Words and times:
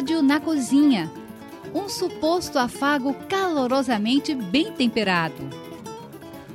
Rádio 0.00 0.22
na 0.22 0.40
Cozinha. 0.40 1.12
Um 1.74 1.86
suposto 1.86 2.58
afago 2.58 3.12
calorosamente 3.28 4.34
bem 4.34 4.72
temperado. 4.72 5.46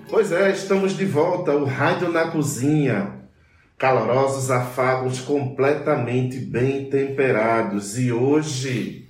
Pois 0.09 0.31
é, 0.31 0.49
estamos 0.49 0.97
de 0.97 1.05
volta, 1.05 1.51
o 1.51 1.63
Rádio 1.63 2.11
na 2.11 2.25
Cozinha. 2.25 3.13
Calorosos 3.77 4.49
afagos 4.49 5.19
completamente 5.19 6.39
bem 6.39 6.89
temperados. 6.89 7.99
E 7.99 8.11
hoje 8.11 9.04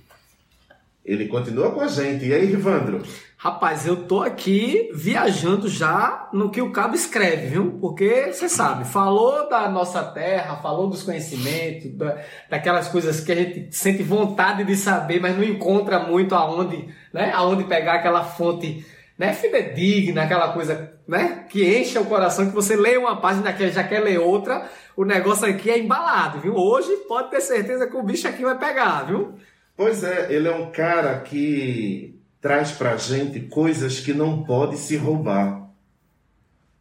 ele 1.06 1.28
continua 1.28 1.70
com 1.70 1.80
a 1.80 1.86
gente. 1.86 2.26
E 2.26 2.34
aí, 2.34 2.44
Rivandro? 2.44 3.00
Rapaz, 3.38 3.86
eu 3.86 4.08
tô 4.08 4.22
aqui 4.22 4.90
viajando 4.92 5.68
já 5.68 6.28
no 6.32 6.50
que 6.50 6.60
o 6.60 6.72
cabo 6.72 6.96
escreve, 6.96 7.46
viu? 7.46 7.78
Porque 7.80 8.32
você 8.32 8.48
sabe, 8.48 8.84
falou 8.84 9.48
da 9.48 9.68
nossa 9.68 10.02
terra, 10.02 10.56
falou 10.56 10.88
dos 10.88 11.04
conhecimentos, 11.04 11.92
da, 11.92 12.18
daquelas 12.50 12.88
coisas 12.88 13.20
que 13.20 13.30
a 13.30 13.36
gente 13.36 13.68
sente 13.76 14.02
vontade 14.02 14.64
de 14.64 14.74
saber, 14.74 15.20
mas 15.20 15.36
não 15.36 15.44
encontra 15.44 16.00
muito 16.00 16.34
aonde, 16.34 16.88
né? 17.12 17.30
Aonde 17.32 17.64
pegar 17.64 17.94
aquela 17.94 18.24
fonte, 18.24 18.84
né? 19.16 19.32
Fidedigna, 19.32 20.22
aquela 20.22 20.52
coisa, 20.52 20.94
né? 21.06 21.44
Que 21.48 21.78
enche 21.78 21.96
o 21.98 22.06
coração, 22.06 22.46
que 22.46 22.54
você 22.54 22.74
lê 22.74 22.96
uma 22.96 23.20
página 23.20 23.52
que 23.52 23.70
já 23.70 23.84
quer 23.84 24.00
ler 24.00 24.18
outra, 24.18 24.68
o 24.96 25.04
negócio 25.04 25.46
aqui 25.46 25.70
é 25.70 25.78
embalado, 25.78 26.40
viu? 26.40 26.54
Hoje 26.56 26.90
pode 27.06 27.30
ter 27.30 27.42
certeza 27.42 27.86
que 27.86 27.96
o 27.96 28.02
bicho 28.02 28.26
aqui 28.26 28.42
vai 28.42 28.58
pegar, 28.58 29.02
viu? 29.02 29.34
Pois 29.76 30.02
é, 30.02 30.32
ele 30.32 30.48
é 30.48 30.54
um 30.54 30.70
cara 30.70 31.18
que 31.20 32.18
traz 32.40 32.70
para 32.70 32.92
a 32.92 32.96
gente 32.96 33.40
coisas 33.40 34.00
que 34.00 34.14
não 34.14 34.42
pode 34.42 34.78
se 34.78 34.96
roubar, 34.96 35.68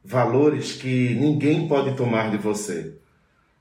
valores 0.03 0.71
que 0.71 1.13
ninguém 1.15 1.67
pode 1.67 1.93
tomar 1.95 2.31
de 2.31 2.37
você. 2.37 2.93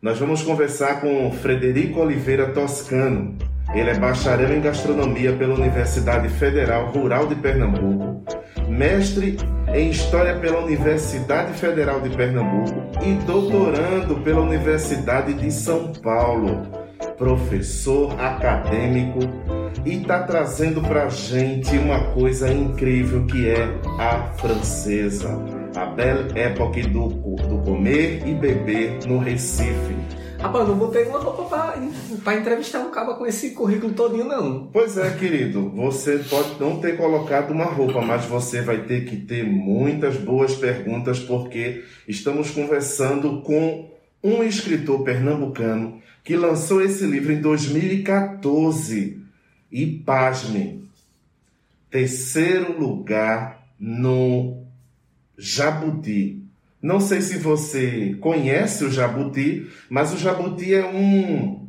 Nós 0.01 0.19
vamos 0.19 0.43
conversar 0.43 1.01
com 1.01 1.33
Frederico 1.33 1.98
Oliveira 1.98 2.52
Toscano. 2.52 3.37
Ele 3.74 3.91
é 3.91 3.98
bacharel 3.98 4.55
em 4.55 4.60
gastronomia 4.60 5.32
pela 5.32 5.54
Universidade 5.54 6.29
Federal 6.29 6.93
Rural 6.93 7.26
de 7.26 7.35
Pernambuco, 7.35 8.23
mestre 8.69 9.37
em 9.74 9.91
História 9.91 10.38
pela 10.38 10.60
Universidade 10.60 11.59
Federal 11.59 12.01
de 12.01 12.10
Pernambuco 12.10 12.74
e 13.02 13.15
doutorando 13.24 14.21
pela 14.21 14.43
Universidade 14.43 15.35
de 15.35 15.51
São 15.51 15.93
Paulo. 15.95 16.84
Professor 17.16 18.18
acadêmico 18.20 19.20
e 19.84 20.00
está 20.00 20.23
trazendo 20.23 20.80
para 20.80 21.09
gente 21.09 21.76
uma 21.76 22.12
coisa 22.12 22.52
incrível 22.52 23.26
que 23.26 23.48
é 23.48 23.64
a 23.98 24.23
francesa. 24.38 25.38
A 25.76 25.86
belle 25.86 26.38
époque 26.38 26.82
do, 26.82 27.09
do 27.09 27.59
comer 27.64 28.26
e 28.26 28.34
beber 28.34 28.98
no 29.06 29.18
Recife. 29.18 29.95
Rapaz, 30.38 30.68
não 30.68 30.76
botei 30.76 31.04
uma 31.04 31.18
roupa 31.18 31.45
para 32.23 32.36
entrevistar 32.36 32.80
um 32.80 32.90
cabo 32.90 33.14
com 33.14 33.26
esse 33.26 33.52
currículo 33.52 33.95
todinho, 33.95 34.26
não. 34.26 34.68
Pois 34.73 34.98
é, 34.98 35.10
querido. 35.12 35.70
Você 35.70 36.18
pode 36.18 36.60
não 36.60 36.79
ter 36.79 36.98
colocado 36.98 37.51
uma 37.51 37.64
roupa, 37.64 38.02
mas 38.02 38.26
você 38.26 38.60
vai 38.60 38.82
ter 38.82 39.06
que 39.06 39.16
ter 39.16 39.42
muitas 39.42 40.16
boas 40.16 40.54
perguntas, 40.54 41.18
porque 41.18 41.82
estamos 42.06 42.51
conversando 42.51 43.40
com 43.40 43.88
um 44.23 44.42
escritor 44.42 45.02
pernambucano 45.02 46.02
que 46.24 46.34
lançou 46.34 46.82
esse 46.82 47.04
livro 47.04 47.30
em 47.32 47.40
2014 47.40 49.22
e 49.70 49.86
pasme, 49.86 50.88
terceiro 51.90 52.80
lugar 52.80 53.68
no 53.78 54.64
Jabuti. 55.36 56.42
Não 56.80 56.98
sei 56.98 57.20
se 57.20 57.36
você 57.36 58.16
conhece 58.20 58.84
o 58.84 58.90
Jabuti, 58.90 59.70
mas 59.90 60.14
o 60.14 60.18
Jabuti 60.18 60.74
é 60.74 60.86
um, 60.86 61.68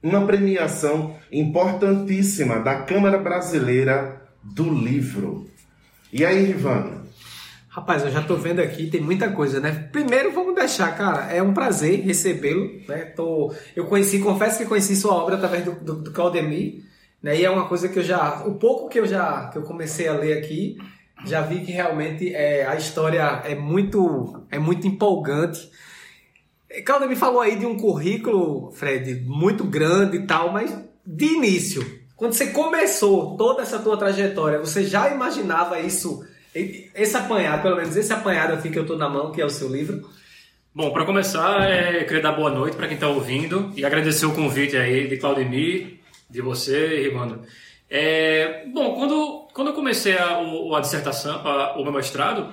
uma 0.00 0.24
premiação 0.24 1.16
importantíssima 1.32 2.60
da 2.60 2.82
Câmara 2.82 3.18
Brasileira 3.18 4.22
do 4.42 4.72
Livro. 4.72 5.48
E 6.12 6.24
aí, 6.24 6.44
Rivana? 6.44 6.99
Rapaz, 7.72 8.02
eu 8.02 8.10
já 8.10 8.20
tô 8.20 8.34
vendo 8.34 8.58
aqui, 8.58 8.90
tem 8.90 9.00
muita 9.00 9.30
coisa, 9.30 9.60
né? 9.60 9.88
Primeiro, 9.92 10.32
vamos 10.32 10.56
deixar, 10.56 10.90
cara, 10.96 11.32
é 11.32 11.40
um 11.40 11.54
prazer 11.54 12.00
recebê-lo, 12.00 12.68
né? 12.88 13.04
Tô, 13.04 13.54
eu 13.76 13.86
conheci, 13.86 14.18
confesso 14.18 14.58
que 14.58 14.64
conheci 14.64 14.96
sua 14.96 15.14
obra 15.14 15.36
através 15.36 15.64
do, 15.64 15.76
do, 15.76 15.94
do 16.02 16.10
Claudemir, 16.10 16.82
né? 17.22 17.38
E 17.38 17.44
é 17.44 17.48
uma 17.48 17.68
coisa 17.68 17.88
que 17.88 18.00
eu 18.00 18.02
já, 18.02 18.42
o 18.44 18.56
pouco 18.56 18.88
que 18.88 18.98
eu 18.98 19.06
já 19.06 19.50
que 19.50 19.58
eu 19.58 19.62
comecei 19.62 20.08
a 20.08 20.14
ler 20.14 20.38
aqui, 20.38 20.78
já 21.24 21.42
vi 21.42 21.60
que 21.60 21.70
realmente 21.70 22.34
é, 22.34 22.66
a 22.66 22.74
história 22.74 23.22
é 23.44 23.54
muito 23.54 24.44
é 24.50 24.58
muito 24.58 24.88
empolgante. 24.88 25.70
Claudio 26.84 27.08
me 27.08 27.14
falou 27.14 27.40
aí 27.40 27.56
de 27.56 27.66
um 27.66 27.78
currículo, 27.78 28.72
Fred, 28.72 29.22
muito 29.24 29.62
grande 29.62 30.16
e 30.16 30.26
tal, 30.26 30.52
mas 30.52 30.76
de 31.06 31.26
início, 31.26 31.86
quando 32.16 32.32
você 32.32 32.48
começou 32.48 33.36
toda 33.36 33.62
essa 33.62 33.78
tua 33.78 33.96
trajetória, 33.96 34.58
você 34.58 34.82
já 34.82 35.08
imaginava 35.08 35.78
isso, 35.78 36.24
esse 36.54 37.16
apanhado, 37.16 37.62
pelo 37.62 37.76
menos 37.76 37.96
esse 37.96 38.12
apanhado 38.12 38.54
aqui 38.54 38.70
que 38.70 38.78
eu 38.78 38.82
estou 38.82 38.98
na 38.98 39.08
mão, 39.08 39.32
que 39.32 39.40
é 39.40 39.44
o 39.44 39.50
seu 39.50 39.68
livro? 39.68 40.08
Bom, 40.74 40.92
para 40.92 41.04
começar, 41.04 41.68
é, 41.68 42.04
queria 42.04 42.22
dar 42.22 42.32
boa 42.32 42.50
noite 42.50 42.76
para 42.76 42.86
quem 42.86 42.94
está 42.94 43.08
ouvindo 43.08 43.72
e 43.74 43.84
agradecer 43.84 44.26
o 44.26 44.34
convite 44.34 44.76
aí 44.76 45.08
de 45.08 45.16
Claudemir 45.16 45.98
de 46.28 46.40
você, 46.40 47.02
Rimando. 47.02 47.42
É, 47.88 48.66
bom, 48.72 48.94
quando, 48.94 49.48
quando 49.52 49.68
eu 49.68 49.74
comecei 49.74 50.16
a, 50.16 50.38
a 50.38 50.80
dissertação, 50.80 51.44
a, 51.44 51.76
o 51.76 51.82
meu 51.82 51.92
mestrado, 51.92 52.52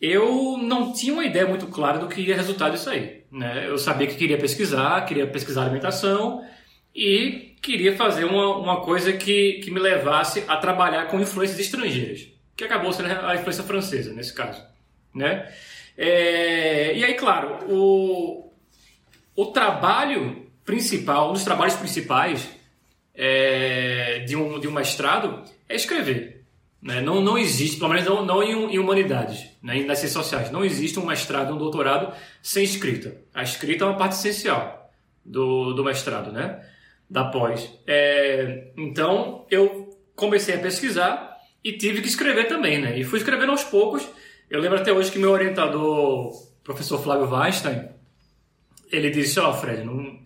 eu 0.00 0.56
não 0.58 0.92
tinha 0.92 1.12
uma 1.12 1.24
ideia 1.24 1.46
muito 1.46 1.66
clara 1.66 1.98
do 1.98 2.08
que 2.08 2.22
ia 2.22 2.34
resultar 2.34 2.70
disso 2.70 2.88
aí. 2.88 3.22
Né? 3.30 3.68
Eu 3.68 3.78
sabia 3.78 4.06
que 4.06 4.16
queria 4.16 4.38
pesquisar, 4.38 5.04
queria 5.04 5.26
pesquisar 5.26 5.62
alimentação 5.62 6.42
e 6.94 7.54
queria 7.62 7.94
fazer 7.94 8.24
uma, 8.24 8.56
uma 8.56 8.80
coisa 8.80 9.12
que, 9.12 9.60
que 9.62 9.70
me 9.70 9.78
levasse 9.78 10.42
a 10.48 10.56
trabalhar 10.56 11.06
com 11.06 11.20
influências 11.20 11.60
estrangeiras, 11.60 12.28
que 12.56 12.64
acabou 12.64 12.92
sendo 12.92 13.08
a 13.08 13.34
influência 13.34 13.64
francesa, 13.64 14.12
nesse 14.12 14.32
caso. 14.32 14.62
Né? 15.14 15.52
É, 15.96 16.96
e 16.96 17.04
aí, 17.04 17.14
claro, 17.14 17.58
o, 17.68 18.52
o 19.36 19.46
trabalho 19.46 20.50
principal, 20.64 21.30
um 21.30 21.32
dos 21.32 21.44
trabalhos 21.44 21.74
principais 21.74 22.48
é, 23.14 24.20
de, 24.20 24.36
um, 24.36 24.58
de 24.58 24.68
um 24.68 24.72
mestrado 24.72 25.42
é 25.68 25.74
escrever. 25.74 26.44
Né? 26.80 27.00
Não, 27.00 27.20
não 27.20 27.38
existe, 27.38 27.78
pelo 27.78 27.90
menos 27.90 28.04
não, 28.04 28.24
não 28.24 28.42
em, 28.42 28.74
em 28.74 28.78
humanidades, 28.78 29.46
né? 29.62 29.84
nas 29.84 29.98
ciências 29.98 30.24
sociais, 30.24 30.50
não 30.50 30.64
existe 30.64 30.98
um 30.98 31.06
mestrado, 31.06 31.54
um 31.54 31.58
doutorado 31.58 32.12
sem 32.42 32.64
escrita. 32.64 33.16
A 33.32 33.42
escrita 33.42 33.84
é 33.84 33.86
uma 33.86 33.96
parte 33.96 34.16
essencial 34.16 34.90
do, 35.24 35.72
do 35.74 35.84
mestrado, 35.84 36.32
né? 36.32 36.66
da 37.08 37.24
pós. 37.24 37.70
É, 37.86 38.72
então 38.76 39.46
eu 39.50 39.90
comecei 40.16 40.54
a 40.54 40.58
pesquisar 40.58 41.31
e 41.64 41.72
tive 41.72 42.00
que 42.00 42.08
escrever 42.08 42.48
também, 42.48 42.80
né? 42.80 42.98
E 42.98 43.04
fui 43.04 43.18
escrevendo 43.18 43.50
aos 43.50 43.64
poucos. 43.64 44.06
Eu 44.50 44.60
lembro 44.60 44.78
até 44.78 44.92
hoje 44.92 45.10
que 45.10 45.18
meu 45.18 45.30
orientador, 45.30 46.32
professor 46.62 47.02
Flávio 47.02 47.30
Weinstein, 47.30 47.88
ele 48.90 49.10
disse: 49.10 49.38
Ó, 49.40 49.50
oh, 49.50 49.54
Fred, 49.54 49.84
não... 49.84 50.18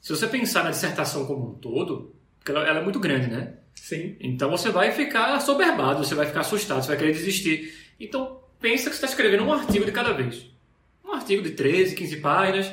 se 0.00 0.10
você 0.10 0.26
pensar 0.26 0.64
na 0.64 0.70
dissertação 0.70 1.26
como 1.26 1.50
um 1.50 1.54
todo, 1.54 2.14
porque 2.38 2.52
ela, 2.52 2.66
ela 2.66 2.80
é 2.80 2.82
muito 2.82 3.00
grande, 3.00 3.28
né? 3.28 3.54
Sim. 3.74 4.16
Então 4.20 4.50
você 4.50 4.70
vai 4.70 4.92
ficar 4.92 5.38
soberbado, 5.40 6.04
você 6.04 6.14
vai 6.14 6.26
ficar 6.26 6.40
assustado, 6.40 6.82
você 6.82 6.88
vai 6.88 6.96
querer 6.96 7.12
desistir. 7.12 7.74
Então 8.00 8.40
pensa 8.60 8.84
que 8.84 8.96
você 8.96 9.04
está 9.04 9.06
escrevendo 9.06 9.44
um 9.44 9.52
artigo 9.52 9.84
de 9.84 9.92
cada 9.92 10.12
vez. 10.12 10.46
Um 11.04 11.12
artigo 11.12 11.42
de 11.42 11.50
13, 11.50 11.94
15 11.94 12.16
páginas. 12.16 12.72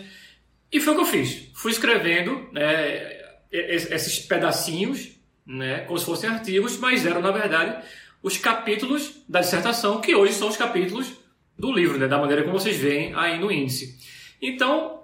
E 0.72 0.80
foi 0.80 0.94
o 0.94 0.96
que 0.96 1.02
eu 1.04 1.08
fiz. 1.08 1.50
Fui 1.54 1.72
escrevendo 1.72 2.50
né, 2.52 3.22
esses 3.52 4.20
pedacinhos, 4.20 5.12
né, 5.46 5.82
como 5.82 6.00
se 6.00 6.06
fossem 6.06 6.30
artigos, 6.30 6.78
mas 6.78 7.06
eram, 7.06 7.22
na 7.22 7.32
verdade, 7.32 7.86
os 8.24 8.38
capítulos 8.38 9.22
da 9.28 9.42
dissertação, 9.42 10.00
que 10.00 10.16
hoje 10.16 10.34
são 10.34 10.48
os 10.48 10.56
capítulos 10.56 11.12
do 11.60 11.72
livro, 11.72 12.00
né, 12.00 12.08
da 12.08 12.18
maneira 12.18 12.44
como 12.44 12.58
vocês 12.58 12.78
veem 12.78 13.14
aí 13.14 13.38
no 13.38 13.52
índice. 13.52 14.00
Então, 14.42 15.04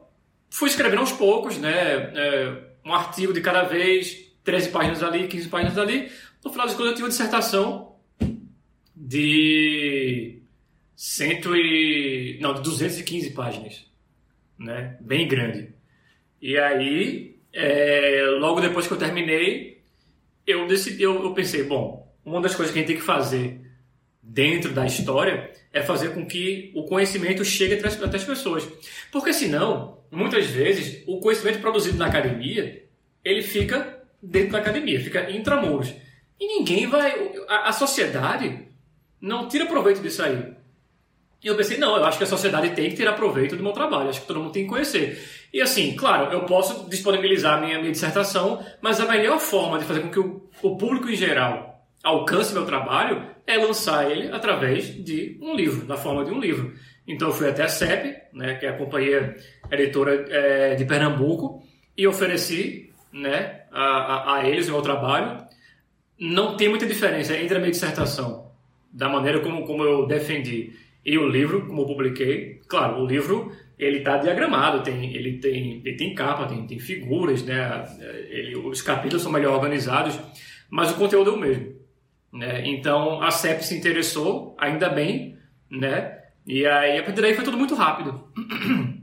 fui 0.50 0.69
escrevendo 0.69 1.00
aos 1.00 1.12
poucos, 1.12 1.58
né, 1.58 2.13
é, 2.16 2.63
um 2.85 2.94
artigo 2.94 3.34
de 3.34 3.41
cada 3.41 3.64
vez, 3.64 4.29
13 4.44 4.70
páginas 4.70 5.03
ali, 5.03 5.28
15 5.28 5.49
páginas 5.49 5.78
ali. 5.78 6.09
No 6.44 6.49
final 6.49 6.66
das 6.66 6.76
contas, 6.76 6.91
eu 6.91 6.94
tive 6.94 7.03
uma 7.03 7.09
dissertação 7.09 7.96
de 8.96 10.41
cento 10.96 11.55
e... 11.55 12.38
não, 12.41 12.53
de 12.53 12.61
215 12.61 13.32
páginas, 13.32 13.85
né? 14.58 14.97
Bem 15.02 15.28
grande. 15.28 15.73
E 16.41 16.58
aí, 16.58 17.38
é, 17.53 18.23
logo 18.40 18.61
depois 18.61 18.88
que 18.88 18.94
eu 18.94 18.97
terminei, 18.97 19.82
eu 20.47 20.67
decidi, 20.67 21.03
eu, 21.03 21.23
eu 21.23 21.34
pensei, 21.34 21.64
bom, 21.64 21.98
uma 22.29 22.41
das 22.41 22.55
coisas 22.55 22.72
que 22.72 22.79
a 22.79 22.81
gente 22.81 22.91
tem 22.91 22.99
que 22.99 23.05
fazer 23.05 23.61
dentro 24.22 24.72
da 24.72 24.85
história 24.85 25.52
é 25.73 25.81
fazer 25.81 26.14
com 26.14 26.26
que 26.26 26.72
o 26.76 26.84
conhecimento 26.84 27.43
chegue 27.43 27.73
até 27.73 27.87
as, 27.87 28.23
pessoas. 28.23 28.67
Porque 29.11 29.34
senão, 29.34 29.99
muitas 30.11 30.46
vezes, 30.46 31.03
o 31.08 31.20
conhecimento 31.20 31.59
produzido 31.59 31.97
na 31.97 32.05
academia, 32.05 32.84
ele 33.26 33.41
fica 33.41 34.03
dentro 34.22 34.52
da 34.52 34.59
academia, 34.59 35.02
fica 35.02 35.31
intramuros. 35.31 35.93
E 36.40 36.47
ninguém 36.47 36.87
vai. 36.87 37.31
A, 37.47 37.70
a 37.70 37.72
sociedade 37.72 38.67
não 39.20 39.47
tira 39.47 39.66
proveito 39.66 40.02
disso 40.02 40.22
aí. 40.22 40.53
E 41.41 41.47
eu 41.47 41.55
pensei, 41.55 41.78
não, 41.78 41.96
eu 41.96 42.03
acho 42.03 42.17
que 42.17 42.25
a 42.25 42.28
sociedade 42.28 42.72
tem 42.72 42.90
que 42.90 42.97
tirar 42.97 43.14
proveito 43.14 43.55
do 43.55 43.64
meu 43.64 43.72
trabalho, 43.72 44.09
acho 44.09 44.22
que 44.22 44.28
todo 44.28 44.41
mundo 44.41 44.52
tem 44.52 44.64
que 44.64 44.70
conhecer. 44.70 45.25
E 45.53 45.61
assim, 45.61 45.96
claro, 45.96 46.34
eu 46.34 46.41
posso 46.41 46.90
disponibilizar 46.90 47.61
minha, 47.61 47.79
minha 47.79 47.91
dissertação, 47.91 48.64
mas 48.82 48.99
a 48.99 49.05
melhor 49.05 49.40
forma 49.40 49.79
de 49.79 49.85
fazer 49.85 50.02
com 50.02 50.09
que 50.09 50.20
o, 50.20 50.49
o 50.61 50.78
público 50.78 51.09
em 51.09 51.16
geral 51.16 51.69
alcance 52.03 52.53
meu 52.53 52.66
trabalho 52.66 53.28
é 53.46 53.57
lançar 53.57 54.09
ele 54.09 54.29
através 54.31 54.87
de 55.03 55.37
um 55.41 55.55
livro, 55.55 55.85
na 55.87 55.97
forma 55.97 56.23
de 56.23 56.31
um 56.31 56.40
livro. 56.40 56.73
Então 57.07 57.29
eu 57.29 57.34
fui 57.34 57.49
até 57.49 57.63
a 57.63 57.67
CEP, 57.67 58.16
né, 58.34 58.55
que 58.55 58.66
é 58.66 58.69
a 58.69 58.78
companhia 58.78 59.35
editora 59.72 60.25
é, 60.29 60.75
de 60.75 60.85
Pernambuco, 60.85 61.63
e 61.97 62.07
ofereci 62.07 62.91
né, 63.11 63.61
a, 63.72 63.84
a, 63.84 64.35
a 64.35 64.47
eles 64.47 64.69
o 64.69 64.72
meu 64.72 64.81
trabalho. 64.81 65.43
Não 66.19 66.55
tem 66.55 66.69
muita 66.69 66.85
diferença 66.85 67.35
entre 67.35 67.57
a 67.57 67.59
minha 67.59 67.72
dissertação, 67.72 68.51
da 68.91 69.09
maneira 69.09 69.40
como, 69.40 69.66
como 69.66 69.84
eu 69.84 70.05
defendi 70.05 70.73
e 71.05 71.17
o 71.17 71.28
livro, 71.28 71.66
como 71.66 71.81
eu 71.81 71.85
publiquei, 71.85 72.61
claro, 72.67 73.01
o 73.01 73.07
livro 73.07 73.51
ele 73.78 73.99
está 73.99 74.17
diagramado, 74.17 74.84
tem, 74.84 75.16
ele, 75.16 75.37
tem, 75.40 75.81
ele 75.85 75.96
tem 75.96 76.13
capa, 76.13 76.46
tem, 76.46 76.67
tem 76.67 76.78
figuras, 76.78 77.43
né? 77.43 77.85
Ele, 78.29 78.57
os 78.57 78.81
capítulos 78.81 79.23
são 79.23 79.31
melhor 79.31 79.55
organizados, 79.55 80.19
mas 80.69 80.91
o 80.91 80.96
conteúdo 80.96 81.31
é 81.31 81.34
o 81.34 81.40
mesmo. 81.40 81.78
Né? 82.31 82.67
Então 82.67 83.22
a 83.22 83.31
CEP 83.31 83.66
se 83.66 83.78
interessou, 83.78 84.55
ainda 84.59 84.90
bem, 84.90 85.37
né? 85.70 86.20
E 86.46 86.66
aí 86.66 86.97
a 86.97 87.03
partir 87.03 87.22
daí 87.22 87.34
foi 87.34 87.43
tudo 87.43 87.58
muito 87.58 87.76
rápido. 87.76 88.28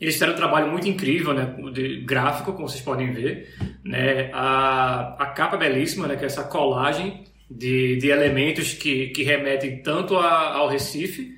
Eles 0.00 0.14
fizeram 0.14 0.32
um 0.32 0.36
trabalho 0.36 0.70
muito 0.70 0.88
incrível, 0.88 1.32
né, 1.32 1.54
de 1.72 2.00
gráfico, 2.00 2.52
como 2.52 2.68
vocês 2.68 2.82
podem 2.82 3.12
ver, 3.12 3.54
né, 3.82 4.28
a, 4.34 5.16
a 5.18 5.26
capa 5.26 5.56
é 5.56 5.60
belíssima, 5.60 6.06
né, 6.06 6.16
que 6.16 6.24
é 6.24 6.26
essa 6.26 6.44
colagem 6.44 7.24
de, 7.50 7.96
de 7.96 8.08
elementos 8.08 8.74
que, 8.74 9.08
que 9.08 9.22
remetem 9.22 9.82
tanto 9.82 10.16
a, 10.16 10.56
ao 10.56 10.68
Recife 10.68 11.34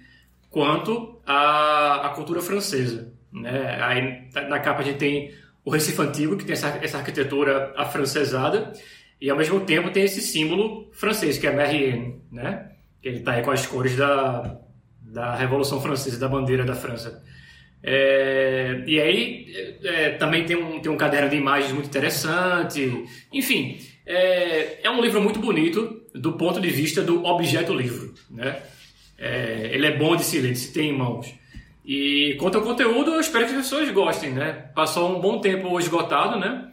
quanto 0.51 1.21
à, 1.27 2.11
cultura 2.15 2.41
francesa. 2.41 3.13
Né? 3.33 3.79
Aí, 3.81 4.29
na 4.49 4.59
capa 4.59 4.81
a 4.81 4.85
gente 4.85 4.99
tem 4.99 5.35
o 5.65 5.71
Recife 5.71 6.01
Antigo, 6.01 6.37
que 6.37 6.45
tem 6.45 6.55
essa, 6.55 6.79
essa 6.83 6.99
arquitetura 6.99 7.75
afrancesada, 7.77 8.73
e 9.21 9.31
ao 9.31 9.37
mesmo 9.37 9.61
tempo 9.61 9.91
tem 9.91 10.05
esse 10.05 10.21
símbolo 10.21 10.91
francês, 10.93 11.39
que 11.39 11.47
é 11.47 11.53
Marianne, 11.53 12.21
né? 12.31 12.71
que 13.01 13.09
ele 13.09 13.19
está 13.19 13.33
aí 13.33 13.43
com 13.43 13.51
as 13.51 13.67
cores 13.67 13.97
da, 13.97 14.59
da 15.01 15.35
Revolução 15.35 15.81
Francesa, 15.81 16.19
da 16.19 16.29
bandeira 16.29 16.65
da 16.65 16.75
França. 16.75 17.23
É, 17.83 18.83
e 18.87 19.01
aí 19.01 19.77
é, 19.85 20.11
também 20.11 20.45
tem 20.45 20.57
um, 20.57 20.81
tem 20.81 20.91
um 20.91 20.97
caderno 20.97 21.31
de 21.31 21.37
imagens 21.37 21.73
muito 21.73 21.87
interessante. 21.87 23.05
Enfim, 23.33 23.79
é, 24.05 24.81
é 24.83 24.91
um 24.91 25.01
livro 25.01 25.23
muito 25.23 25.39
bonito 25.39 26.03
do 26.15 26.33
ponto 26.33 26.61
de 26.61 26.69
vista 26.69 27.03
do 27.03 27.25
objeto 27.25 27.73
livro. 27.73 28.13
Né? 28.31 28.61
É, 29.19 29.71
ele 29.73 29.87
é 29.87 29.97
bom 29.97 30.17
de 30.17 30.25
se 30.25 30.39
ler, 30.41 30.57
se 30.57 30.73
ter 30.73 30.83
em 30.83 30.93
mãos. 30.93 31.33
E 31.85 32.35
quanto 32.41 32.59
ao 32.59 32.65
conteúdo, 32.65 33.13
eu 33.13 33.21
espero 33.21 33.47
que 33.47 33.53
as 33.53 33.59
pessoas 33.59 33.89
gostem. 33.91 34.33
Né? 34.33 34.53
Passou 34.75 35.17
um 35.17 35.21
bom 35.21 35.41
tempo 35.41 35.79
esgotado, 35.79 36.39
né? 36.39 36.73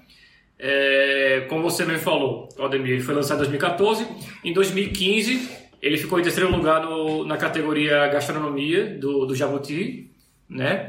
É, 0.66 1.46
como 1.50 1.62
você 1.62 1.84
me 1.84 1.98
falou, 1.98 2.48
Aldemir, 2.58 2.94
ele 2.94 3.02
foi 3.02 3.14
lançado 3.14 3.36
em 3.36 3.50
2014. 3.50 4.08
Em 4.46 4.54
2015, 4.54 5.50
ele 5.82 5.98
ficou 5.98 6.18
em 6.18 6.24
terceiro 6.24 6.50
lugar 6.50 6.82
no, 6.82 7.26
na 7.26 7.36
categoria 7.36 8.08
gastronomia 8.08 8.98
do, 8.98 9.26
do 9.26 9.36
Jabuti, 9.36 10.10
né? 10.48 10.88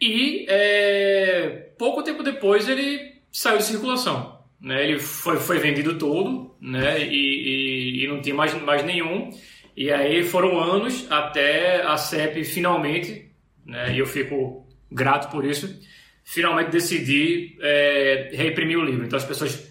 E 0.00 0.46
é, 0.48 1.72
pouco 1.78 2.02
tempo 2.02 2.22
depois 2.22 2.66
ele 2.66 3.12
saiu 3.30 3.58
de 3.58 3.64
circulação. 3.64 4.40
Né? 4.58 4.82
Ele 4.82 4.98
foi, 4.98 5.36
foi 5.36 5.58
vendido 5.58 5.98
todo, 5.98 6.56
né? 6.58 7.06
E, 7.06 7.12
e, 7.12 8.04
e, 8.04 8.08
não 8.08 8.22
tinha 8.22 8.34
mais, 8.34 8.54
mais 8.62 8.82
nenhum. 8.82 9.28
E 9.76 9.90
aí 9.90 10.24
foram 10.24 10.58
anos 10.58 11.06
até 11.10 11.82
a 11.82 11.98
CEP 11.98 12.44
finalmente, 12.44 13.30
né? 13.66 13.94
E 13.94 13.98
eu 13.98 14.06
fico 14.06 14.66
grato 14.90 15.30
por 15.30 15.44
isso, 15.44 15.78
finalmente 16.24 16.70
decidir 16.70 17.56
é, 17.60 18.30
reimprimir 18.32 18.78
o 18.78 18.84
livro. 18.84 19.04
Então 19.04 19.16
as 19.16 19.24
pessoas 19.24 19.70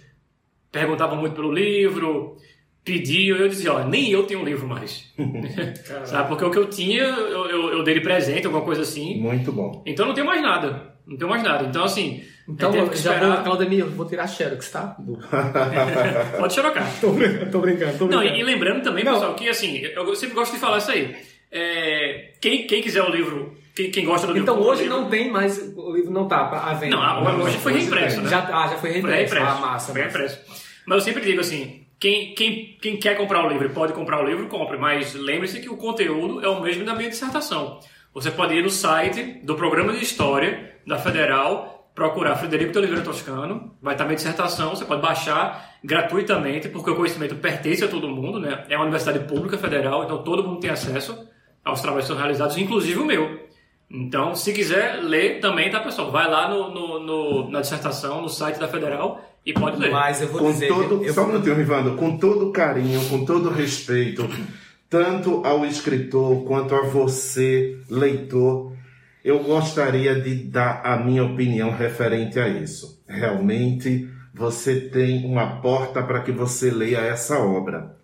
perguntavam 0.71 1.17
muito 1.17 1.35
pelo 1.35 1.51
livro, 1.51 2.37
pediam, 2.83 3.37
eu 3.37 3.47
dizia, 3.47 3.73
ó, 3.73 3.83
nem 3.83 4.11
eu 4.11 4.23
tenho 4.23 4.41
um 4.41 4.45
livro 4.45 4.67
mais. 4.67 5.13
Sabe? 6.05 6.29
Porque 6.29 6.45
o 6.45 6.51
que 6.51 6.57
eu 6.57 6.69
tinha, 6.69 7.03
eu, 7.03 7.45
eu, 7.49 7.69
eu 7.73 7.83
dei 7.83 7.95
de 7.95 8.01
presente, 8.01 8.45
alguma 8.45 8.63
coisa 8.63 8.81
assim. 8.81 9.19
Muito 9.19 9.51
bom. 9.51 9.83
Então 9.85 10.05
não 10.05 10.13
tenho 10.13 10.27
mais 10.27 10.41
nada. 10.41 10.91
Não 11.05 11.17
tenho 11.17 11.29
mais 11.29 11.43
nada. 11.43 11.65
Então, 11.65 11.83
assim, 11.83 12.23
então, 12.47 12.73
eu 12.73 12.93
já 12.95 13.19
vou, 13.19 13.43
Claudemir, 13.43 13.85
vou 13.85 14.05
tirar 14.05 14.27
Xerox, 14.27 14.71
tá? 14.71 14.95
Pode 16.37 16.53
xerocar. 16.53 16.87
tô, 17.01 17.11
brincando, 17.11 17.51
tô 17.51 17.59
brincando, 17.59 17.97
tô 17.97 18.05
brincando. 18.05 18.07
Não, 18.07 18.23
e, 18.23 18.39
e 18.39 18.43
lembrando 18.43 18.83
também, 18.83 19.03
não. 19.03 19.13
pessoal, 19.13 19.35
que 19.35 19.49
assim, 19.49 19.77
eu 19.79 20.15
sempre 20.15 20.35
gosto 20.35 20.53
de 20.53 20.59
falar 20.59 20.77
isso 20.77 20.91
aí. 20.91 21.15
É, 21.51 22.33
quem, 22.39 22.65
quem 22.65 22.81
quiser 22.81 23.03
o 23.03 23.09
livro, 23.09 23.57
quem, 23.75 23.91
quem 23.91 24.05
gosta 24.05 24.27
do 24.27 24.33
livro... 24.33 24.51
Então, 24.51 24.61
hoje 24.61 24.87
não 24.87 25.09
tem 25.09 25.31
mais, 25.31 25.73
o 25.75 25.93
livro 25.93 26.11
não 26.11 26.27
tá 26.27 26.41
à 26.41 26.73
venda. 26.73 26.95
Não, 26.95 27.03
agora 27.03 27.37
hoje 27.37 27.57
foi 27.57 27.73
reimpresso, 27.73 28.21
né? 28.21 28.29
Já, 28.29 28.39
ah, 28.39 28.67
já 28.67 28.77
foi 28.77 28.91
reimpresso. 28.91 29.29
Foi 29.29 29.39
reimpresso. 29.39 29.45
Ah, 29.45 29.67
massa. 29.67 29.91
Foi 29.91 30.01
reimpresso. 30.01 30.39
Mas 30.85 30.95
eu 30.97 31.01
sempre 31.01 31.23
digo 31.23 31.39
assim, 31.41 31.85
quem, 31.99 32.33
quem, 32.33 32.77
quem 32.81 32.97
quer 32.97 33.15
comprar 33.15 33.45
o 33.45 33.49
livro 33.49 33.69
pode 33.69 33.93
comprar 33.93 34.23
o 34.23 34.27
livro, 34.27 34.47
compre, 34.47 34.77
mas 34.77 35.13
lembre-se 35.13 35.59
que 35.59 35.69
o 35.69 35.77
conteúdo 35.77 36.43
é 36.43 36.49
o 36.49 36.59
mesmo 36.61 36.83
da 36.83 36.95
minha 36.95 37.09
dissertação. 37.09 37.79
Você 38.13 38.31
pode 38.31 38.55
ir 38.55 38.63
no 38.63 38.69
site 38.69 39.39
do 39.43 39.55
Programa 39.55 39.93
de 39.93 40.03
História 40.03 40.75
da 40.85 40.97
Federal, 40.97 41.89
procurar 41.93 42.35
Frederico 42.35 42.71
de 42.71 42.77
Oliveira 42.79 43.03
Toscano, 43.03 43.75
vai 43.81 43.93
estar 43.93 44.05
minha 44.05 44.15
dissertação, 44.15 44.71
você 44.71 44.83
pode 44.83 45.01
baixar 45.01 45.75
gratuitamente, 45.83 46.69
porque 46.69 46.89
o 46.89 46.95
conhecimento 46.95 47.35
pertence 47.35 47.83
a 47.83 47.87
todo 47.87 48.07
mundo, 48.07 48.39
né? 48.39 48.65
É 48.67 48.75
uma 48.75 48.83
universidade 48.83 49.19
pública 49.25 49.57
federal, 49.57 50.03
então 50.03 50.23
todo 50.23 50.43
mundo 50.43 50.59
tem 50.59 50.69
acesso 50.69 51.29
aos 51.63 51.81
trabalhos 51.81 52.05
que 52.05 52.13
são 52.13 52.17
realizados, 52.17 52.57
inclusive 52.57 52.99
o 52.99 53.05
meu. 53.05 53.50
Então, 53.93 54.33
se 54.35 54.53
quiser 54.53 55.03
ler 55.03 55.41
também, 55.41 55.69
tá, 55.69 55.81
pessoal? 55.81 56.11
Vai 56.11 56.29
lá 56.29 56.49
no, 56.49 56.73
no, 56.73 56.99
no 56.99 57.51
na 57.51 57.59
dissertação, 57.59 58.21
no 58.21 58.29
site 58.29 58.57
da 58.57 58.67
Federal, 58.67 59.21
e 59.45 59.53
pode 59.53 59.77
ler. 59.77 59.91
Mas 59.91 60.21
eu 60.21 60.29
vou 60.29 60.39
com 60.39 60.51
dizer. 60.51 60.69
Todo, 60.69 61.03
eu 61.03 61.13
só 61.13 61.23
um 61.23 61.27
minutinho, 61.27 61.55
Rivando. 61.55 61.95
Com 61.97 62.17
todo 62.17 62.51
carinho, 62.51 63.03
com 63.09 63.25
todo 63.25 63.49
respeito, 63.49 64.29
tanto 64.89 65.45
ao 65.45 65.65
escritor 65.65 66.45
quanto 66.45 66.73
a 66.73 66.83
você, 66.83 67.79
leitor, 67.89 68.73
eu 69.25 69.43
gostaria 69.43 70.19
de 70.19 70.35
dar 70.35 70.81
a 70.85 70.97
minha 70.97 71.25
opinião 71.25 71.71
referente 71.71 72.39
a 72.39 72.47
isso. 72.47 73.03
Realmente, 73.05 74.09
você 74.33 74.79
tem 74.79 75.25
uma 75.25 75.61
porta 75.61 76.01
para 76.01 76.21
que 76.21 76.31
você 76.31 76.71
leia 76.71 76.99
essa 76.99 77.39
obra. 77.39 77.97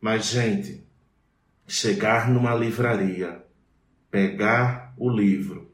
Mas, 0.00 0.26
gente, 0.26 0.86
chegar 1.66 2.30
numa 2.30 2.54
livraria, 2.54 3.42
pegar 4.10 4.83
o 4.96 5.10
livro, 5.10 5.70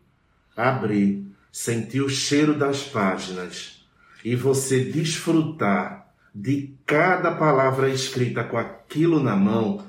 abrir, 0.56 1.26
sentir 1.52 2.00
o 2.00 2.08
cheiro 2.08 2.58
das 2.58 2.82
páginas 2.82 3.84
e 4.25 4.34
você 4.34 4.84
desfrutar 4.84 6.06
de 6.35 6.75
cada 6.87 7.33
palavra 7.33 7.88
escrita 7.88 8.44
com 8.44 8.56
aquilo 8.56 9.23
na 9.23 9.35
mão, 9.35 9.85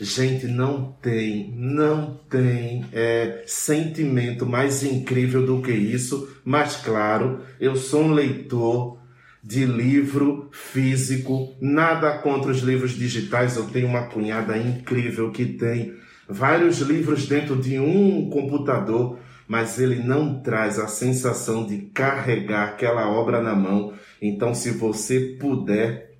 gente, 0.00 0.46
não 0.46 0.92
tem, 1.00 1.52
não 1.56 2.20
tem 2.28 2.84
é, 2.92 3.44
sentimento 3.46 4.44
mais 4.44 4.82
incrível 4.82 5.44
do 5.46 5.62
que 5.62 5.72
isso. 5.72 6.28
Mas, 6.44 6.76
claro, 6.76 7.40
eu 7.58 7.76
sou 7.76 8.04
um 8.04 8.12
leitor 8.12 8.98
de 9.42 9.64
livro 9.64 10.50
físico, 10.52 11.54
nada 11.60 12.18
contra 12.18 12.50
os 12.50 12.60
livros 12.60 12.92
digitais. 12.92 13.56
Eu 13.56 13.66
tenho 13.68 13.86
uma 13.86 14.06
cunhada 14.06 14.58
incrível 14.58 15.30
que 15.30 15.46
tem 15.46 15.94
vários 16.28 16.78
livros 16.78 17.26
dentro 17.26 17.56
de 17.56 17.78
um 17.78 18.28
computador 18.30 19.18
mas 19.48 19.78
ele 19.78 19.96
não 19.96 20.40
traz 20.40 20.78
a 20.78 20.88
sensação 20.88 21.66
de 21.66 21.78
carregar 21.94 22.70
aquela 22.70 23.08
obra 23.08 23.40
na 23.40 23.54
mão. 23.54 23.92
Então, 24.20 24.54
se 24.54 24.70
você 24.70 25.36
puder, 25.38 26.16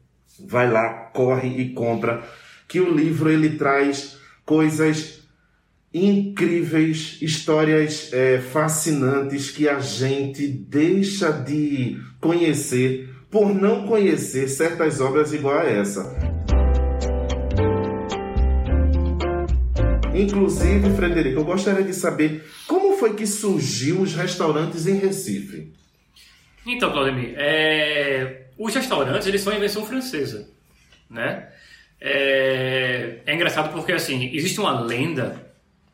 vai 0.46 0.70
lá, 0.70 1.10
corre 1.12 1.48
e 1.60 1.72
compra, 1.72 2.22
que 2.68 2.80
o 2.80 2.92
livro 2.92 3.30
ele 3.30 3.56
traz 3.56 4.18
coisas 4.44 5.22
incríveis, 5.92 7.18
histórias 7.22 8.12
é, 8.12 8.38
fascinantes 8.38 9.50
que 9.50 9.68
a 9.68 9.80
gente 9.80 10.46
deixa 10.46 11.30
de 11.30 11.98
conhecer 12.20 13.08
por 13.30 13.54
não 13.54 13.86
conhecer 13.86 14.48
certas 14.48 15.00
obras 15.00 15.32
igual 15.32 15.58
a 15.58 15.64
essa. 15.64 16.35
Inclusive, 20.16 20.96
Frederico, 20.96 21.40
eu 21.40 21.44
gostaria 21.44 21.84
de 21.84 21.92
saber 21.92 22.42
como 22.66 22.96
foi 22.96 23.14
que 23.14 23.26
surgiu 23.26 24.00
os 24.00 24.14
restaurantes 24.14 24.86
em 24.86 24.98
Recife. 24.98 25.70
Então, 26.66 26.90
Claudemir, 26.90 27.34
é... 27.36 28.46
os 28.58 28.74
restaurantes 28.74 29.26
eles 29.26 29.42
são 29.42 29.52
invenção 29.52 29.84
francesa, 29.84 30.48
né? 31.10 31.48
É... 32.00 33.18
é 33.26 33.34
engraçado 33.34 33.72
porque 33.72 33.92
assim 33.92 34.30
existe 34.34 34.58
uma 34.58 34.80
lenda 34.80 35.46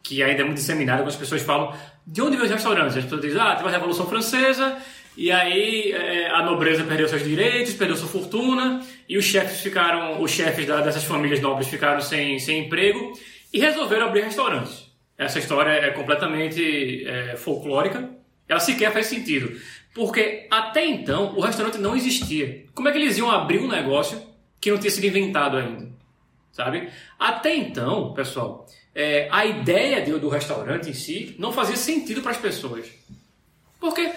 que 0.03 0.23
ainda 0.23 0.43
é 0.43 0.45
muito 0.45 0.59
disseminada 0.59 1.03
quando 1.03 1.09
as 1.09 1.17
pessoas 1.17 1.43
falam 1.43 1.77
de 2.07 2.23
onde 2.23 2.37
vêm 2.37 2.47
os 2.47 2.53
restaurantes. 2.53 2.97
As 2.97 3.05
pessoas 3.05 3.23
dizem, 3.23 3.41
ah, 3.41 3.55
teve 3.57 3.69
a 3.69 3.73
Revolução 3.73 4.07
Francesa 4.07 4.77
e 5.17 5.31
aí 5.31 5.93
é, 5.93 6.31
a 6.31 6.43
nobreza 6.45 6.85
perdeu 6.85 7.09
seus 7.09 7.23
direitos, 7.23 7.75
perdeu 7.75 7.97
sua 7.97 8.09
fortuna 8.09 8.85
e 9.09 9.19
os 9.19 9.25
chefes 9.25 9.61
ficaram, 9.61 10.23
os 10.23 10.31
chefes 10.31 10.67
da, 10.67 10.81
dessas 10.81 11.05
famílias 11.05 11.41
nobres 11.41 11.69
ficaram 11.69 12.01
sem, 12.01 12.39
sem 12.39 12.67
emprego 12.67 13.13
e 13.53 13.61
resolveram 13.61 14.07
abrir 14.07 14.23
restaurantes. 14.23 14.91
Essa 15.17 15.39
história 15.39 15.71
é 15.71 15.91
completamente 15.91 17.07
é, 17.07 17.37
folclórica. 17.37 18.11
Ela 18.49 18.61
sequer 18.61 18.93
faz 18.93 19.07
sentido. 19.07 19.61
Porque 19.95 20.47
até 20.51 20.85
então 20.87 21.37
o 21.37 21.41
restaurante 21.41 21.79
não 21.79 21.95
existia. 21.95 22.65
Como 22.75 22.89
é 22.89 22.93
que 22.93 22.99
eles 22.99 23.19
iam 23.19 23.31
abrir 23.31 23.61
um 23.61 23.69
negócio 23.69 24.21
que 24.61 24.71
não 24.71 24.79
tinha 24.79 24.91
sido 24.91 25.07
inventado 25.07 25.57
ainda? 25.57 25.91
Sabe? 26.51 26.89
Até 27.19 27.55
então, 27.55 28.13
pessoal, 28.15 28.67
é, 28.95 29.29
a 29.31 29.45
ideia 29.45 30.03
do 30.19 30.29
restaurante 30.29 30.91
em 30.91 30.95
si 30.95 31.35
não 31.39 31.53
fazia 31.53 31.77
sentido 31.77 32.23
para 32.23 32.33
as 32.33 32.37
pessoas. 32.39 32.91
Porque 33.79 34.13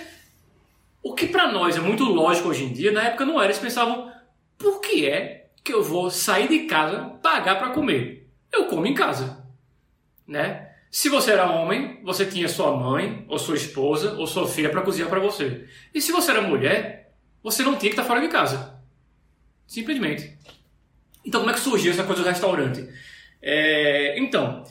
o 1.03 1.13
que 1.13 1.27
para 1.27 1.51
nós 1.51 1.75
é 1.75 1.79
muito 1.79 2.03
lógico 2.03 2.49
hoje 2.49 2.63
em 2.63 2.73
dia, 2.73 2.91
na 2.91 3.03
época 3.03 3.25
não 3.25 3.39
era. 3.39 3.45
Eles 3.45 3.59
pensavam, 3.59 4.11
por 4.57 4.81
que 4.81 5.07
é 5.07 5.47
que 5.63 5.73
eu 5.73 5.83
vou 5.83 6.09
sair 6.09 6.47
de 6.47 6.59
casa, 6.59 7.01
pagar 7.21 7.57
para 7.57 7.69
comer? 7.69 8.24
Eu 8.55 8.65
como 8.67 8.87
em 8.87 8.93
casa, 8.93 9.45
né? 10.27 10.71
Se 10.89 11.09
você 11.09 11.31
era 11.31 11.51
homem, 11.51 11.99
você 12.03 12.25
tinha 12.25 12.47
sua 12.47 12.75
mãe, 12.75 13.25
ou 13.27 13.37
sua 13.37 13.57
esposa, 13.57 14.13
ou 14.13 14.25
sua 14.25 14.47
filha 14.47 14.69
para 14.69 14.81
cozinhar 14.81 15.09
para 15.09 15.19
você. 15.19 15.67
E 15.93 16.01
se 16.01 16.13
você 16.13 16.31
era 16.31 16.41
mulher, 16.41 17.13
você 17.43 17.63
não 17.63 17.75
tinha 17.75 17.89
que 17.91 17.99
estar 17.99 18.03
tá 18.03 18.07
fora 18.07 18.21
de 18.21 18.29
casa. 18.29 18.79
Simplesmente. 19.67 20.37
Então, 21.25 21.41
como 21.41 21.51
é 21.51 21.53
que 21.53 21.59
surgiu 21.59 21.91
essa 21.91 22.05
coisa 22.05 22.23
do 22.23 22.29
restaurante? 22.29 22.87
É, 23.41 24.17
então, 24.17 24.63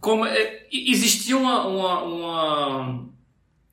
como 0.00 0.26
é, 0.26 0.66
existia 0.72 1.36
uma, 1.36 1.66
uma, 1.66 2.02
uma, 2.02 3.08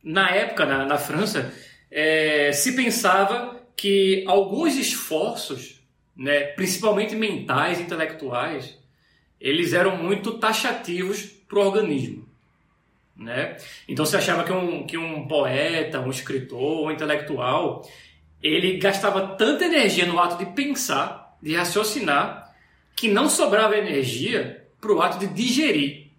na 0.04 0.30
época 0.30 0.66
na, 0.66 0.86
na 0.86 0.98
França 0.98 1.52
é, 1.90 2.52
se 2.52 2.76
pensava 2.76 3.62
que 3.76 4.24
alguns 4.28 4.76
esforços, 4.76 5.82
né, 6.16 6.44
principalmente 6.48 7.16
mentais, 7.16 7.80
intelectuais, 7.80 8.78
eles 9.44 9.74
eram 9.74 9.98
muito 9.98 10.38
taxativos 10.40 11.24
para 11.24 11.60
o 11.60 11.66
organismo. 11.66 12.26
Né? 13.14 13.58
Então 13.90 14.06
se 14.06 14.16
achava 14.16 14.46
que 14.46 14.54
um, 14.54 14.88
que 14.88 14.98
um 14.98 15.28
poeta, 15.28 16.00
um 16.00 16.10
escritor, 16.10 16.88
um 16.88 16.92
intelectual, 16.92 17.86
ele 18.42 18.78
gastava 18.78 19.36
tanta 19.36 19.66
energia 19.66 20.06
no 20.06 20.18
ato 20.18 20.38
de 20.38 20.50
pensar, 20.54 21.38
de 21.42 21.54
raciocinar, 21.56 22.56
que 22.96 23.10
não 23.10 23.30
sobrava 23.30 23.78
energia 23.78 24.66
para 24.80 24.94
o 24.94 25.02
ato 25.02 25.20
de 25.20 25.28
digerir. 25.28 26.12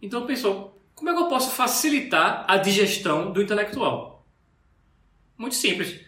Então 0.00 0.24
pensou, 0.24 0.80
como 0.94 1.10
é 1.10 1.14
que 1.14 1.20
eu 1.20 1.28
posso 1.28 1.50
facilitar 1.50 2.44
a 2.46 2.58
digestão 2.58 3.32
do 3.32 3.42
intelectual? 3.42 4.24
Muito 5.36 5.56
simples. 5.56 6.00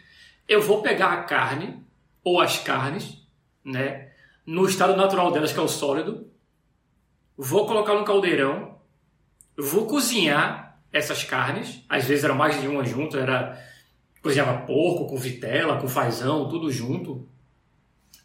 Eu 0.47 0.62
vou 0.62 0.83
pegar 0.83 1.12
a 1.12 1.25
carne 1.25 1.83
ou 2.23 2.40
as 2.40 2.59
carnes, 2.59 3.26
né, 3.64 4.12
no 4.47 4.66
estado 4.66 4.97
natural 4.97 5.30
delas, 5.30 5.52
que 5.52 5.59
é 5.59 5.62
o 5.62 5.68
sólido, 5.68 6.27
vou 7.38 7.66
colocar 7.66 7.95
no 7.95 8.04
caldeirão, 8.04 8.76
vou 9.57 9.87
cozinhar 9.87 10.80
essas 10.92 11.23
carnes, 11.23 11.85
às 11.88 12.04
vezes 12.04 12.25
eram 12.25 12.35
mais 12.35 12.61
de 12.61 12.66
uma 12.66 12.85
junto, 12.85 13.16
era 13.16 13.57
cozinhava 14.21 14.66
porco 14.66 15.07
com 15.07 15.16
vitela, 15.16 15.80
com 15.80 15.87
fazão, 15.87 16.49
tudo 16.49 16.73
junto. 16.73 17.28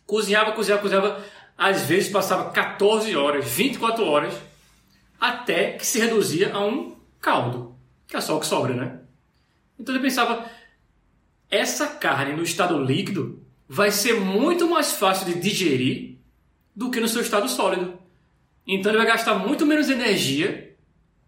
Cozinhava, 0.07 0.53
cozinhava, 0.53 0.81
cozinhava, 0.81 1.23
às 1.55 1.83
vezes 1.83 2.11
passava 2.11 2.49
14 2.49 3.15
horas, 3.15 3.45
24 3.45 4.03
horas, 4.03 4.33
até 5.19 5.73
que 5.73 5.85
se 5.85 5.99
reduzia 5.99 6.51
a 6.51 6.65
um 6.65 6.97
caldo, 7.21 7.75
que 8.07 8.17
é 8.17 8.21
só 8.21 8.35
o 8.35 8.39
que 8.39 8.47
sobra, 8.47 8.73
né? 8.73 8.99
Então 9.79 9.93
ele 9.93 10.03
pensava, 10.03 10.49
essa 11.49 11.85
carne 11.87 12.35
no 12.35 12.43
estado 12.43 12.81
líquido 12.83 13.43
vai 13.69 13.91
ser 13.91 14.19
muito 14.19 14.67
mais 14.67 14.93
fácil 14.93 15.27
de 15.27 15.39
digerir 15.39 16.17
do 16.75 16.89
que 16.89 16.99
no 16.99 17.07
seu 17.07 17.21
estado 17.21 17.47
sólido. 17.47 17.92
Então 18.67 18.91
ele 18.91 18.97
vai 18.97 19.07
gastar 19.07 19.35
muito 19.35 19.65
menos 19.65 19.89
energia 19.89 20.73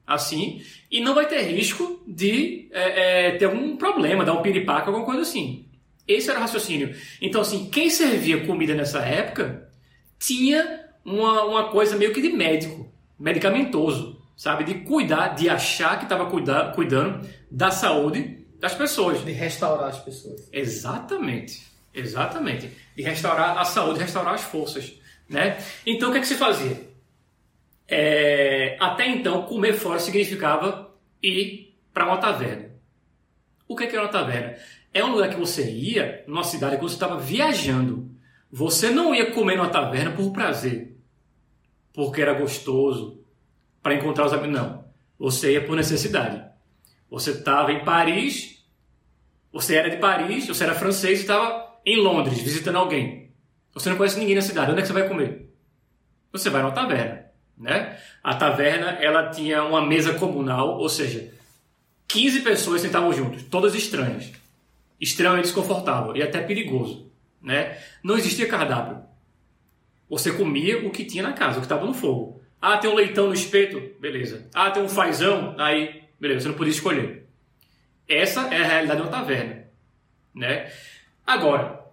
assim 0.07 0.61
e 0.91 1.01
não 1.01 1.15
vai 1.15 1.27
ter 1.27 1.41
risco 1.41 2.03
de 2.07 2.69
é, 2.71 3.27
é, 3.27 3.31
ter 3.37 3.45
algum 3.45 3.75
problema, 3.75 4.23
dar 4.23 4.33
um 4.33 4.41
piripaque, 4.41 4.87
alguma 4.87 5.05
coisa 5.05 5.21
assim. 5.21 5.65
Esse 6.07 6.29
era 6.29 6.39
o 6.39 6.41
raciocínio. 6.41 6.95
Então, 7.19 7.41
assim, 7.41 7.67
quem 7.69 7.89
servia 7.89 8.45
comida 8.45 8.75
nessa 8.75 8.99
época 8.99 9.67
tinha 10.19 10.85
uma, 11.03 11.43
uma 11.43 11.69
coisa 11.69 11.95
meio 11.95 12.13
que 12.13 12.21
de 12.21 12.29
médico, 12.29 12.91
medicamentoso, 13.19 14.21
sabe? 14.37 14.63
De 14.63 14.75
cuidar, 14.81 15.29
de 15.29 15.49
achar 15.49 15.97
que 15.97 16.05
estava 16.05 16.29
cuidando 16.73 17.27
da 17.49 17.71
saúde 17.71 18.45
das 18.59 18.75
pessoas. 18.75 19.23
De 19.25 19.31
restaurar 19.31 19.89
as 19.89 19.99
pessoas. 19.99 20.47
Exatamente. 20.51 21.63
Exatamente. 21.93 22.69
De 22.95 23.01
restaurar 23.01 23.57
a 23.57 23.65
saúde, 23.65 23.99
restaurar 23.99 24.35
as 24.35 24.43
forças. 24.43 24.93
Né? 25.27 25.57
Então, 25.85 26.09
o 26.09 26.11
que, 26.11 26.19
é 26.19 26.21
que 26.21 26.27
se 26.27 26.35
fazia? 26.35 26.94
É, 27.87 28.77
até 28.79 29.07
então, 29.07 29.43
comer 29.43 29.73
fora 29.73 29.99
significava 29.99 30.93
ir 31.21 31.77
para 31.93 32.05
uma 32.05 32.17
taverna. 32.17 32.71
O 33.67 33.75
que 33.75 33.83
é, 33.83 33.87
que 33.87 33.95
é 33.95 33.99
uma 33.99 34.09
taverna? 34.09 34.55
É 34.93 35.03
um 35.03 35.11
lugar 35.11 35.29
que 35.29 35.39
você 35.39 35.69
ia, 35.69 36.23
numa 36.27 36.43
cidade 36.43 36.77
que 36.77 36.83
você 36.83 36.95
estava 36.95 37.17
viajando. 37.19 38.11
Você 38.51 38.89
não 38.89 39.13
ia 39.13 39.31
comer 39.31 39.57
numa 39.57 39.69
taverna 39.69 40.11
por 40.11 40.31
prazer, 40.31 40.95
porque 41.93 42.21
era 42.21 42.33
gostoso, 42.33 43.23
para 43.81 43.95
encontrar 43.95 44.25
os 44.25 44.33
amigos. 44.33 44.55
Não. 44.55 44.85
Você 45.17 45.53
ia 45.53 45.65
por 45.65 45.75
necessidade. 45.75 46.43
Você 47.09 47.31
estava 47.31 47.71
em 47.71 47.83
Paris 47.83 48.55
você 49.55 49.75
era 49.75 49.89
de 49.89 49.95
Paris, 49.95 50.45
você 50.45 50.65
era 50.65 50.75
francês 50.75 51.19
e 51.19 51.21
estava 51.21 51.79
em 51.85 51.95
Londres 51.95 52.41
visitando 52.41 52.75
alguém. 52.75 53.31
Você 53.73 53.89
não 53.89 53.95
conhece 53.95 54.19
ninguém 54.19 54.35
na 54.35 54.41
cidade. 54.41 54.69
Onde 54.69 54.79
é 54.79 54.81
que 54.81 54.87
você 54.89 54.93
vai 54.93 55.07
comer? 55.07 55.49
Você 56.33 56.49
vai 56.49 56.61
numa 56.61 56.73
taverna, 56.73 57.24
né? 57.57 57.99
A 58.23 58.35
taverna 58.35 58.91
ela 59.01 59.29
tinha 59.29 59.63
uma 59.63 59.85
mesa 59.85 60.13
comunal, 60.13 60.77
ou 60.77 60.89
seja, 60.89 61.33
15 62.07 62.41
pessoas 62.41 62.81
sentavam 62.81 63.11
juntos, 63.13 63.43
todas 63.43 63.75
estranhas, 63.75 64.31
extremamente 64.99 65.45
desconfortável 65.45 66.15
e 66.15 66.21
até 66.21 66.41
perigoso, 66.41 67.11
né? 67.41 67.77
Não 68.03 68.17
existia 68.17 68.47
cardápio. 68.47 69.03
Você 70.09 70.31
comia 70.31 70.85
o 70.85 70.91
que 70.91 71.03
tinha 71.03 71.23
na 71.23 71.33
casa, 71.33 71.57
o 71.57 71.61
que 71.61 71.65
estava 71.65 71.85
no 71.85 71.93
fogo. 71.93 72.41
Ah, 72.61 72.77
tem 72.77 72.89
um 72.89 72.95
leitão 72.95 73.27
no 73.27 73.33
espeto, 73.33 73.81
beleza. 73.99 74.47
Ah, 74.53 74.71
tem 74.71 74.81
um 74.81 74.89
fazão, 74.89 75.55
aí, 75.57 76.03
beleza. 76.19 76.41
Você 76.41 76.47
não 76.49 76.55
podia 76.55 76.71
escolher. 76.71 77.25
Essa 78.07 78.41
é 78.53 78.61
a 78.61 78.67
realidade 78.67 79.01
de 79.01 79.07
uma 79.07 79.11
taverna, 79.11 79.67
né? 80.33 80.71
Agora, 81.25 81.83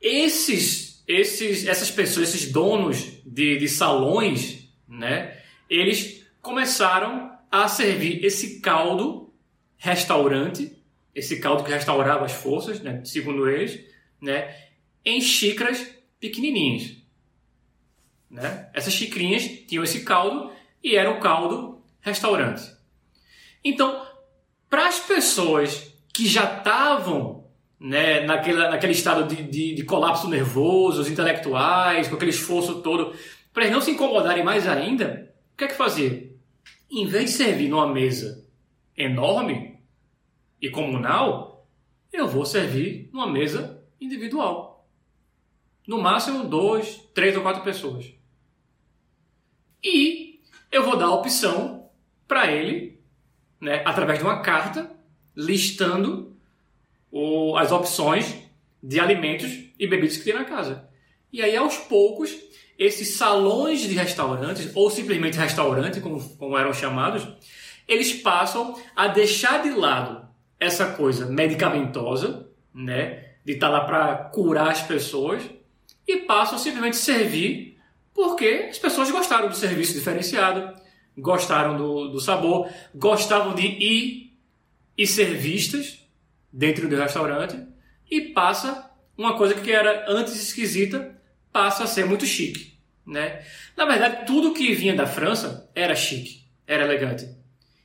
esses, 0.00 1.02
esses, 1.06 1.66
essas 1.66 1.90
pessoas, 1.90 2.28
esses 2.28 2.50
donos 2.50 3.20
de, 3.26 3.58
de 3.58 3.68
salões, 3.68 4.61
né? 4.98 5.38
Eles 5.68 6.26
começaram 6.40 7.32
a 7.50 7.66
servir 7.68 8.24
esse 8.24 8.60
caldo 8.60 9.32
restaurante, 9.76 10.76
esse 11.14 11.40
caldo 11.40 11.64
que 11.64 11.70
restaurava 11.70 12.24
as 12.24 12.32
forças, 12.32 12.80
né? 12.80 13.02
Segundo 13.04 13.48
eles, 13.48 13.84
né? 14.20 14.54
Em 15.04 15.20
xícaras 15.20 15.86
pequenininhas, 16.20 16.96
né? 18.30 18.70
Essas 18.72 18.92
xicrinhas 18.92 19.42
tinham 19.66 19.84
esse 19.84 20.04
caldo 20.04 20.52
e 20.82 20.94
era 20.96 21.10
o 21.10 21.20
caldo 21.20 21.82
restaurante. 22.00 22.62
Então, 23.64 24.06
para 24.68 24.88
as 24.88 25.00
pessoas 25.00 25.92
que 26.12 26.26
já 26.26 26.58
estavam 26.58 27.42
né, 27.78 28.20
naquele, 28.20 28.92
estado 28.92 29.26
de, 29.26 29.42
de, 29.42 29.74
de, 29.74 29.84
colapso 29.84 30.28
nervoso, 30.28 31.00
os 31.00 31.10
intelectuais, 31.10 32.06
com 32.06 32.14
aquele 32.14 32.30
esforço 32.30 32.80
todo, 32.80 33.12
para 33.52 33.64
eles 33.64 33.74
não 33.74 33.82
se 33.82 33.90
incomodarem 33.90 34.44
mais 34.44 34.66
ainda, 34.66 35.34
o 35.52 35.56
que 35.56 35.64
é 35.64 35.68
que 35.68 35.74
fazer? 35.74 36.38
Em 36.90 37.06
vez 37.06 37.30
de 37.30 37.36
servir 37.36 37.68
numa 37.68 37.86
mesa 37.86 38.46
enorme 38.96 39.78
e 40.60 40.70
comunal, 40.70 41.66
eu 42.12 42.28
vou 42.28 42.44
servir 42.44 43.08
numa 43.12 43.26
mesa 43.26 43.82
individual. 44.00 44.88
No 45.86 46.00
máximo, 46.00 46.44
dois, 46.44 46.96
três 47.14 47.36
ou 47.36 47.42
quatro 47.42 47.62
pessoas. 47.62 48.14
E 49.82 50.40
eu 50.70 50.84
vou 50.84 50.96
dar 50.96 51.06
a 51.06 51.14
opção 51.14 51.90
para 52.28 52.50
ele 52.50 53.00
né, 53.60 53.82
através 53.84 54.18
de 54.18 54.24
uma 54.24 54.40
carta 54.40 54.90
listando 55.36 56.36
o, 57.10 57.56
as 57.56 57.72
opções 57.72 58.42
de 58.82 58.98
alimentos 59.00 59.50
e 59.78 59.86
bebidas 59.86 60.16
que 60.16 60.24
tem 60.24 60.34
na 60.34 60.44
casa. 60.44 60.88
E 61.32 61.42
aí, 61.42 61.56
aos 61.56 61.76
poucos, 61.76 62.30
esses 62.82 63.16
salões 63.16 63.80
de 63.80 63.94
restaurantes, 63.94 64.70
ou 64.74 64.90
simplesmente 64.90 65.38
restaurante, 65.38 66.00
como, 66.00 66.20
como 66.36 66.58
eram 66.58 66.74
chamados, 66.74 67.26
eles 67.86 68.12
passam 68.12 68.76
a 68.96 69.08
deixar 69.08 69.62
de 69.62 69.70
lado 69.70 70.26
essa 70.58 70.86
coisa 70.86 71.26
medicamentosa, 71.26 72.48
né, 72.74 73.34
de 73.44 73.52
estar 73.52 73.68
tá 73.68 73.72
lá 73.72 73.84
para 73.84 74.16
curar 74.32 74.70
as 74.70 74.82
pessoas, 74.82 75.42
e 76.06 76.18
passam 76.18 76.56
a 76.56 76.58
simplesmente 76.58 76.96
servir 76.96 77.78
porque 78.12 78.66
as 78.70 78.78
pessoas 78.78 79.10
gostaram 79.10 79.48
do 79.48 79.54
serviço 79.54 79.94
diferenciado, 79.94 80.74
gostaram 81.16 81.76
do, 81.76 82.08
do 82.08 82.20
sabor, 82.20 82.68
gostavam 82.94 83.54
de 83.54 83.66
ir 83.66 84.36
e 84.98 85.06
ser 85.06 85.34
vistas 85.36 86.04
dentro 86.52 86.88
do 86.88 86.96
restaurante 86.96 87.56
e 88.10 88.20
passa 88.32 88.90
uma 89.16 89.36
coisa 89.36 89.54
que 89.54 89.70
era 89.70 90.04
antes 90.08 90.34
esquisita 90.34 91.16
passa 91.52 91.84
a 91.84 91.86
ser 91.86 92.06
muito 92.06 92.24
chique, 92.24 92.71
né? 93.06 93.44
Na 93.76 93.84
verdade, 93.84 94.26
tudo 94.26 94.54
que 94.54 94.74
vinha 94.74 94.94
da 94.94 95.06
França 95.06 95.70
era 95.74 95.94
chique. 95.94 96.42
era 96.66 96.84
elegante. 96.84 97.28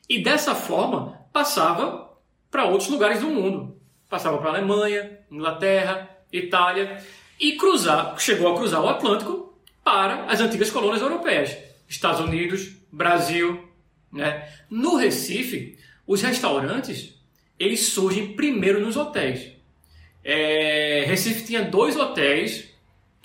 E 0.07 0.23
dessa 0.23 0.55
forma 0.55 1.19
passava 1.33 2.17
para 2.49 2.65
outros 2.65 2.89
lugares 2.89 3.19
do 3.19 3.27
mundo. 3.27 3.77
Passava 4.09 4.37
para 4.37 4.51
Alemanha, 4.51 5.19
Inglaterra, 5.29 6.09
Itália 6.31 7.03
e 7.39 7.53
cruzar, 7.53 8.17
chegou 8.19 8.53
a 8.53 8.55
cruzar 8.55 8.81
o 8.81 8.87
Atlântico 8.87 9.53
para 9.83 10.25
as 10.25 10.39
antigas 10.39 10.71
colônias 10.71 11.01
europeias, 11.01 11.57
Estados 11.87 12.19
Unidos, 12.21 12.71
Brasil, 12.91 13.67
né? 14.11 14.49
No 14.69 14.95
Recife, 14.95 15.77
os 16.05 16.21
restaurantes 16.21 17.17
eles 17.59 17.87
surgem 17.87 18.33
primeiro 18.33 18.79
nos 18.79 18.95
hotéis. 18.95 19.51
É, 20.23 21.05
Recife 21.07 21.45
tinha 21.45 21.63
dois 21.63 21.95
hotéis 21.95 22.66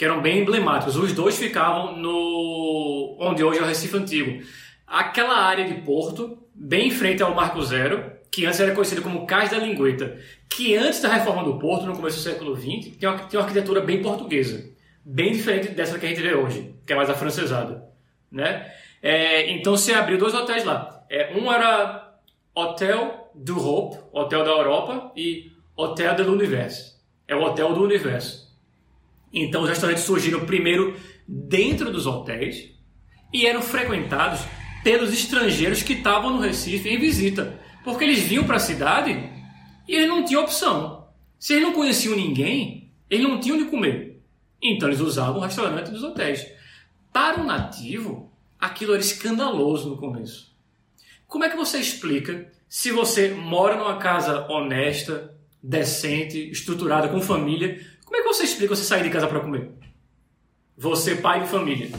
que 0.02 0.06
eram 0.06 0.20
bem 0.20 0.40
emblemáticos. 0.40 0.96
Os 0.96 1.12
dois 1.12 1.38
ficavam 1.38 1.96
no 1.96 3.16
onde 3.20 3.44
hoje 3.44 3.60
é 3.60 3.62
o 3.62 3.66
Recife 3.66 3.96
Antigo. 3.96 4.44
Aquela 4.84 5.36
área 5.36 5.64
de 5.64 5.74
porto, 5.82 6.38
bem 6.52 6.88
em 6.88 6.90
frente 6.90 7.22
ao 7.22 7.32
Marco 7.36 7.62
Zero, 7.62 8.10
que 8.28 8.44
antes 8.44 8.58
era 8.58 8.74
conhecido 8.74 9.00
como 9.00 9.28
Cais 9.28 9.50
da 9.50 9.58
Lingueta, 9.58 10.18
que 10.50 10.74
antes 10.74 11.00
da 11.00 11.08
reforma 11.08 11.44
do 11.44 11.56
porto, 11.56 11.86
no 11.86 11.94
começo 11.94 12.16
do 12.16 12.22
século 12.24 12.56
XX, 12.56 12.96
tem 12.96 13.08
uma, 13.08 13.16
tem 13.16 13.38
uma 13.38 13.46
arquitetura 13.46 13.80
bem 13.80 14.02
portuguesa, 14.02 14.68
bem 15.04 15.30
diferente 15.30 15.68
dessa 15.68 15.96
que 15.96 16.04
a 16.04 16.08
gente 16.08 16.20
vê 16.20 16.34
hoje, 16.34 16.74
que 16.84 16.92
é 16.92 16.96
mais 16.96 17.08
afrancesada. 17.08 17.84
Né? 18.28 18.72
É, 19.00 19.52
então 19.52 19.76
se 19.76 19.94
abriu 19.94 20.18
dois 20.18 20.34
hotéis 20.34 20.64
lá. 20.64 21.06
É, 21.08 21.32
um 21.36 21.52
era 21.52 22.12
Hotel 22.52 23.30
du 23.36 23.56
Europe, 23.56 23.98
Hotel 24.10 24.42
da 24.42 24.50
Europa, 24.50 25.12
e 25.14 25.52
Hotel 25.76 26.16
de 26.16 26.24
l'Univers. 26.24 27.00
É 27.28 27.36
o 27.36 27.42
Hotel 27.44 27.72
do 27.72 27.84
Universo. 27.84 28.51
Então 29.32 29.62
os 29.62 29.68
restaurantes 29.68 30.04
surgiram 30.04 30.44
primeiro 30.44 30.96
dentro 31.26 31.90
dos 31.90 32.06
hotéis 32.06 32.70
e 33.32 33.46
eram 33.46 33.62
frequentados 33.62 34.40
pelos 34.84 35.12
estrangeiros 35.12 35.82
que 35.82 35.94
estavam 35.94 36.30
no 36.30 36.40
Recife 36.40 36.88
em 36.88 36.98
visita. 36.98 37.58
Porque 37.84 38.04
eles 38.04 38.20
vinham 38.20 38.44
para 38.44 38.56
a 38.56 38.60
cidade 38.60 39.10
e 39.88 39.94
eles 39.94 40.08
não 40.08 40.24
tinham 40.24 40.42
opção. 40.42 41.08
Se 41.38 41.54
eles 41.54 41.64
não 41.64 41.72
conheciam 41.72 42.14
ninguém, 42.14 42.92
eles 43.08 43.26
não 43.26 43.40
tinham 43.40 43.58
de 43.58 43.64
comer. 43.64 44.22
Então 44.62 44.88
eles 44.88 45.00
usavam 45.00 45.38
o 45.38 45.44
restaurante 45.44 45.90
dos 45.90 46.02
hotéis. 46.02 46.46
Para 47.12 47.40
o 47.40 47.44
nativo, 47.44 48.32
aquilo 48.58 48.92
era 48.92 49.00
escandaloso 49.00 49.88
no 49.90 49.96
começo. 49.96 50.52
Como 51.26 51.44
é 51.44 51.50
que 51.50 51.56
você 51.56 51.78
explica 51.78 52.50
se 52.68 52.92
você 52.92 53.30
mora 53.30 53.76
numa 53.76 53.96
casa 53.96 54.46
honesta, 54.48 55.34
decente, 55.62 56.50
estruturada, 56.50 57.08
com 57.08 57.20
família? 57.20 57.80
Como 58.12 58.20
é 58.20 58.28
que 58.28 58.34
você 58.34 58.44
explica 58.44 58.76
você 58.76 58.84
sair 58.84 59.02
de 59.04 59.08
casa 59.08 59.26
para 59.26 59.40
comer? 59.40 59.70
Você, 60.76 61.16
pai 61.16 61.40
de 61.40 61.48
família. 61.48 61.90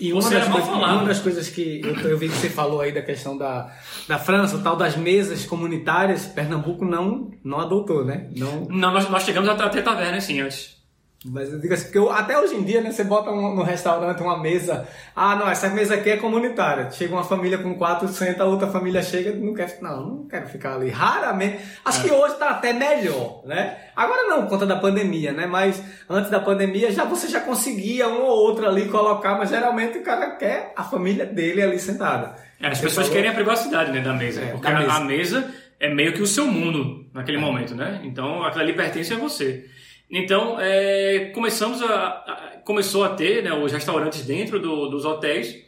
E 0.00 0.10
uma, 0.10 0.22
Você 0.22 0.32
das 0.34 0.44
era 0.44 0.48
mal 0.50 0.58
coisas, 0.58 0.74
falado. 0.74 0.96
uma 0.96 1.04
das 1.04 1.20
coisas 1.20 1.48
que 1.50 1.82
eu, 1.84 1.94
eu 2.08 2.16
vi 2.16 2.30
que 2.30 2.34
você 2.34 2.48
falou 2.48 2.80
aí 2.80 2.92
da 2.92 3.02
questão 3.02 3.36
da, 3.36 3.70
da 4.08 4.18
França, 4.18 4.56
o 4.56 4.62
tal 4.62 4.74
das 4.74 4.96
mesas 4.96 5.44
comunitárias, 5.44 6.24
Pernambuco 6.24 6.86
não, 6.86 7.30
não 7.44 7.60
adotou, 7.60 8.02
né? 8.02 8.30
Não, 8.34 8.64
Não, 8.70 8.90
nós, 8.90 9.10
nós 9.10 9.22
chegamos 9.22 9.50
a 9.50 9.68
ter 9.68 9.82
taverna 9.82 10.16
assim 10.16 10.40
antes. 10.40 10.81
Mas 11.24 11.52
eu 11.52 11.60
digo 11.60 11.72
assim, 11.72 11.84
porque 11.84 11.98
eu- 11.98 12.10
até 12.10 12.36
hoje 12.38 12.54
em 12.56 12.62
dia, 12.64 12.80
né, 12.80 12.90
você 12.90 13.04
bota 13.04 13.30
um- 13.30 13.54
no 13.54 13.62
restaurante 13.62 14.20
uma 14.22 14.38
mesa, 14.40 14.88
ah, 15.14 15.36
não, 15.36 15.48
essa 15.48 15.68
mesa 15.68 15.94
aqui 15.94 16.10
é 16.10 16.16
comunitária. 16.16 16.90
Chega 16.90 17.14
uma 17.14 17.22
família 17.22 17.58
com 17.58 17.74
quatro, 17.74 18.08
senta, 18.08 18.42
a 18.42 18.46
outra 18.46 18.66
família 18.68 19.02
chega, 19.02 19.32
não 19.32 19.54
quer, 19.54 19.78
não, 19.80 20.06
não 20.06 20.26
quero 20.28 20.46
ficar 20.48 20.74
ali. 20.74 20.90
Raramente. 20.90 21.58
Acho 21.84 22.02
que 22.02 22.10
hoje 22.10 22.34
tá 22.36 22.50
até 22.50 22.72
melhor, 22.72 23.42
né? 23.46 23.76
Agora 23.94 24.28
não, 24.28 24.42
por 24.42 24.48
conta 24.50 24.66
da 24.66 24.76
pandemia, 24.76 25.32
né? 25.32 25.46
Mas 25.46 25.82
antes 26.10 26.30
da 26.30 26.40
pandemia 26.40 26.90
já 26.90 27.04
você 27.04 27.28
já 27.28 27.40
conseguia 27.40 28.08
um 28.08 28.22
ou 28.22 28.38
outro 28.48 28.66
ali 28.66 28.86
colocar, 28.88 29.36
mas 29.38 29.50
geralmente 29.50 29.98
o 29.98 30.02
cara 30.02 30.30
quer 30.36 30.72
a 30.76 30.82
família 30.82 31.24
dele 31.26 31.62
ali 31.62 31.78
sentada. 31.78 32.34
É, 32.60 32.66
as 32.68 32.78
pessoas 32.80 33.06
falou- 33.06 33.12
querem 33.12 33.30
a 33.30 33.34
privacidade 33.34 33.92
né, 33.92 34.00
da 34.00 34.12
mesa. 34.12 34.40
É, 34.42 34.46
porque 34.52 34.66
da 34.70 34.76
a- 34.76 34.80
mesa. 34.80 34.92
a 34.92 35.00
mesa 35.00 35.54
é 35.78 35.92
meio 35.92 36.12
que 36.12 36.22
o 36.22 36.26
seu 36.26 36.46
mundo 36.46 37.06
naquele 37.12 37.38
momento, 37.38 37.74
né? 37.74 38.00
Então 38.04 38.42
aquilo 38.44 38.62
ali 38.62 38.72
pertence 38.72 39.12
a 39.12 39.18
você. 39.18 39.66
Então 40.14 40.60
é, 40.60 41.30
começamos 41.34 41.80
a, 41.82 42.06
a- 42.08 42.60
começou 42.64 43.02
a 43.02 43.14
ter 43.14 43.42
né, 43.42 43.52
os 43.52 43.72
restaurantes 43.72 44.26
dentro 44.26 44.60
do- 44.60 44.88
dos 44.90 45.04
hotéis 45.06 45.64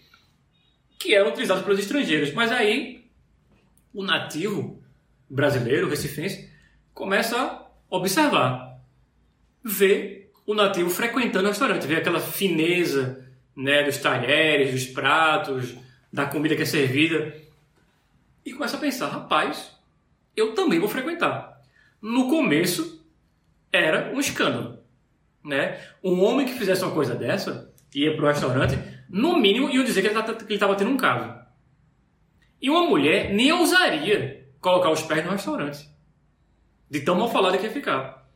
que 0.99 1.14
eram 1.14 1.31
utilizados 1.31 1.64
pelos 1.64 1.79
estrangeiros. 1.81 2.33
Mas 2.33 2.53
aí 2.53 3.07
o 3.92 4.03
nativo 4.03 4.83
brasileiro, 5.31 5.88
recifense, 5.88 6.51
começa 6.92 7.37
a 7.40 7.66
observar, 7.90 8.79
ver 9.62 10.31
o 10.47 10.55
nativo 10.55 10.90
frequentando 10.90 11.47
o 11.47 11.49
restaurante, 11.49 11.87
ver 11.87 11.97
aquela 11.97 12.21
fineza 12.21 13.27
né, 13.57 13.83
dos 13.83 13.97
talheres, 13.99 14.73
dos 14.73 14.85
pratos, 14.87 15.75
da 16.12 16.27
comida 16.27 16.55
que 16.55 16.62
é 16.62 16.66
servida 16.66 17.35
e 18.45 18.53
começa 18.53 18.77
a 18.77 18.81
pensar, 18.81 19.09
rapaz, 19.09 19.71
eu 20.37 20.53
também 20.55 20.79
vou 20.79 20.88
frequentar. 20.88 21.61
No 22.03 22.29
começo 22.29 23.04
era 23.77 24.13
um 24.15 24.21
escândalo, 24.21 24.79
né? 25.45 25.79
Um 26.03 26.23
homem 26.23 26.47
que 26.47 26.55
fizesse 26.55 26.83
uma 26.85 26.93
coisa 26.95 27.15
dessa 27.15 27.73
ia 27.95 28.17
pro 28.17 28.27
restaurante, 28.27 28.77
no 29.09 29.37
mínimo 29.39 29.71
iam 29.71 29.85
dizer 29.85 30.03
que 30.03 30.09
ele 30.09 30.23
tá- 30.23 30.37
estava 30.51 30.75
tendo 30.75 30.91
um 30.91 30.97
caso. 30.97 31.33
E 32.61 32.69
uma 32.71 32.83
mulher 32.89 33.33
nem 33.33 33.53
ousaria 33.53 34.49
colocar 34.61 34.91
os 34.91 35.03
pés 35.03 35.25
no 35.25 35.31
restaurante. 35.33 35.89
De 36.91 37.01
tão 37.01 37.15
mal 37.17 37.31
falada 37.31 37.57
que 37.59 37.65
ia 37.65 37.71
ficar. 37.71 38.27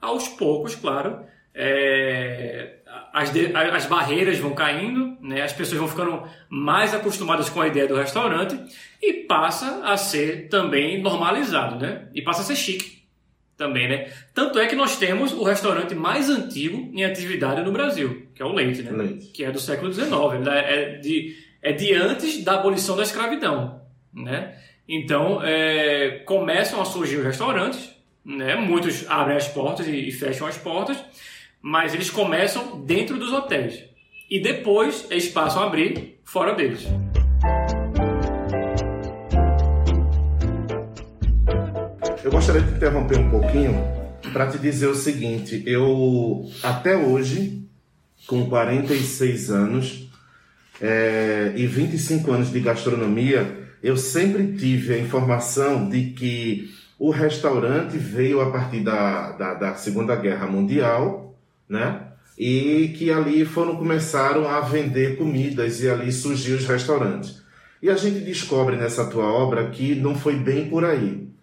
Aos 0.00 0.26
poucos, 0.28 0.74
claro, 0.74 1.24
é, 1.54 2.78
as, 3.12 3.30
de- 3.32 3.54
as 3.54 3.86
barreiras 3.86 4.38
vão 4.38 4.54
caindo, 4.54 5.16
né? 5.20 5.42
as 5.42 5.52
pessoas 5.52 5.78
vão 5.78 5.88
ficando 5.88 6.28
mais 6.48 6.92
acostumadas 6.94 7.48
com 7.48 7.60
a 7.60 7.68
ideia 7.68 7.86
do 7.86 7.94
restaurante 7.96 8.58
e 9.02 9.12
passa 9.24 9.82
a 9.84 9.96
ser 9.96 10.48
também 10.48 11.00
normalizado, 11.00 11.76
né? 11.76 12.08
E 12.14 12.20
passa 12.22 12.42
a 12.42 12.44
ser 12.44 12.56
chique 12.56 13.03
também, 13.56 13.88
né? 13.88 14.12
Tanto 14.34 14.58
é 14.58 14.66
que 14.66 14.74
nós 14.74 14.96
temos 14.96 15.32
o 15.32 15.44
restaurante 15.44 15.94
mais 15.94 16.28
antigo 16.28 16.90
em 16.92 17.04
atividade 17.04 17.62
no 17.62 17.72
Brasil, 17.72 18.26
que 18.34 18.42
é 18.42 18.44
o 18.44 18.52
Leite, 18.52 18.82
né? 18.82 18.90
Leite. 18.90 19.26
Que 19.26 19.44
é 19.44 19.50
do 19.50 19.60
século 19.60 19.92
XIX, 19.92 20.10
ele 20.34 20.48
é 20.48 20.98
de, 20.98 21.36
é 21.62 21.72
de 21.72 21.94
antes 21.94 22.42
da 22.42 22.54
abolição 22.54 22.96
da 22.96 23.02
escravidão, 23.02 23.80
né? 24.12 24.56
Então, 24.88 25.40
é, 25.42 26.22
começam 26.26 26.80
a 26.80 26.84
surgir 26.84 27.16
os 27.16 27.24
restaurantes, 27.24 27.90
né? 28.24 28.56
Muitos 28.56 29.08
abrem 29.08 29.36
as 29.36 29.48
portas 29.48 29.86
e, 29.86 30.08
e 30.08 30.12
fecham 30.12 30.46
as 30.46 30.58
portas, 30.58 31.02
mas 31.62 31.94
eles 31.94 32.10
começam 32.10 32.84
dentro 32.84 33.18
dos 33.18 33.32
hotéis. 33.32 33.84
E 34.30 34.40
depois 34.40 35.06
eles 35.10 35.28
passam 35.28 35.62
a 35.62 35.66
abrir 35.66 36.18
fora 36.24 36.54
deles. 36.54 36.86
Eu 42.24 42.30
gostaria 42.30 42.62
de 42.62 42.74
interromper 42.74 43.18
um 43.18 43.28
pouquinho 43.28 43.74
para 44.32 44.46
te 44.46 44.56
dizer 44.56 44.86
o 44.86 44.94
seguinte: 44.94 45.62
eu, 45.66 46.50
até 46.62 46.96
hoje, 46.96 47.68
com 48.26 48.48
46 48.48 49.50
anos 49.50 50.08
é, 50.80 51.52
e 51.54 51.66
25 51.66 52.32
anos 52.32 52.50
de 52.50 52.60
gastronomia, 52.60 53.68
eu 53.82 53.98
sempre 53.98 54.54
tive 54.56 54.94
a 54.94 54.98
informação 54.98 55.86
de 55.86 56.12
que 56.12 56.70
o 56.98 57.10
restaurante 57.10 57.98
veio 57.98 58.40
a 58.40 58.50
partir 58.50 58.80
da, 58.80 59.32
da, 59.32 59.52
da 59.52 59.74
Segunda 59.74 60.16
Guerra 60.16 60.46
Mundial, 60.46 61.36
né? 61.68 62.04
E 62.38 62.94
que 62.96 63.12
ali 63.12 63.44
foram 63.44 63.76
começaram 63.76 64.48
a 64.48 64.60
vender 64.60 65.18
comidas 65.18 65.82
e 65.82 65.90
ali 65.90 66.10
surgiu 66.10 66.56
os 66.56 66.66
restaurantes. 66.66 67.42
E 67.82 67.90
a 67.90 67.96
gente 67.96 68.20
descobre 68.20 68.76
nessa 68.76 69.04
tua 69.04 69.26
obra 69.30 69.68
que 69.68 69.94
não 69.94 70.14
foi 70.14 70.36
bem 70.36 70.70
por 70.70 70.86
aí. 70.86 71.33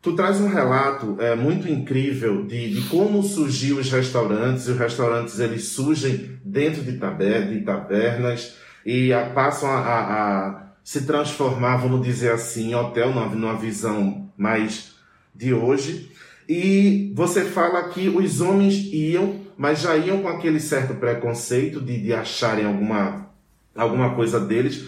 Tu 0.00 0.14
traz 0.14 0.40
um 0.40 0.48
relato 0.48 1.16
é, 1.20 1.34
muito 1.34 1.68
incrível 1.68 2.46
de, 2.46 2.74
de 2.74 2.88
como 2.88 3.22
surgiu 3.22 3.78
os 3.78 3.90
restaurantes. 3.90 4.66
E 4.66 4.70
os 4.70 4.78
restaurantes 4.78 5.40
eles 5.40 5.64
surgem 5.68 6.38
dentro 6.44 6.82
de, 6.82 6.98
taber, 6.98 7.48
de 7.48 7.60
tabernas 7.62 8.56
e 8.86 9.12
a, 9.12 9.30
passam 9.30 9.68
a, 9.68 9.78
a, 9.78 10.48
a 10.48 10.62
se 10.84 11.04
transformar, 11.04 11.76
vamos 11.76 12.00
dizer 12.06 12.32
assim, 12.32 12.70
em 12.70 12.74
hotel, 12.74 13.12
numa, 13.12 13.26
numa 13.26 13.56
visão 13.56 14.30
mais 14.36 14.94
de 15.34 15.52
hoje. 15.52 16.10
E 16.48 17.12
você 17.14 17.44
fala 17.44 17.90
que 17.90 18.08
os 18.08 18.40
homens 18.40 18.88
iam, 18.92 19.40
mas 19.56 19.80
já 19.80 19.96
iam 19.96 20.22
com 20.22 20.28
aquele 20.28 20.60
certo 20.60 20.94
preconceito 20.94 21.80
de, 21.80 22.00
de 22.00 22.14
acharem 22.14 22.64
alguma, 22.64 23.28
alguma 23.76 24.14
coisa 24.14 24.40
deles, 24.40 24.86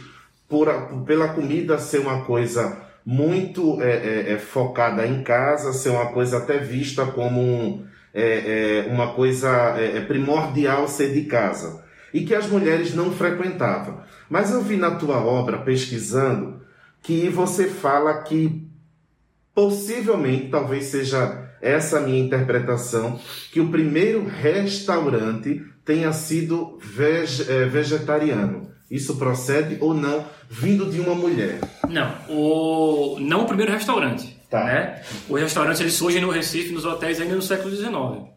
por, 0.48 0.66
pela 1.04 1.28
comida 1.28 1.78
ser 1.78 1.98
uma 1.98 2.24
coisa 2.24 2.80
muito 3.04 3.80
é, 3.82 3.90
é, 3.90 4.32
é, 4.32 4.38
focada 4.38 5.06
em 5.06 5.22
casa, 5.22 5.72
ser 5.72 5.90
uma 5.90 6.06
coisa 6.06 6.38
até 6.38 6.58
vista 6.58 7.06
como 7.06 7.84
é, 8.12 8.84
é, 8.86 8.92
uma 8.92 9.14
coisa 9.14 9.74
primordial 10.06 10.86
ser 10.88 11.12
de 11.12 11.22
casa. 11.24 11.84
E 12.12 12.24
que 12.24 12.34
as 12.34 12.46
mulheres 12.48 12.94
não 12.94 13.12
frequentavam. 13.12 14.00
Mas 14.28 14.50
eu 14.50 14.62
vi 14.62 14.76
na 14.76 14.92
tua 14.92 15.18
obra, 15.24 15.58
pesquisando, 15.58 16.60
que 17.02 17.28
você 17.28 17.68
fala 17.68 18.22
que 18.22 18.68
possivelmente, 19.54 20.48
talvez 20.48 20.86
seja 20.86 21.48
essa 21.60 21.98
a 21.98 22.00
minha 22.00 22.18
interpretação, 22.18 23.20
que 23.52 23.60
o 23.60 23.70
primeiro 23.70 24.26
restaurante 24.26 25.62
tenha 25.84 26.12
sido 26.12 26.78
veg- 26.80 27.68
vegetariano. 27.70 28.69
Isso 28.90 29.16
procede 29.16 29.78
ou 29.80 29.94
não, 29.94 30.26
vindo 30.48 30.90
de 30.90 31.00
uma 31.00 31.14
mulher? 31.14 31.60
Não, 31.88 32.12
o, 32.28 33.18
não 33.20 33.42
o 33.42 33.46
primeiro 33.46 33.70
restaurante. 33.70 34.36
Tá. 34.50 34.64
Né? 34.64 35.02
Os 35.28 35.40
restaurantes 35.40 35.80
eles 35.80 35.94
surgem 35.94 36.20
no 36.20 36.30
Recife, 36.30 36.72
nos 36.72 36.84
hotéis 36.84 37.20
ainda 37.20 37.36
no 37.36 37.42
século 37.42 37.70
XIX. 37.70 37.92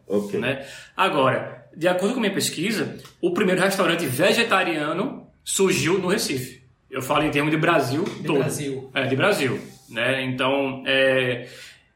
Ok. 0.06 0.38
Né? 0.38 0.64
Agora, 0.96 1.66
de 1.76 1.88
acordo 1.88 2.14
com 2.14 2.20
minha 2.20 2.32
pesquisa, 2.32 2.96
o 3.20 3.32
primeiro 3.32 3.60
restaurante 3.60 4.06
vegetariano 4.06 5.26
surgiu 5.42 5.98
no 5.98 6.06
Recife. 6.06 6.62
Eu 6.88 7.02
falo 7.02 7.24
em 7.24 7.30
termos 7.30 7.50
de 7.50 7.56
Brasil 7.56 8.04
De 8.04 8.22
todo. 8.22 8.38
Brasil. 8.38 8.90
É, 8.94 9.06
de 9.06 9.16
Brasil. 9.16 9.60
Né? 9.88 10.22
Então, 10.22 10.84
é, 10.86 11.48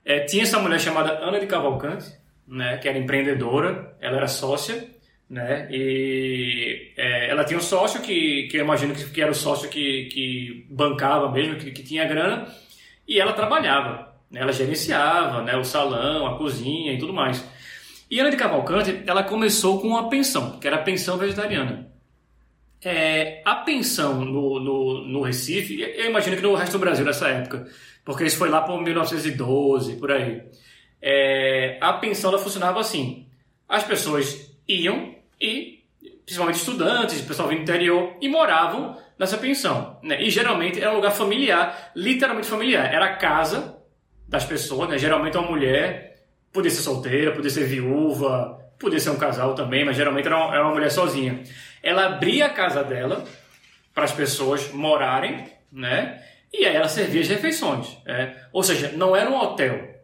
é, 0.05 0.21
tinha 0.21 0.42
essa 0.42 0.59
mulher 0.59 0.81
chamada 0.81 1.12
Ana 1.25 1.38
de 1.38 1.47
Cavalcante, 1.47 2.07
né? 2.47 2.77
que 2.79 2.88
era 2.88 2.99
empreendedora, 2.99 3.97
ela 4.01 4.16
era 4.16 4.27
sócia, 4.27 4.85
né? 5.29 5.69
e 5.71 6.93
é, 6.97 7.29
ela 7.31 7.45
tinha 7.45 7.59
um 7.59 7.62
sócio 7.62 8.01
que, 8.01 8.45
que 8.45 8.57
eu 8.57 8.64
imagino 8.64 8.95
que, 8.95 9.05
que 9.11 9.21
era 9.21 9.31
o 9.31 9.35
sócio 9.35 9.69
que, 9.69 10.07
que 10.07 10.67
bancava 10.71 11.31
mesmo, 11.31 11.57
que, 11.57 11.71
que 11.71 11.83
tinha 11.83 12.07
grana, 12.07 12.47
e 13.07 13.21
ela 13.21 13.33
trabalhava, 13.33 14.14
né? 14.31 14.41
ela 14.41 14.53
gerenciava 14.53 15.43
né? 15.43 15.57
o 15.57 15.64
salão, 15.64 16.27
a 16.27 16.38
cozinha 16.38 16.93
e 16.93 16.99
tudo 16.99 17.12
mais. 17.12 17.45
E 18.11 18.19
Ana 18.21 18.31
de 18.31 18.37
Cavalcante, 18.38 19.03
ela 19.07 19.23
começou 19.23 19.81
com 19.81 19.88
uma 19.88 20.09
pensão, 20.09 20.59
que 20.59 20.67
era 20.67 20.77
a 20.77 20.83
pensão 20.83 21.19
vegetariana. 21.19 21.93
É, 22.83 23.43
a 23.45 23.57
pensão 23.57 24.25
no, 24.25 24.61
no, 24.61 25.07
no 25.07 25.23
Recife, 25.23 25.81
eu 25.81 26.09
imagino 26.09 26.37
que 26.37 26.43
no 26.43 26.55
resto 26.55 26.73
do 26.73 26.79
Brasil 26.79 27.05
nessa 27.05 27.29
época, 27.29 27.67
porque 28.05 28.25
isso 28.25 28.38
foi 28.38 28.49
lá 28.49 28.62
por 28.62 28.81
1912, 28.81 29.97
por 29.97 30.11
aí. 30.12 30.43
É, 31.03 31.77
a 31.81 31.93
pensão 31.95 32.31
ela 32.31 32.38
funcionava 32.38 32.81
assim: 32.81 33.27
as 33.69 33.85
pessoas 33.85 34.57
iam 34.67 35.18
e, 35.40 35.85
principalmente 36.24 36.57
estudantes, 36.57 37.20
pessoal 37.20 37.48
vindo 37.48 37.59
do 37.59 37.62
interior, 37.62 38.16
e 38.20 38.29
moravam 38.29 38.96
nessa 39.18 39.37
pensão. 39.37 39.98
Né? 40.03 40.22
E 40.22 40.31
geralmente 40.31 40.81
era 40.81 40.92
um 40.92 40.96
lugar 40.96 41.11
familiar, 41.11 41.92
literalmente 41.94 42.48
familiar. 42.48 42.92
Era 42.92 43.07
a 43.07 43.16
casa 43.16 43.77
das 44.29 44.44
pessoas, 44.44 44.88
né? 44.88 44.98
geralmente 44.98 45.37
uma 45.37 45.51
mulher, 45.51 46.24
podia 46.53 46.70
ser 46.70 46.83
solteira, 46.83 47.33
podia 47.33 47.51
ser 47.51 47.64
viúva, 47.64 48.59
podia 48.79 49.01
ser 49.01 49.11
um 49.11 49.16
casal 49.16 49.55
também, 49.55 49.85
mas 49.85 49.96
geralmente 49.96 50.27
era 50.27 50.37
uma, 50.37 50.55
era 50.55 50.64
uma 50.64 50.74
mulher 50.74 50.90
sozinha. 50.90 51.42
Ela 51.83 52.07
abria 52.07 52.46
a 52.46 52.51
casa 52.51 52.85
dela 52.85 53.24
para 53.94 54.05
as 54.05 54.12
pessoas 54.12 54.72
morarem, 54.72 55.46
né? 55.72 56.22
E 56.53 56.64
aí 56.64 56.77
ela 56.77 56.88
servia 56.88 57.20
as 57.20 57.29
refeições. 57.29 57.98
né? 58.07 58.37
Ou 58.53 58.62
seja, 58.62 58.92
não 58.94 59.14
era 59.14 59.29
um 59.29 59.37
hotel. 59.37 59.96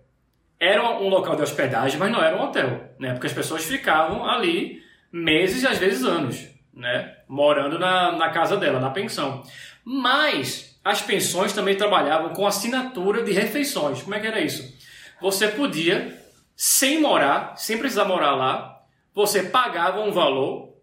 Era 0.58 0.98
um 0.98 1.08
local 1.08 1.36
de 1.36 1.42
hospedagem, 1.42 1.98
mas 1.98 2.10
não 2.10 2.22
era 2.22 2.36
um 2.36 2.42
hotel, 2.42 2.90
né? 2.98 3.12
Porque 3.12 3.26
as 3.26 3.32
pessoas 3.32 3.64
ficavam 3.64 4.26
ali 4.26 4.82
meses 5.14 5.62
e 5.62 5.66
às 5.68 5.78
vezes 5.78 6.02
anos, 6.02 6.44
né? 6.74 7.18
Morando 7.28 7.78
na, 7.78 8.10
na 8.10 8.30
casa 8.30 8.56
dela, 8.56 8.80
na 8.80 8.90
pensão. 8.90 9.44
Mas 9.84 10.76
as 10.84 11.00
pensões 11.00 11.52
também 11.52 11.76
trabalhavam 11.76 12.32
com 12.32 12.44
assinatura 12.44 13.22
de 13.22 13.30
refeições. 13.30 14.02
Como 14.02 14.16
é 14.16 14.18
que 14.18 14.26
era 14.26 14.40
isso? 14.40 14.76
Você 15.20 15.46
podia, 15.46 16.20
sem 16.56 17.00
morar, 17.00 17.56
sem 17.56 17.78
precisar 17.78 18.06
morar 18.06 18.34
lá, 18.34 18.82
você 19.14 19.44
pagava 19.44 20.00
um 20.00 20.10
valor 20.10 20.74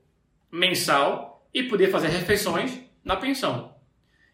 mensal 0.50 1.46
e 1.54 1.64
podia 1.64 1.92
fazer 1.92 2.08
refeições 2.08 2.80
na 3.04 3.18
pensão. 3.18 3.76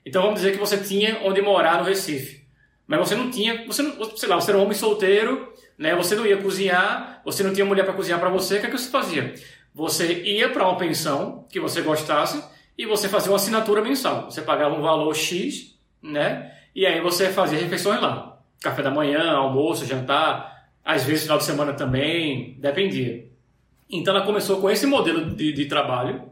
Então 0.05 0.21
vamos 0.21 0.41
dizer 0.41 0.51
que 0.51 0.59
você 0.59 0.77
tinha 0.77 1.21
onde 1.23 1.41
morar 1.41 1.79
no 1.79 1.83
Recife, 1.83 2.45
mas 2.85 2.99
você 2.99 3.15
não 3.15 3.31
tinha, 3.31 3.65
você 3.65 3.81
não, 3.81 4.15
sei 4.15 4.29
lá, 4.29 4.35
você 4.35 4.51
era 4.51 4.59
um 4.59 4.63
homem 4.63 4.77
solteiro, 4.77 5.51
né? 5.75 5.95
Você 5.95 6.15
não 6.15 6.25
ia 6.25 6.37
cozinhar, 6.37 7.21
você 7.25 7.43
não 7.43 7.51
tinha 7.51 7.65
mulher 7.65 7.83
para 7.83 7.93
cozinhar 7.93 8.19
para 8.19 8.29
você, 8.29 8.57
o 8.57 8.61
que, 8.61 8.67
é 8.67 8.69
que 8.69 8.77
você 8.77 8.89
fazia? 8.89 9.33
Você 9.77 10.23
ia 10.23 10.49
para 10.49 10.67
uma 10.67 10.75
pensão 10.75 11.45
que 11.51 11.59
você 11.59 11.83
gostasse 11.83 12.43
e 12.75 12.87
você 12.87 13.07
fazia 13.07 13.29
uma 13.31 13.35
assinatura 13.35 13.79
mensal. 13.79 14.23
Você 14.23 14.41
pagava 14.41 14.73
um 14.73 14.81
valor 14.81 15.15
X, 15.15 15.79
né? 16.01 16.51
E 16.73 16.83
aí 16.83 16.99
você 16.99 17.29
fazia 17.29 17.59
refeições 17.59 18.01
lá. 18.01 18.39
Café 18.59 18.81
da 18.81 18.89
manhã, 18.89 19.33
almoço, 19.33 19.85
jantar, 19.85 20.71
às 20.83 21.03
vezes 21.03 21.21
final 21.21 21.37
de 21.37 21.43
semana 21.43 21.73
também, 21.73 22.57
dependia. 22.59 23.29
Então 23.87 24.15
ela 24.15 24.25
começou 24.25 24.59
com 24.59 24.67
esse 24.67 24.87
modelo 24.87 25.35
de, 25.35 25.53
de 25.53 25.65
trabalho 25.67 26.27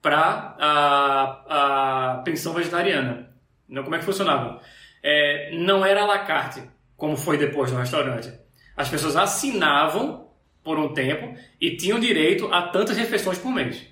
para 0.00 0.54
a, 0.56 2.12
a 2.18 2.22
pensão 2.22 2.52
vegetariana. 2.52 3.34
Então, 3.68 3.82
como 3.82 3.96
é 3.96 3.98
que 3.98 4.04
funcionava? 4.04 4.60
É, 5.02 5.58
não 5.58 5.84
era 5.84 6.02
à 6.02 6.06
la 6.06 6.20
carte, 6.20 6.62
como 6.96 7.16
foi 7.16 7.36
depois 7.36 7.72
no 7.72 7.80
restaurante. 7.80 8.32
As 8.76 8.88
pessoas 8.88 9.16
assinavam 9.16 10.29
por 10.62 10.78
um 10.78 10.92
tempo 10.92 11.34
e 11.60 11.76
tinham 11.76 11.98
direito 11.98 12.52
a 12.52 12.68
tantas 12.68 12.96
refeições 12.96 13.38
por 13.38 13.52
mês, 13.52 13.82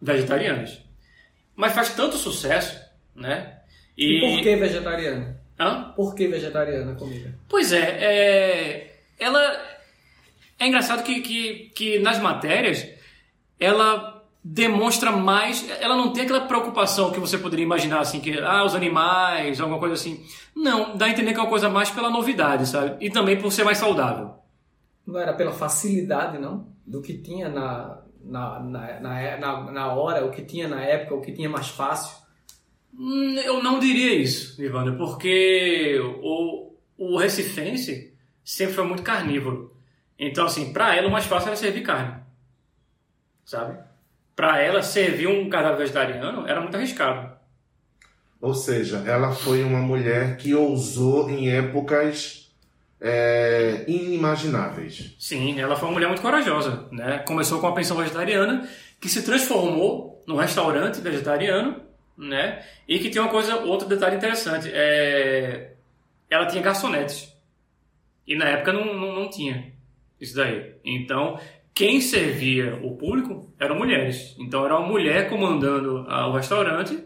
vegetarianas. 0.00 0.80
Mas 1.54 1.72
faz 1.72 1.94
tanto 1.94 2.16
sucesso, 2.16 2.80
né? 3.14 3.58
E, 3.96 4.20
por 4.20 4.42
que 4.42 4.56
vegetariana? 4.56 5.40
Hã? 5.58 5.92
Por 5.96 6.14
que 6.14 6.28
vegetariana 6.28 6.92
a 6.92 6.94
comida? 6.94 7.34
Pois 7.48 7.72
é, 7.72 7.98
é, 8.00 9.00
ela 9.18 9.78
é 10.58 10.66
engraçado 10.66 11.02
que, 11.02 11.20
que, 11.20 11.70
que 11.74 11.98
nas 11.98 12.18
matérias 12.18 12.86
ela 13.58 14.18
demonstra 14.42 15.10
mais, 15.10 15.68
ela 15.80 15.96
não 15.96 16.12
tem 16.12 16.22
aquela 16.22 16.42
preocupação 16.42 17.10
que 17.10 17.20
você 17.20 17.36
poderia 17.36 17.64
imaginar 17.64 18.00
assim 18.00 18.20
que 18.20 18.38
ah, 18.38 18.64
os 18.64 18.74
animais, 18.74 19.60
alguma 19.60 19.78
coisa 19.78 19.94
assim. 19.94 20.24
Não, 20.54 20.96
dá 20.96 21.06
a 21.06 21.10
entender 21.10 21.32
que 21.32 21.38
é 21.38 21.42
uma 21.42 21.50
coisa 21.50 21.68
mais 21.68 21.90
pela 21.90 22.08
novidade, 22.08 22.66
sabe? 22.66 23.04
E 23.04 23.10
também 23.10 23.36
por 23.36 23.52
ser 23.52 23.64
mais 23.64 23.78
saudável. 23.78 24.34
Não 25.08 25.18
era 25.18 25.32
pela 25.32 25.52
facilidade, 25.52 26.36
não? 26.36 26.70
Do 26.86 27.00
que 27.00 27.16
tinha 27.16 27.48
na, 27.48 28.02
na, 28.22 28.60
na, 28.60 29.00
na, 29.00 29.36
na, 29.38 29.72
na 29.72 29.92
hora, 29.94 30.26
o 30.26 30.30
que 30.30 30.42
tinha 30.42 30.68
na 30.68 30.82
época, 30.82 31.14
o 31.14 31.22
que 31.22 31.32
tinha 31.32 31.48
mais 31.48 31.68
fácil. 31.68 32.14
Hum, 32.92 33.36
Eu 33.38 33.62
não 33.62 33.78
diria 33.78 34.14
isso, 34.14 34.62
Ivana, 34.62 34.98
porque 34.98 35.98
o, 36.22 36.74
o 36.98 37.16
recifense 37.16 38.14
sempre 38.44 38.74
foi 38.74 38.84
muito 38.84 39.02
carnívoro. 39.02 39.74
Então, 40.18 40.44
assim, 40.44 40.74
para 40.74 40.94
ela 40.94 41.08
o 41.08 41.10
mais 41.10 41.24
fácil 41.24 41.48
era 41.48 41.56
servir 41.56 41.84
carne. 41.84 42.22
Sabe? 43.46 43.78
Para 44.36 44.60
ela, 44.60 44.82
servir 44.82 45.26
um 45.26 45.48
cadáver 45.48 45.78
vegetariano 45.78 46.46
era 46.46 46.60
muito 46.60 46.76
arriscado. 46.76 47.34
Ou 48.42 48.52
seja, 48.52 49.02
ela 49.06 49.32
foi 49.32 49.64
uma 49.64 49.80
mulher 49.80 50.36
que 50.36 50.54
ousou 50.54 51.30
em 51.30 51.50
épocas 51.50 52.47
é, 53.00 53.84
inimagináveis. 53.86 55.14
Sim, 55.18 55.58
ela 55.60 55.76
foi 55.76 55.88
uma 55.88 55.94
mulher 55.94 56.08
muito 56.08 56.22
corajosa, 56.22 56.88
né? 56.90 57.18
Começou 57.18 57.60
com 57.60 57.66
a 57.66 57.72
pensão 57.72 57.96
vegetariana, 57.96 58.68
que 59.00 59.08
se 59.08 59.22
transformou 59.22 60.22
num 60.26 60.36
restaurante 60.36 61.00
vegetariano, 61.00 61.80
né? 62.16 62.64
E 62.86 62.98
que 62.98 63.10
tem 63.10 63.22
uma 63.22 63.30
coisa, 63.30 63.56
outro 63.60 63.88
detalhe 63.88 64.16
interessante, 64.16 64.68
é... 64.72 65.74
ela 66.28 66.46
tinha 66.46 66.62
garçonetes. 66.62 67.32
E 68.26 68.36
na 68.36 68.46
época 68.46 68.72
não, 68.72 68.94
não, 68.94 69.14
não 69.14 69.30
tinha 69.30 69.72
isso 70.20 70.34
daí. 70.36 70.74
Então, 70.84 71.38
quem 71.72 72.00
servia 72.00 72.78
o 72.82 72.96
público 72.96 73.52
eram 73.58 73.78
mulheres. 73.78 74.34
Então, 74.38 74.64
era 74.64 74.76
uma 74.76 74.88
mulher 74.88 75.28
comandando 75.30 76.00
o 76.08 76.32
restaurante 76.32 76.98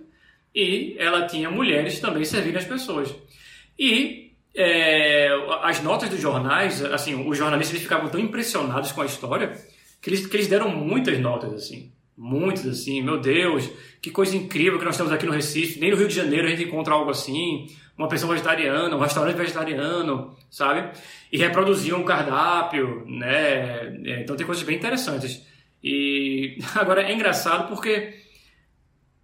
e 0.55 0.97
ela 0.99 1.27
tinha 1.27 1.51
mulheres 1.51 2.01
também 2.01 2.25
servindo 2.25 2.57
as 2.57 2.65
pessoas. 2.65 3.15
E 3.79 4.32
é, 4.55 5.29
as 5.63 5.83
notas 5.83 6.09
dos 6.09 6.21
jornais, 6.21 6.85
assim, 6.85 7.29
os 7.29 7.37
jornalistas 7.37 7.81
ficavam 7.81 8.09
tão 8.09 8.21
impressionados 8.21 8.93
com 8.93 9.01
a 9.01 9.07
história 9.07 9.53
que 10.01 10.11
eles, 10.11 10.27
que 10.27 10.37
eles 10.37 10.49
deram 10.49 10.69
muitas 10.69 11.19
notas, 11.19 11.53
assim. 11.55 11.93
Muitas, 12.17 12.67
assim. 12.67 13.01
Meu 13.03 13.19
Deus, 13.19 13.71
que 14.01 14.11
coisa 14.11 14.37
incrível 14.37 14.79
que 14.79 14.85
nós 14.85 14.97
temos 14.97 15.13
aqui 15.13 15.25
no 15.25 15.33
Recife. 15.33 15.81
Nem 15.81 15.91
no 15.91 15.97
Rio 15.97 16.09
de 16.09 16.15
Janeiro 16.15 16.47
a 16.47 16.51
gente 16.51 16.65
encontra 16.65 16.93
algo 16.93 17.11
assim. 17.11 17.67
Uma 17.97 18.09
pessoa 18.09 18.33
vegetariana, 18.33 18.95
um 18.95 19.01
restaurante 19.01 19.37
vegetariano, 19.37 20.37
sabe? 20.51 20.99
E 21.31 21.39
reproduziam 21.39 22.01
um 22.01 22.05
cardápio, 22.05 23.05
né? 23.07 23.97
É, 24.05 24.21
Então 24.23 24.37
tem 24.37 24.45
coisas 24.45 24.65
bem 24.65 24.77
interessantes. 24.77 25.47
E 25.83 26.59
agora 26.75 27.03
é 27.03 27.13
engraçado 27.13 27.69
porque 27.69 28.15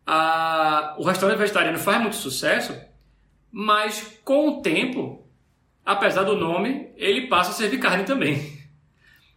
a, 0.06 0.94
o 0.98 1.04
restaurante 1.04 1.38
vegetariano 1.38 1.78
faz 1.78 2.00
muito 2.00 2.16
sucesso, 2.16 2.74
mas 3.50 4.18
com 4.24 4.48
o 4.48 4.62
tempo, 4.62 5.24
apesar 5.84 6.24
do 6.24 6.36
nome, 6.36 6.88
ele 6.96 7.28
passa 7.28 7.50
a 7.50 7.54
servir 7.54 7.78
carne 7.78 8.04
também. 8.04 8.58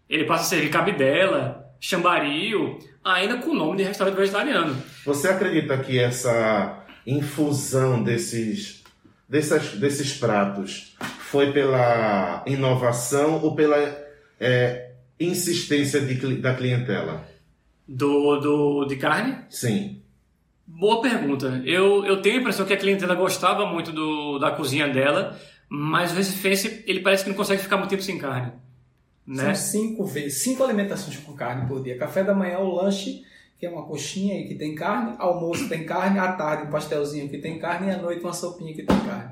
Ele 0.09 0.25
passa 0.25 0.43
a 0.43 0.47
servir 0.47 0.69
cabidela, 0.69 1.73
chambaril, 1.79 2.77
ainda 3.03 3.37
com 3.37 3.51
o 3.51 3.55
nome 3.55 3.77
de 3.77 3.83
restaurante 3.83 4.15
vegetariano. 4.15 4.75
Você 5.05 5.27
acredita 5.29 5.77
que 5.77 5.97
essa 5.97 6.85
infusão 7.07 8.03
desses, 8.03 8.83
dessas, 9.27 9.73
desses 9.75 10.13
pratos 10.13 10.95
foi 11.19 11.51
pela 11.51 12.43
inovação 12.45 13.41
ou 13.41 13.55
pela 13.55 13.77
é, 14.39 14.91
insistência 15.19 16.01
de 16.01 16.37
da 16.37 16.53
clientela? 16.53 17.25
Do, 17.87 18.39
do, 18.39 18.85
de 18.85 18.95
carne? 18.97 19.37
Sim. 19.49 20.00
Boa 20.79 21.01
pergunta. 21.01 21.61
Eu, 21.65 22.05
eu 22.05 22.21
tenho 22.21 22.37
a 22.37 22.39
impressão 22.39 22.65
que 22.65 22.73
a 22.73 22.77
clientela 22.77 23.13
gostava 23.15 23.65
muito 23.65 23.91
do, 23.91 24.39
da 24.39 24.51
cozinha 24.51 24.87
dela, 24.87 25.39
mas 25.69 26.11
o 26.11 26.15
recifense, 26.15 26.83
ele 26.87 27.01
parece 27.01 27.23
que 27.23 27.29
não 27.29 27.37
consegue 27.37 27.61
ficar 27.61 27.77
muito 27.77 27.89
tempo 27.89 28.01
sem 28.01 28.17
carne. 28.17 28.51
Né? 29.27 29.53
São 29.53 29.55
cinco 29.55 30.05
vezes, 30.05 30.41
cinco 30.41 30.63
alimentações 30.63 31.17
com 31.17 31.33
carne 31.33 31.67
por 31.67 31.83
dia. 31.83 31.97
Café 31.97 32.23
da 32.23 32.33
manhã, 32.33 32.57
o 32.59 32.73
lanche, 32.75 33.21
que 33.59 33.65
é 33.65 33.69
uma 33.69 33.83
coxinha 33.85 34.39
e 34.39 34.47
que 34.47 34.55
tem 34.55 34.73
carne, 34.73 35.15
almoço 35.19 35.69
tem 35.69 35.85
carne, 35.85 36.17
à 36.17 36.31
tarde 36.33 36.63
um 36.67 36.71
pastelzinho 36.71 37.29
que 37.29 37.37
tem 37.37 37.59
carne 37.59 37.87
e 37.87 37.91
à 37.91 37.97
noite 37.97 38.21
uma 38.23 38.33
sopinha 38.33 38.73
que 38.73 38.81
tem 38.83 38.99
carne. 39.01 39.31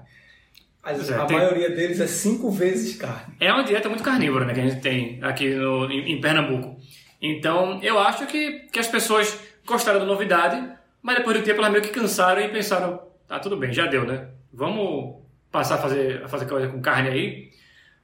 As, 0.84 1.10
É, 1.10 1.16
a 1.16 1.26
tem- 1.26 1.38
maioria 1.38 1.70
deles 1.72 2.00
é 2.00 2.08
cinco 2.08 2.52
vezes 2.52 2.96
carne. 2.96 3.34
É 3.40 3.52
uma 3.52 3.64
dieta 3.64 3.90
muito 3.90 4.04
carnívora, 4.04 4.46
né, 4.46 4.54
que 4.54 4.60
a 4.62 4.68
gente 4.70 4.82
tem 4.82 5.20
aqui 5.24 5.50
no, 5.56 5.90
em, 5.92 6.14
em 6.14 6.22
Pernambuco. 6.22 6.78
Então, 7.22 7.80
eu 7.82 8.00
acho 8.00 8.28
que, 8.28 8.68
que 8.72 8.80
as 8.80 8.88
pessoas 8.88 9.38
gostaram 9.66 10.00
da 10.00 10.06
novidade, 10.06 10.66
mas 11.02 11.18
depois 11.18 11.38
do 11.38 11.44
tempo 11.44 11.60
elas 11.60 11.72
meio 11.72 11.84
que 11.84 11.90
cansaram 11.90 12.42
e 12.42 12.50
pensaram, 12.50 13.02
tá 13.28 13.40
tudo 13.40 13.58
bem, 13.58 13.74
já 13.74 13.86
deu, 13.86 14.06
né? 14.06 14.30
Vamos 14.54 15.16
passar 15.52 15.76
a 15.76 15.78
fazer, 15.78 16.24
a 16.24 16.28
fazer 16.28 16.46
coisa 16.48 16.68
com 16.68 16.82
carne 16.82 17.10
aí. 17.10 17.50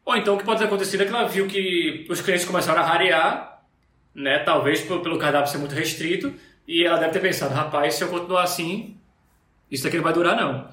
Ou 0.06 0.16
então 0.16 0.36
o 0.36 0.38
que 0.38 0.44
pode 0.44 0.60
ter 0.60 0.66
acontecido 0.66 1.02
é 1.02 1.06
que 1.06 1.12
ela 1.12 1.28
viu 1.28 1.48
que 1.48 2.06
os 2.10 2.22
clientes 2.22 2.46
começaram 2.46 2.82
a 2.82 2.86
rarear, 2.86 3.62
né? 4.14 4.40
Talvez 4.40 4.82
pelo, 4.82 5.18
cardápio 5.18 5.52
ser 5.52 5.58
muito 5.58 5.76
restrito, 5.76 6.34
e 6.68 6.84
ela 6.84 6.98
deve 6.98 7.14
ter 7.14 7.20
pensado, 7.20 7.54
rapaz, 7.54 7.96
se 7.96 8.04
eu 8.04 8.08
continuar 8.08 8.44
assim, 8.44 8.98
isso 9.70 9.88
aqui 9.88 9.98
não 9.98 10.04
vai 10.04 10.14
durar 10.14 10.36
não. 10.36 10.70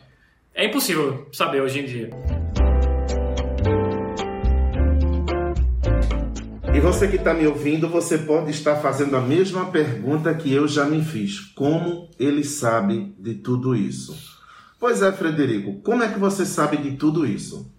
É 0.54 0.66
impossível 0.66 1.28
saber 1.32 1.60
hoje 1.60 1.80
em 1.80 1.84
dia. 1.84 2.41
E 6.74 6.80
você 6.80 7.06
que 7.06 7.16
está 7.16 7.34
me 7.34 7.46
ouvindo, 7.46 7.88
você 7.88 8.18
pode 8.18 8.50
estar 8.50 8.76
fazendo 8.76 9.16
a 9.16 9.20
mesma 9.20 9.70
pergunta 9.70 10.34
que 10.34 10.52
eu 10.52 10.66
já 10.66 10.84
me 10.84 11.04
fiz. 11.04 11.40
Como 11.54 12.08
ele 12.18 12.42
sabe 12.44 13.14
de 13.18 13.34
tudo 13.34 13.74
isso? 13.76 14.16
Pois 14.80 15.02
é, 15.02 15.12
Frederico, 15.12 15.80
como 15.82 16.02
é 16.02 16.08
que 16.12 16.18
você 16.18 16.44
sabe 16.44 16.76
de 16.78 16.92
tudo 16.92 17.26
isso? 17.26 17.70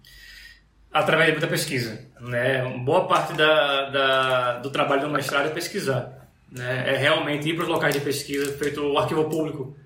através 0.92 1.26
de 1.26 1.32
muita 1.32 1.48
pesquisa. 1.48 2.06
Né? 2.20 2.62
Boa 2.84 3.08
parte 3.08 3.32
da, 3.32 3.90
da- 3.90 4.58
do 4.60 4.70
trabalho 4.70 5.00
do 5.02 5.10
mestrado 5.10 5.46
é 5.46 5.50
pesquisar. 5.50 6.28
Né? 6.48 6.84
É 6.94 6.96
realmente 6.96 7.48
ir 7.48 7.54
para 7.54 7.64
os 7.64 7.68
locais 7.68 7.92
de 7.92 8.00
pesquisa, 8.00 8.52
feito 8.56 8.80
o 8.80 8.96
arquivo 8.96 9.24
público, 9.24 9.76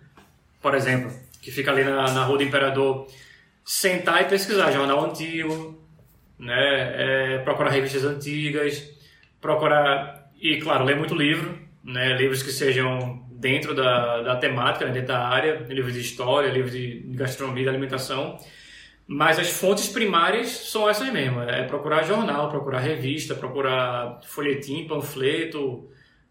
por 0.60 0.74
exemplo, 0.74 1.10
que 1.40 1.50
fica 1.50 1.70
ali 1.70 1.82
na, 1.82 2.12
na 2.12 2.24
Rua 2.24 2.36
do 2.36 2.44
Imperador, 2.44 3.06
sentar 3.64 4.20
e 4.20 4.26
pesquisar 4.26 4.70
jornal 4.70 5.02
antigo, 5.06 5.82
né? 6.38 6.52
É, 6.56 7.38
procurar 7.38 7.70
revistas 7.70 8.04
antigas, 8.04 8.82
procurar, 9.40 10.30
e 10.40 10.56
claro, 10.58 10.84
ler 10.84 10.96
muito 10.96 11.14
livro, 11.14 11.58
né? 11.84 12.16
livros 12.16 12.42
que 12.42 12.50
sejam 12.50 13.26
dentro 13.30 13.74
da, 13.74 14.22
da 14.22 14.36
temática, 14.36 14.84
né? 14.84 14.92
dentro 14.92 15.08
da 15.08 15.26
área, 15.26 15.66
livros 15.68 15.94
de 15.94 16.00
história, 16.00 16.50
livros 16.50 16.72
de 16.72 17.02
gastronomia, 17.14 17.64
de 17.64 17.68
alimentação, 17.68 18.36
mas 19.06 19.38
as 19.38 19.48
fontes 19.48 19.88
primárias 19.88 20.48
são 20.48 20.88
essas 20.88 21.10
mesmo. 21.12 21.40
É 21.42 21.62
procurar 21.64 22.02
jornal, 22.02 22.50
procurar 22.50 22.80
revista, 22.80 23.34
procurar 23.34 24.20
folhetim, 24.24 24.86
panfleto, 24.86 25.88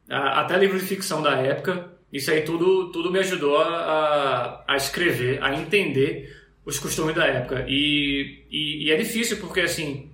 até 0.10 0.58
livro 0.58 0.78
de 0.78 0.86
ficção 0.86 1.22
da 1.22 1.32
época. 1.38 1.92
Isso 2.14 2.30
aí 2.32 2.42
tudo, 2.42 2.92
tudo 2.92 3.12
me 3.12 3.20
ajudou 3.20 3.58
a, 3.58 4.64
a, 4.68 4.74
a 4.74 4.78
escrever, 4.78 5.44
a 5.44 5.56
entender 5.56 6.36
os 6.64 6.78
costumes 6.78 7.16
da 7.16 7.26
época. 7.26 7.66
E, 7.68 8.46
e, 8.52 8.86
e 8.86 8.92
é 8.92 8.96
difícil 8.96 9.38
porque, 9.38 9.62
assim, 9.62 10.12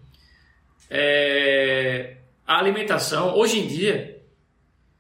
é, 0.90 2.18
a 2.46 2.58
alimentação, 2.60 3.36
hoje 3.36 3.60
em 3.60 3.68
dia, 3.68 4.22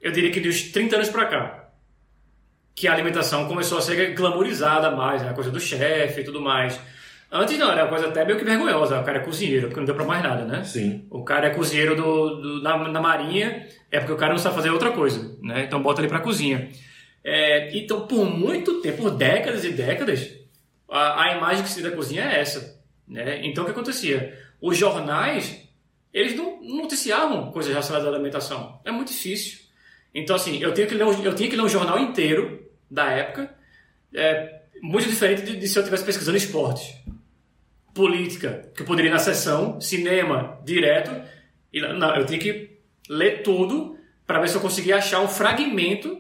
eu 0.02 0.12
diria 0.12 0.32
que 0.32 0.40
dos 0.40 0.64
30 0.72 0.96
anos 0.98 1.10
para 1.10 1.26
cá, 1.26 1.70
que 2.76 2.88
a 2.88 2.94
alimentação 2.94 3.48
começou 3.48 3.78
a 3.78 3.82
ser 3.82 4.14
glamourizada 4.16 4.90
mais, 4.92 5.22
né? 5.22 5.30
a 5.30 5.34
coisa 5.34 5.52
do 5.52 5.60
chefe 5.60 6.22
e 6.22 6.24
tudo 6.24 6.42
mais. 6.42 6.80
Antes 7.32 7.58
não, 7.58 7.72
era 7.72 7.84
uma 7.84 7.90
coisa 7.90 8.08
até 8.08 8.24
meio 8.26 8.38
que 8.38 8.46
vergonhosa. 8.46 9.00
O 9.00 9.04
cara 9.04 9.18
é 9.18 9.22
cozinheiro, 9.22 9.68
porque 9.68 9.80
não 9.80 9.86
deu 9.86 9.96
pra 9.96 10.06
mais 10.06 10.22
nada, 10.22 10.46
né? 10.46 10.64
Sim. 10.64 11.06
O 11.10 11.24
cara 11.24 11.48
é 11.48 11.50
cozinheiro 11.50 11.96
do, 11.96 12.36
do- 12.36 12.62
na, 12.62 12.78
na 12.90 13.02
marinha, 13.02 13.68
é 13.92 14.00
porque 14.00 14.14
o 14.14 14.18
cara 14.18 14.34
não 14.34 14.40
sabe 14.40 14.56
fazer 14.56 14.70
outra 14.70 14.92
coisa, 14.92 15.36
né? 15.42 15.64
Então 15.64 15.82
bota 15.82 16.02
ele 16.02 16.08
pra 16.10 16.20
cozinha. 16.20 16.70
É, 17.24 17.76
então, 17.76 18.06
por 18.06 18.26
muito 18.26 18.82
tempo, 18.82 19.02
por 19.04 19.12
décadas 19.12 19.64
e 19.64 19.72
décadas, 19.72 20.30
a, 20.90 21.24
a 21.24 21.38
imagem 21.38 21.64
que 21.64 21.70
se 21.70 21.82
da 21.82 21.90
cozinha 21.92 22.24
é 22.24 22.40
essa. 22.40 22.80
Né? 23.08 23.42
Então, 23.46 23.64
o 23.64 23.66
que 23.66 23.72
acontecia? 23.72 24.38
Os 24.62 24.78
jornais, 24.78 25.63
eles 26.14 26.36
não 26.36 26.62
noticiavam 26.62 27.52
coisas 27.52 27.72
relacionadas 27.72 28.08
à 28.08 28.12
alimentação. 28.12 28.80
É 28.86 28.92
muito 28.92 29.12
difícil. 29.12 29.60
Então, 30.14 30.36
assim, 30.36 30.62
eu, 30.62 30.74
tenho 30.74 30.88
que 30.88 30.94
ler 30.94 31.06
um, 31.06 31.24
eu 31.24 31.34
tinha 31.34 31.50
que 31.50 31.56
ler 31.56 31.64
um 31.64 31.70
jornal 31.70 31.98
inteiro 31.98 32.70
da 32.90 33.10
época, 33.10 33.56
é, 34.14 34.62
muito 34.82 35.10
diferente 35.10 35.42
de, 35.42 35.58
de 35.58 35.68
se 35.68 35.78
eu 35.78 35.82
estivesse 35.82 36.06
pesquisando 36.06 36.38
esportes 36.38 37.04
política, 37.94 38.72
que 38.76 38.82
eu 38.82 38.86
poderia 38.86 39.10
ir 39.10 39.14
na 39.14 39.20
sessão, 39.20 39.80
cinema, 39.80 40.60
direto, 40.64 41.12
e 41.72 41.80
não, 41.80 42.16
eu 42.16 42.26
tinha 42.26 42.40
que 42.40 42.80
ler 43.08 43.44
tudo 43.44 43.98
para 44.26 44.40
ver 44.40 44.50
se 44.50 44.56
eu 44.56 44.62
conseguia 44.62 44.98
achar 44.98 45.22
um 45.22 45.28
fragmento 45.28 46.20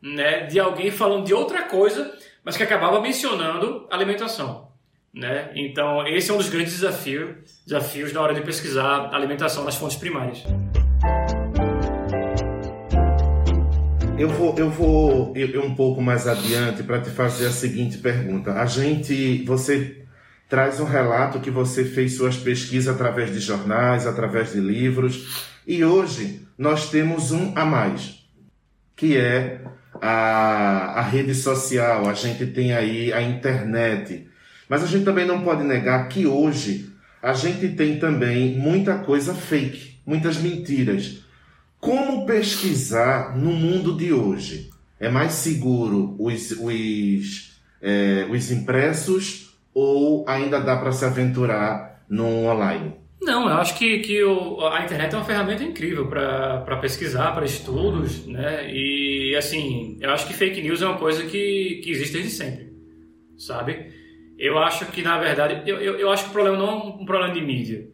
né, 0.00 0.46
de 0.46 0.58
alguém 0.58 0.90
falando 0.90 1.24
de 1.24 1.32
outra 1.32 1.62
coisa, 1.62 2.12
mas 2.44 2.56
que 2.56 2.62
acabava 2.62 3.00
mencionando 3.00 3.86
alimentação. 3.90 4.71
Né? 5.14 5.50
Então, 5.54 6.06
esse 6.06 6.30
é 6.30 6.34
um 6.34 6.38
dos 6.38 6.48
grandes 6.48 6.72
desafios, 6.72 7.36
desafios 7.66 8.14
na 8.14 8.20
hora 8.22 8.32
de 8.32 8.40
pesquisar 8.40 9.10
alimentação 9.12 9.62
nas 9.62 9.76
fontes 9.76 9.96
primárias. 9.96 10.42
Eu 14.18 14.28
vou, 14.28 14.54
eu 14.56 14.70
vou 14.70 15.36
ir 15.36 15.58
um 15.58 15.74
pouco 15.74 16.00
mais 16.00 16.26
adiante 16.26 16.82
para 16.82 17.00
te 17.00 17.10
fazer 17.10 17.46
a 17.46 17.50
seguinte 17.50 17.98
pergunta. 17.98 18.52
A 18.52 18.64
gente, 18.64 19.44
você 19.44 20.02
traz 20.48 20.80
um 20.80 20.84
relato 20.84 21.40
que 21.40 21.50
você 21.50 21.84
fez 21.84 22.14
suas 22.14 22.36
pesquisas 22.36 22.94
através 22.94 23.32
de 23.32 23.40
jornais, 23.40 24.06
através 24.06 24.52
de 24.52 24.60
livros, 24.60 25.50
e 25.66 25.84
hoje 25.84 26.46
nós 26.56 26.88
temos 26.88 27.32
um 27.32 27.52
a 27.54 27.64
mais, 27.64 28.26
que 28.96 29.16
é 29.16 29.60
a, 30.00 31.00
a 31.00 31.02
rede 31.02 31.34
social. 31.34 32.08
A 32.08 32.14
gente 32.14 32.46
tem 32.46 32.72
aí 32.72 33.12
a 33.12 33.20
internet. 33.20 34.31
Mas 34.72 34.82
a 34.82 34.86
gente 34.86 35.04
também 35.04 35.26
não 35.26 35.42
pode 35.42 35.62
negar 35.64 36.08
que 36.08 36.26
hoje 36.26 36.88
a 37.22 37.34
gente 37.34 37.68
tem 37.76 37.98
também 37.98 38.56
muita 38.56 39.00
coisa 39.00 39.34
fake, 39.34 39.98
muitas 40.06 40.38
mentiras. 40.38 41.18
Como 41.78 42.24
pesquisar 42.24 43.36
no 43.36 43.52
mundo 43.52 43.94
de 43.94 44.14
hoje? 44.14 44.70
É 44.98 45.10
mais 45.10 45.32
seguro 45.32 46.16
os, 46.18 46.52
os, 46.52 47.60
é, 47.82 48.26
os 48.30 48.50
impressos 48.50 49.54
ou 49.74 50.24
ainda 50.26 50.58
dá 50.58 50.74
para 50.78 50.90
se 50.90 51.04
aventurar 51.04 52.02
no 52.08 52.46
online? 52.46 52.94
Não, 53.20 53.50
eu 53.50 53.56
acho 53.56 53.76
que, 53.76 53.98
que 53.98 54.24
o, 54.24 54.66
a 54.68 54.82
internet 54.82 55.12
é 55.12 55.18
uma 55.18 55.26
ferramenta 55.26 55.62
incrível 55.62 56.06
para 56.06 56.78
pesquisar, 56.80 57.32
para 57.32 57.44
estudos, 57.44 58.26
né? 58.26 58.72
E, 58.72 59.36
assim, 59.36 59.98
eu 60.00 60.08
acho 60.08 60.26
que 60.26 60.32
fake 60.32 60.62
news 60.62 60.80
é 60.80 60.86
uma 60.86 60.96
coisa 60.96 61.24
que, 61.24 61.82
que 61.84 61.90
existe 61.90 62.14
desde 62.14 62.30
sempre, 62.30 62.72
sabe? 63.36 64.00
Eu 64.42 64.58
acho 64.58 64.86
que, 64.86 65.02
na 65.02 65.18
verdade, 65.18 65.62
eu, 65.70 65.80
eu, 65.80 66.00
eu 66.00 66.10
acho 66.10 66.24
que 66.24 66.30
o 66.30 66.32
problema 66.32 66.56
não 66.56 66.68
é 66.68 66.74
um 66.74 67.04
problema 67.04 67.32
de 67.32 67.40
mídia, 67.40 67.88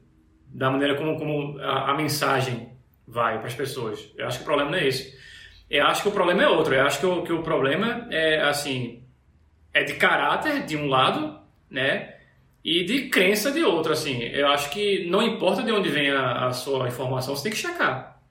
da 0.46 0.70
maneira 0.70 0.94
como, 0.94 1.18
como 1.18 1.58
a, 1.58 1.90
a 1.90 1.94
mensagem 1.94 2.70
vai 3.06 3.36
para 3.36 3.48
as 3.48 3.54
pessoas. 3.54 4.10
Eu 4.16 4.26
acho 4.26 4.38
que 4.38 4.44
o 4.44 4.46
problema 4.46 4.70
não 4.70 4.78
é 4.78 4.88
esse. 4.88 5.14
Eu 5.68 5.86
acho 5.86 6.00
que 6.00 6.08
o 6.08 6.10
problema 6.10 6.42
é 6.42 6.48
outro. 6.48 6.74
Eu 6.74 6.86
acho 6.86 7.00
que 7.00 7.04
o, 7.04 7.22
que 7.22 7.34
o 7.34 7.42
problema 7.42 8.08
é, 8.10 8.40
assim, 8.40 9.02
é 9.74 9.84
de 9.84 9.92
caráter 9.96 10.64
de 10.64 10.74
um 10.74 10.88
lado, 10.88 11.38
né? 11.70 12.14
E 12.64 12.82
de 12.82 13.10
crença 13.10 13.52
de 13.52 13.62
outro, 13.62 13.92
assim. 13.92 14.22
Eu 14.22 14.48
acho 14.48 14.70
que 14.70 15.06
não 15.10 15.22
importa 15.22 15.62
de 15.62 15.70
onde 15.70 15.90
vem 15.90 16.10
a, 16.10 16.46
a 16.46 16.52
sua 16.54 16.88
informação, 16.88 17.36
você 17.36 17.42
tem 17.42 17.52
que 17.52 17.58
checar, 17.58 18.22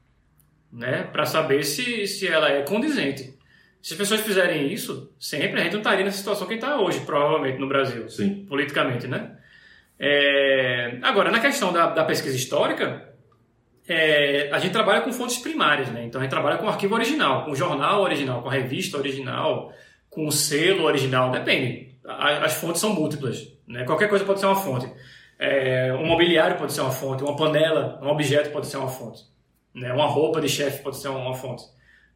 né? 0.73 1.03
Para 1.03 1.27
saber 1.27 1.63
se, 1.63 2.08
se 2.08 2.27
ela 2.27 2.49
é 2.49 2.63
condizente. 2.63 3.37
Se 3.81 3.93
as 3.93 3.97
pessoas 3.97 4.21
fizerem 4.21 4.71
isso, 4.71 5.13
sempre 5.19 5.59
a 5.59 5.63
gente 5.63 5.73
não 5.73 5.79
estaria 5.79 6.03
nessa 6.03 6.17
situação 6.17 6.47
que 6.47 6.55
está 6.55 6.79
hoje, 6.79 6.99
provavelmente, 7.01 7.59
no 7.59 7.67
Brasil, 7.67 8.09
Sim. 8.09 8.45
politicamente, 8.47 9.07
né? 9.07 9.37
É, 9.99 10.97
Agora, 11.01 11.31
na 11.31 11.39
questão 11.39 11.71
da, 11.71 11.87
da 11.87 12.03
pesquisa 12.03 12.35
histórica, 12.35 13.13
é, 13.87 14.49
a 14.51 14.59
gente 14.59 14.73
trabalha 14.73 15.01
com 15.01 15.13
fontes 15.13 15.37
primárias, 15.37 15.89
né? 15.89 16.03
Então 16.05 16.19
a 16.19 16.23
gente 16.23 16.31
trabalha 16.31 16.57
com 16.57 16.67
arquivo 16.67 16.95
original, 16.95 17.45
com 17.45 17.55
jornal 17.55 18.01
original, 18.01 18.41
com 18.41 18.49
a 18.49 18.53
revista 18.53 18.97
original, 18.97 19.71
com 20.09 20.29
selo 20.29 20.83
original, 20.83 21.31
depende. 21.31 21.95
As 22.05 22.53
fontes 22.55 22.81
são 22.81 22.93
múltiplas, 22.93 23.53
né? 23.67 23.85
Qualquer 23.85 24.09
coisa 24.09 24.25
pode 24.25 24.39
ser 24.39 24.45
uma 24.45 24.55
fonte. 24.55 24.91
É, 25.39 25.93
um 25.93 26.05
mobiliário 26.05 26.57
pode 26.57 26.73
ser 26.73 26.81
uma 26.81 26.91
fonte, 26.91 27.23
uma 27.23 27.35
panela, 27.35 27.99
um 28.01 28.07
objeto 28.07 28.49
pode 28.51 28.67
ser 28.67 28.77
uma 28.77 28.89
fonte, 28.89 29.21
né? 29.73 29.93
Uma 29.93 30.07
roupa 30.07 30.41
de 30.41 30.49
chefe 30.49 30.83
pode 30.83 30.97
ser 30.97 31.09
uma 31.09 31.33
fonte. 31.33 31.63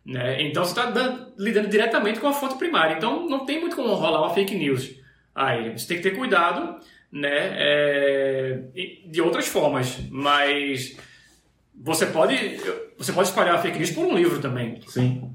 Né? 0.06 0.42
Então 0.44 0.66
você 0.66 0.80
está 0.80 1.28
lidando 1.38 1.70
diretamente 1.70 2.20
com 2.20 2.28
a 2.28 2.34
fonte 2.34 2.56
primária. 2.56 2.96
Então 2.96 3.28
não 3.28 3.46
tem 3.46 3.60
muito 3.60 3.76
como 3.76 3.94
rolar 3.94 4.22
uma 4.22 4.34
fake 4.34 4.56
news 4.56 4.96
aí. 5.36 5.78
Você 5.78 5.88
tem 5.88 5.98
que 5.98 6.04
ter 6.04 6.18
cuidado, 6.18 6.78
né? 7.12 7.30
É, 7.32 8.60
de 9.06 9.22
outras 9.22 9.48
formas, 9.48 10.00
mas 10.10 10.98
você 11.76 12.06
pode 12.06 12.36
você 12.98 13.12
pode 13.12 13.30
espalhar 13.30 13.56
a 13.56 13.60
fake 13.60 13.78
news 13.78 13.92
por 13.92 14.06
um 14.06 14.16
livro 14.16 14.40
também. 14.40 14.80
Sim. 14.88 15.32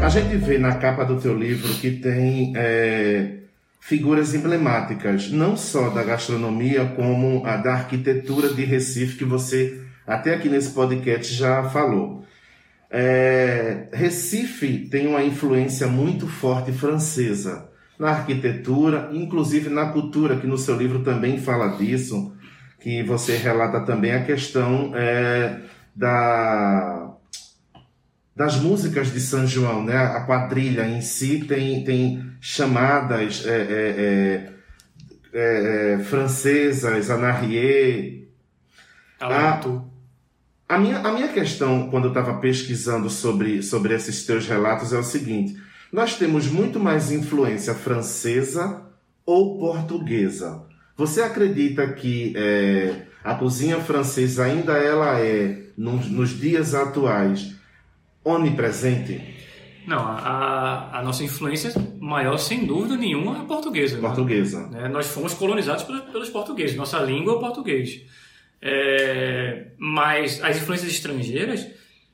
A 0.00 0.08
gente 0.08 0.36
vê 0.36 0.58
na 0.58 0.76
capa 0.76 1.04
do 1.04 1.20
teu 1.20 1.36
livro 1.38 1.72
que 1.74 1.92
tem 1.92 2.52
é, 2.56 3.36
figuras 3.80 4.34
emblemáticas, 4.34 5.30
não 5.30 5.56
só 5.56 5.90
da 5.90 6.02
gastronomia, 6.02 6.84
como 6.96 7.46
a 7.46 7.56
da 7.56 7.74
arquitetura 7.74 8.52
de 8.52 8.64
Recife, 8.64 9.18
que 9.18 9.24
você 9.24 9.81
até 10.06 10.34
aqui 10.34 10.48
nesse 10.48 10.70
podcast 10.70 11.34
já 11.34 11.64
falou. 11.64 12.24
É, 12.90 13.88
Recife 13.92 14.86
tem 14.90 15.06
uma 15.06 15.22
influência 15.24 15.86
muito 15.86 16.28
forte 16.28 16.72
francesa 16.72 17.70
na 17.98 18.10
arquitetura, 18.10 19.08
inclusive 19.12 19.70
na 19.70 19.86
cultura, 19.86 20.36
que 20.36 20.46
no 20.46 20.58
seu 20.58 20.76
livro 20.76 21.02
também 21.02 21.38
fala 21.38 21.76
disso, 21.76 22.36
que 22.80 23.02
você 23.02 23.36
relata 23.36 23.80
também 23.80 24.12
a 24.12 24.24
questão 24.24 24.92
é, 24.94 25.60
da, 25.94 27.14
das 28.34 28.56
músicas 28.56 29.12
de 29.12 29.20
São 29.20 29.46
João, 29.46 29.84
né? 29.84 29.96
A 29.96 30.20
quadrilha 30.26 30.86
em 30.86 31.00
si 31.00 31.44
tem, 31.46 31.84
tem 31.84 32.32
chamadas 32.40 33.46
é, 33.46 33.50
é, 33.50 34.52
é, 35.32 35.92
é 35.94 35.98
francesas, 36.00 37.08
anarrier. 37.08 38.28
A, 39.20 39.60
a, 40.72 40.78
minha, 40.78 40.98
a 41.00 41.12
minha 41.12 41.28
questão, 41.28 41.90
quando 41.90 42.04
eu 42.04 42.08
estava 42.08 42.38
pesquisando 42.38 43.10
sobre, 43.10 43.62
sobre 43.62 43.94
esses 43.94 44.24
teus 44.24 44.46
relatos, 44.46 44.92
é 44.92 44.98
o 44.98 45.02
seguinte: 45.02 45.54
nós 45.92 46.16
temos 46.16 46.46
muito 46.46 46.80
mais 46.80 47.12
influência 47.12 47.74
francesa 47.74 48.82
ou 49.26 49.58
portuguesa. 49.58 50.64
Você 50.96 51.20
acredita 51.20 51.86
que 51.92 52.32
é, 52.34 53.02
a 53.22 53.34
cozinha 53.34 53.80
francesa 53.80 54.44
ainda 54.44 54.72
ela 54.78 55.20
é, 55.20 55.62
nos, 55.76 56.06
nos 56.08 56.30
dias 56.30 56.74
atuais, 56.74 57.54
onipresente? 58.24 59.20
Não, 59.86 59.98
a, 59.98 61.00
a, 61.00 61.02
nossa 61.02 61.22
influência 61.22 61.72
maior, 62.00 62.38
sem 62.38 62.64
dúvida 62.64 62.96
nenhuma, 62.96 63.36
é 63.36 63.40
a 63.40 63.44
portuguesa. 63.44 63.96
Né? 63.96 64.00
Portuguesa. 64.00 64.68
Né? 64.68 64.88
Nós 64.88 65.08
fomos 65.08 65.34
colonizados 65.34 65.82
pelos, 65.82 66.02
pelos, 66.02 66.30
portugueses, 66.30 66.76
nossa 66.76 66.98
língua 67.00 67.34
é 67.34 67.36
o 67.36 67.40
português. 67.40 68.00
É, 68.62 69.66
mas 69.76 70.42
as 70.42 70.56
influências 70.56 70.92
estrangeiras, 70.92 71.68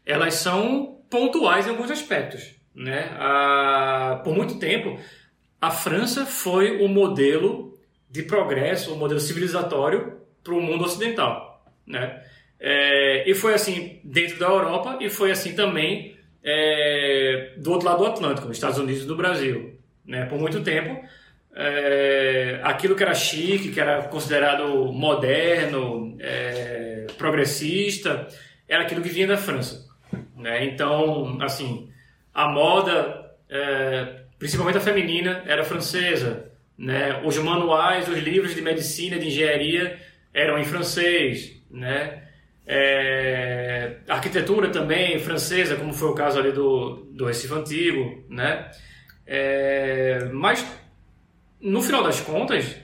elas 0.06 0.34
são 0.34 1.02
pontuais 1.10 1.66
em 1.66 1.70
alguns 1.70 1.90
aspectos. 1.90 2.54
Né? 2.74 3.10
A, 3.18 4.20
por 4.24 4.34
muito 4.34 4.58
tempo, 4.58 4.98
a 5.60 5.70
França 5.70 6.24
foi 6.24 6.82
o 6.82 6.88
modelo 6.88 7.78
de 8.10 8.22
progresso, 8.22 8.94
o 8.94 8.96
modelo 8.96 9.20
civilizatório 9.20 10.18
para 10.42 10.54
o 10.54 10.62
mundo 10.62 10.84
ocidental. 10.84 11.62
Né? 11.86 12.22
É, 12.58 13.28
e 13.28 13.34
foi 13.34 13.52
assim 13.52 14.00
dentro 14.02 14.38
da 14.38 14.46
Europa 14.46 14.98
e 15.00 15.10
foi 15.10 15.30
assim 15.30 15.54
também 15.54 16.16
é, 16.42 17.54
do 17.58 17.72
outro 17.72 17.86
lado 17.86 17.98
do 17.98 18.06
Atlântico, 18.06 18.48
nos 18.48 18.56
Estados 18.56 18.78
Unidos 18.78 19.02
e 19.02 19.06
do 19.06 19.16
Brasil. 19.16 19.78
Né? 20.06 20.24
Por 20.24 20.38
muito 20.38 20.62
tempo, 20.62 20.98
é, 21.60 22.60
aquilo 22.62 22.94
que 22.94 23.02
era 23.02 23.12
chique, 23.12 23.70
que 23.70 23.80
era 23.80 24.02
considerado 24.04 24.92
moderno, 24.92 26.16
é, 26.20 27.06
progressista, 27.18 28.28
era 28.68 28.84
aquilo 28.84 29.02
que 29.02 29.08
vinha 29.08 29.26
da 29.26 29.36
França. 29.36 29.84
Né? 30.36 30.66
Então, 30.66 31.36
assim, 31.42 31.90
a 32.32 32.48
moda, 32.48 33.32
é, 33.50 34.20
principalmente 34.38 34.78
a 34.78 34.80
feminina, 34.80 35.42
era 35.46 35.64
francesa. 35.64 36.48
Né? 36.78 37.20
Os 37.24 37.36
manuais, 37.38 38.08
os 38.08 38.18
livros 38.18 38.54
de 38.54 38.62
medicina, 38.62 39.18
de 39.18 39.26
engenharia 39.26 39.98
eram 40.32 40.58
em 40.58 40.64
francês. 40.64 41.60
Né? 41.68 42.22
É, 42.64 43.96
arquitetura 44.08 44.70
também 44.70 45.18
francesa, 45.18 45.74
como 45.74 45.92
foi 45.92 46.08
o 46.10 46.14
caso 46.14 46.38
ali 46.38 46.52
do, 46.52 47.08
do 47.10 47.24
Recife 47.24 47.52
Antigo, 47.52 48.24
né? 48.28 48.70
É, 49.26 50.28
mas, 50.32 50.64
no 51.60 51.82
final 51.82 52.02
das 52.02 52.20
contas, 52.20 52.76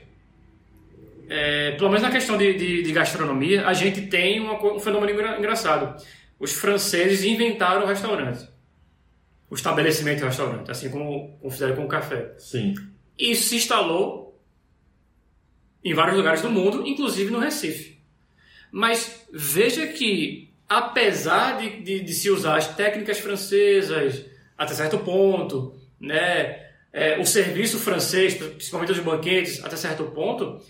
é, 1.29 1.71
pelo 1.71 1.89
menos 1.89 2.01
na 2.01 2.11
questão 2.11 2.37
de, 2.37 2.53
de, 2.53 2.83
de 2.83 2.91
gastronomia, 2.91 3.67
a 3.67 3.73
gente 3.73 4.01
tem 4.07 4.39
uma, 4.39 4.61
um 4.61 4.79
fenômeno 4.79 5.19
engraçado. 5.37 6.01
Os 6.39 6.53
franceses 6.53 7.23
inventaram 7.23 7.83
o 7.83 7.87
restaurante. 7.87 8.47
O 9.49 9.55
estabelecimento 9.55 10.19
do 10.19 10.25
restaurante, 10.25 10.69
assim 10.69 10.89
como, 10.89 11.37
como 11.39 11.51
fizeram 11.51 11.75
com 11.75 11.85
o 11.85 11.87
café. 11.87 12.33
Sim. 12.37 12.73
Isso 13.17 13.49
se 13.49 13.55
instalou 13.55 14.41
em 15.83 15.93
vários 15.93 16.17
lugares 16.17 16.41
do 16.41 16.49
mundo, 16.49 16.85
inclusive 16.85 17.31
no 17.31 17.39
Recife. 17.39 17.99
Mas 18.71 19.25
veja 19.31 19.87
que, 19.87 20.51
apesar 20.67 21.57
de, 21.59 21.81
de, 21.81 21.99
de 22.01 22.13
se 22.13 22.29
usar 22.29 22.57
as 22.57 22.75
técnicas 22.75 23.19
francesas 23.19 24.25
até 24.57 24.73
certo 24.73 24.97
ponto, 24.99 25.75
né, 25.99 26.64
é, 26.95 27.19
o 27.19 27.25
serviço 27.25 27.77
francês, 27.77 28.35
principalmente 28.35 28.93
os 28.93 28.99
banquetes, 28.99 29.61
até 29.61 29.75
certo 29.75 30.05
ponto, 30.11 30.61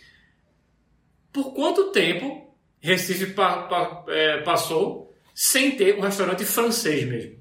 por 1.31 1.53
quanto 1.53 1.91
tempo 1.91 2.57
Recife 2.79 3.27
pa, 3.27 3.63
pa, 3.63 4.05
é, 4.07 4.41
passou 4.41 5.13
sem 5.35 5.75
ter 5.75 5.95
um 5.95 6.01
restaurante 6.01 6.43
francês 6.43 7.07
mesmo, 7.07 7.35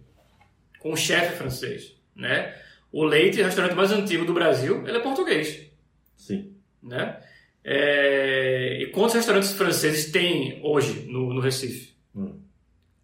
com 0.80 0.92
um 0.92 0.96
chefe 0.96 1.34
francês, 1.34 1.96
né? 2.14 2.54
O 2.92 3.04
Leite, 3.04 3.40
o 3.40 3.44
restaurante 3.44 3.74
mais 3.74 3.90
antigo 3.90 4.26
do 4.26 4.34
Brasil, 4.34 4.86
ele 4.86 4.98
é 4.98 5.00
português. 5.00 5.66
Sim. 6.14 6.54
Né? 6.82 7.18
É, 7.64 8.82
e 8.82 8.86
quantos 8.88 9.14
restaurantes 9.14 9.52
franceses 9.52 10.12
tem 10.12 10.60
hoje 10.62 11.06
no, 11.08 11.32
no 11.32 11.40
Recife? 11.40 11.94
Hum. 12.14 12.38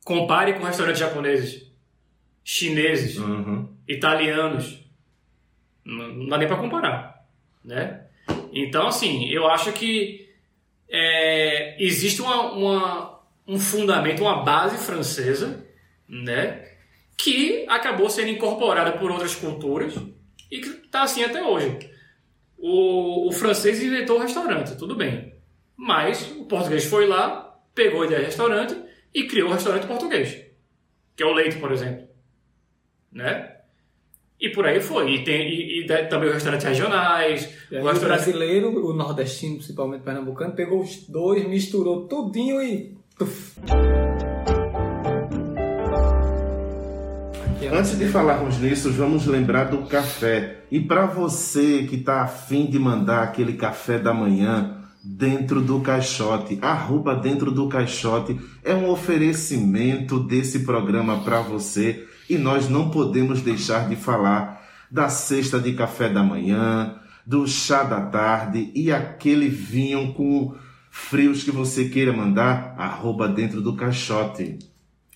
Compare 0.05 0.53
com 0.55 0.65
restaurantes 0.65 1.01
japoneses, 1.01 1.73
chineses, 2.45 3.17
uhum. 3.17 3.75
italianos. 3.89 4.90
Não, 5.91 6.29
dá 6.29 6.39
nem 6.39 6.47
para 6.47 6.57
comparar, 6.57 7.27
né? 7.65 8.07
Então, 8.53 8.87
assim, 8.87 9.29
eu 9.29 9.49
acho 9.49 9.73
que 9.73 10.29
é, 10.89 11.83
existe 11.83 12.23
uma, 12.23 12.53
uma, 12.53 13.21
um 13.47 13.59
fundamento, 13.59 14.23
uma 14.23 14.45
base 14.45 14.79
francesa, 14.79 15.67
né? 16.09 16.69
Que 17.19 17.67
acabou 17.69 18.09
sendo 18.09 18.29
incorporada 18.29 18.93
por 18.93 19.11
outras 19.11 19.35
culturas 19.35 19.95
e 20.51 20.61
que 20.61 20.69
está 20.69 21.03
assim 21.03 21.25
até 21.25 21.43
hoje. 21.43 21.91
O, 22.57 23.29
o 23.29 23.33
francês 23.33 23.83
inventou 23.83 24.19
o 24.19 24.23
restaurante, 24.23 24.77
tudo 24.77 24.95
bem. 24.95 25.35
Mas 25.77 26.31
o 26.33 26.45
português 26.45 26.85
foi 26.85 27.07
lá, 27.07 27.59
pegou 27.75 28.03
a 28.03 28.07
ideia 28.07 28.21
do 28.21 28.27
restaurante 28.27 28.77
e 29.13 29.25
criou 29.25 29.49
o 29.49 29.53
restaurante 29.53 29.87
português. 29.87 30.45
Que 31.17 31.23
é 31.23 31.27
o 31.27 31.33
leite, 31.33 31.59
por 31.59 31.73
exemplo. 31.73 32.09
Né? 33.11 33.50
E 34.41 34.49
por 34.49 34.65
aí 34.65 34.81
foi. 34.81 35.17
E, 35.17 35.25
tem, 35.25 35.51
e, 35.51 35.83
e 35.83 35.87
também 36.09 36.29
os 36.29 36.35
restaurantes 36.35 36.67
regionais. 36.67 37.43
E 37.71 37.77
o, 37.77 37.85
restaurante... 37.85 38.05
brasileiro, 38.05 38.87
o 38.87 38.95
nordestino, 38.95 39.57
principalmente 39.57 40.01
pernambucano, 40.01 40.55
pegou 40.55 40.81
os 40.81 41.05
dois, 41.07 41.47
misturou 41.47 42.07
tudinho 42.07 42.63
e. 42.63 42.95
Antes 47.71 47.99
de 47.99 48.07
falarmos 48.07 48.59
nisso, 48.59 48.91
vamos 48.91 49.27
lembrar 49.27 49.65
do 49.65 49.87
café. 49.87 50.63
E 50.71 50.81
para 50.81 51.05
você 51.05 51.85
que 51.85 51.97
está 51.97 52.23
afim 52.23 52.65
de 52.65 52.79
mandar 52.79 53.23
aquele 53.23 53.53
café 53.53 53.99
da 53.99 54.15
manhã 54.15 54.79
dentro 55.05 55.61
do 55.61 55.81
caixote, 55.81 56.59
arroba 56.63 57.15
dentro 57.15 57.53
do 57.53 57.69
caixote, 57.69 58.41
é 58.65 58.75
um 58.75 58.89
oferecimento 58.89 60.19
desse 60.19 60.61
programa 60.61 61.23
para 61.23 61.43
você 61.43 62.07
e 62.31 62.39
nós 62.39 62.69
não 62.69 62.91
podemos 62.91 63.43
deixar 63.43 63.89
de 63.89 63.97
falar 63.97 64.65
da 64.89 65.09
cesta 65.09 65.59
de 65.59 65.73
café 65.75 66.09
da 66.09 66.23
manhã, 66.23 66.95
do 67.27 67.47
chá 67.47 67.83
da 67.83 68.01
tarde 68.01 68.71
e 68.75 68.93
aquele 68.93 69.49
vinho 69.49 70.15
com 70.15 70.55
frios 70.91 71.43
que 71.43 71.51
você 71.51 71.89
queira 71.89 72.13
mandar, 72.13 72.75
arroba 72.79 73.29
dentro 73.29 73.61
do 73.61 73.75
caixote. 73.75 74.59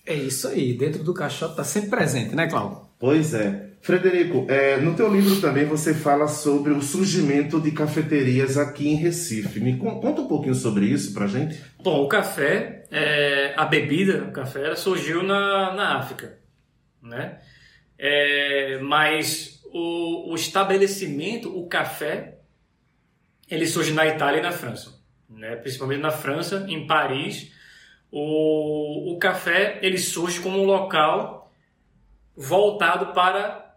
É 0.05 0.13
isso 0.13 0.47
aí, 0.47 0.73
dentro 0.73 1.03
do 1.03 1.13
caixote 1.13 1.51
está 1.51 1.63
sempre 1.63 1.89
presente, 1.89 2.35
né, 2.35 2.47
Cláudio? 2.47 2.81
Pois 2.99 3.33
é. 3.33 3.69
Frederico, 3.81 4.45
é, 4.49 4.77
no 4.77 4.95
teu 4.95 5.13
livro 5.13 5.39
também 5.39 5.65
você 5.65 5.93
fala 5.93 6.27
sobre 6.27 6.73
o 6.73 6.81
surgimento 6.81 7.61
de 7.61 7.71
cafeterias 7.71 8.57
aqui 8.57 8.89
em 8.89 8.95
Recife. 8.95 9.59
Me 9.59 9.77
conta 9.77 10.21
um 10.21 10.27
pouquinho 10.27 10.55
sobre 10.55 10.85
isso 10.85 11.13
pra 11.13 11.27
gente. 11.27 11.61
Bom, 11.83 12.03
o 12.03 12.07
café, 12.07 12.83
é, 12.91 13.53
a 13.55 13.63
bebida, 13.65 14.23
o 14.23 14.31
café, 14.31 14.75
surgiu 14.75 15.21
na, 15.21 15.73
na 15.75 15.97
África, 15.99 16.44
né? 17.05 17.39
É, 17.97 18.79
mas 18.79 19.61
o, 19.71 20.31
o 20.31 20.35
estabelecimento, 20.35 21.57
o 21.57 21.67
café, 21.67 22.39
ele 23.49 23.65
surge 23.65 23.93
na 23.93 24.05
Itália 24.05 24.39
e 24.39 24.43
na 24.43 24.51
França, 24.51 24.99
né? 25.29 25.55
Principalmente 25.55 26.01
na 26.01 26.11
França, 26.11 26.65
em 26.67 26.85
Paris, 26.87 27.51
o, 28.11 29.13
o 29.13 29.19
café 29.19 29.79
ele 29.81 29.97
surge 29.97 30.39
como 30.39 30.61
um 30.61 30.65
local 30.65 31.51
voltado 32.35 33.13
para, 33.13 33.75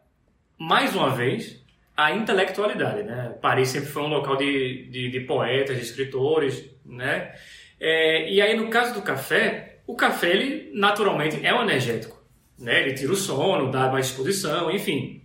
mais 0.58 0.94
uma 0.94 1.10
vez, 1.10 1.62
a 1.96 2.12
intelectualidade. 2.12 3.02
Né? 3.02 3.36
Paris 3.40 3.68
sempre 3.68 3.88
foi 3.88 4.02
um 4.02 4.08
local 4.08 4.36
de, 4.36 4.88
de, 4.90 5.10
de 5.10 5.20
poetas, 5.20 5.76
de 5.76 5.82
escritores. 5.82 6.64
Né? 6.84 7.34
É, 7.80 8.30
e 8.30 8.40
aí, 8.40 8.56
no 8.56 8.68
caso 8.68 8.94
do 8.94 9.02
café, 9.02 9.80
o 9.86 9.96
café, 9.96 10.30
ele 10.30 10.70
naturalmente 10.74 11.44
é 11.44 11.54
um 11.54 11.62
energético. 11.62 12.17
Né? 12.58 12.82
Ele 12.82 12.94
tira 12.94 13.12
o 13.12 13.16
sono, 13.16 13.70
dá 13.70 13.88
mais 13.90 14.06
disposição, 14.06 14.70
enfim. 14.70 15.22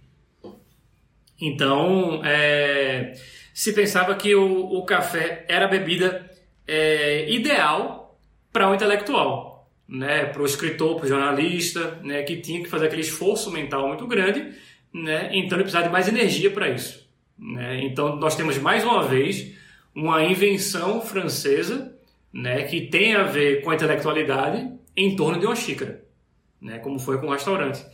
Então, 1.42 2.22
é, 2.24 3.14
se 3.54 3.74
pensava 3.74 4.16
que 4.16 4.36
o, 4.36 4.66
o 4.74 4.86
café 4.86 5.46
era 5.48 5.66
a 5.66 5.68
bebida 5.68 6.30
é, 6.68 7.30
ideal 7.32 8.18
para 8.52 8.70
um 8.70 8.76
intelectual. 8.76 9.52
né, 9.88 10.26
para 10.26 10.42
o 10.42 10.46
escritor, 10.46 10.96
para 10.96 11.06
o 11.06 11.10
jornalista, 11.10 12.00
né, 12.04 12.24
que 12.24 12.38
tinha 12.38 12.64
que 12.64 12.70
fazer 12.70 12.88
aquele 12.88 13.02
esforço 13.02 13.52
mental 13.52 13.88
muito 13.88 14.08
grande, 14.08 14.54
né, 14.94 15.30
então 15.34 15.58
ele 15.58 15.64
precisava 15.64 15.86
de 15.86 15.92
mais 15.92 16.08
energia 16.08 16.50
para 16.50 16.70
isso. 16.70 17.08
Né? 17.38 17.82
Então 17.84 18.16
nós 18.16 18.36
temos 18.36 18.58
mais 18.58 18.84
uma 18.84 19.04
vez 19.04 19.54
uma 19.94 20.24
invenção 20.24 21.02
francesa 21.02 21.96
né, 22.32 22.64
que 22.64 22.82
tem 22.88 23.14
a 23.16 23.24
ver 23.24 23.62
com 23.62 23.70
a 23.70 23.76
intelectualidade 23.76 24.72
em 24.96 25.16
torno 25.16 25.40
de 25.40 25.46
uma 25.46 25.56
xícara, 25.56 26.04
né, 26.64 26.80
como 26.80 26.98
foi 26.98 27.20
com 27.20 27.28
o 27.28 27.32
restaurante. 27.32 27.86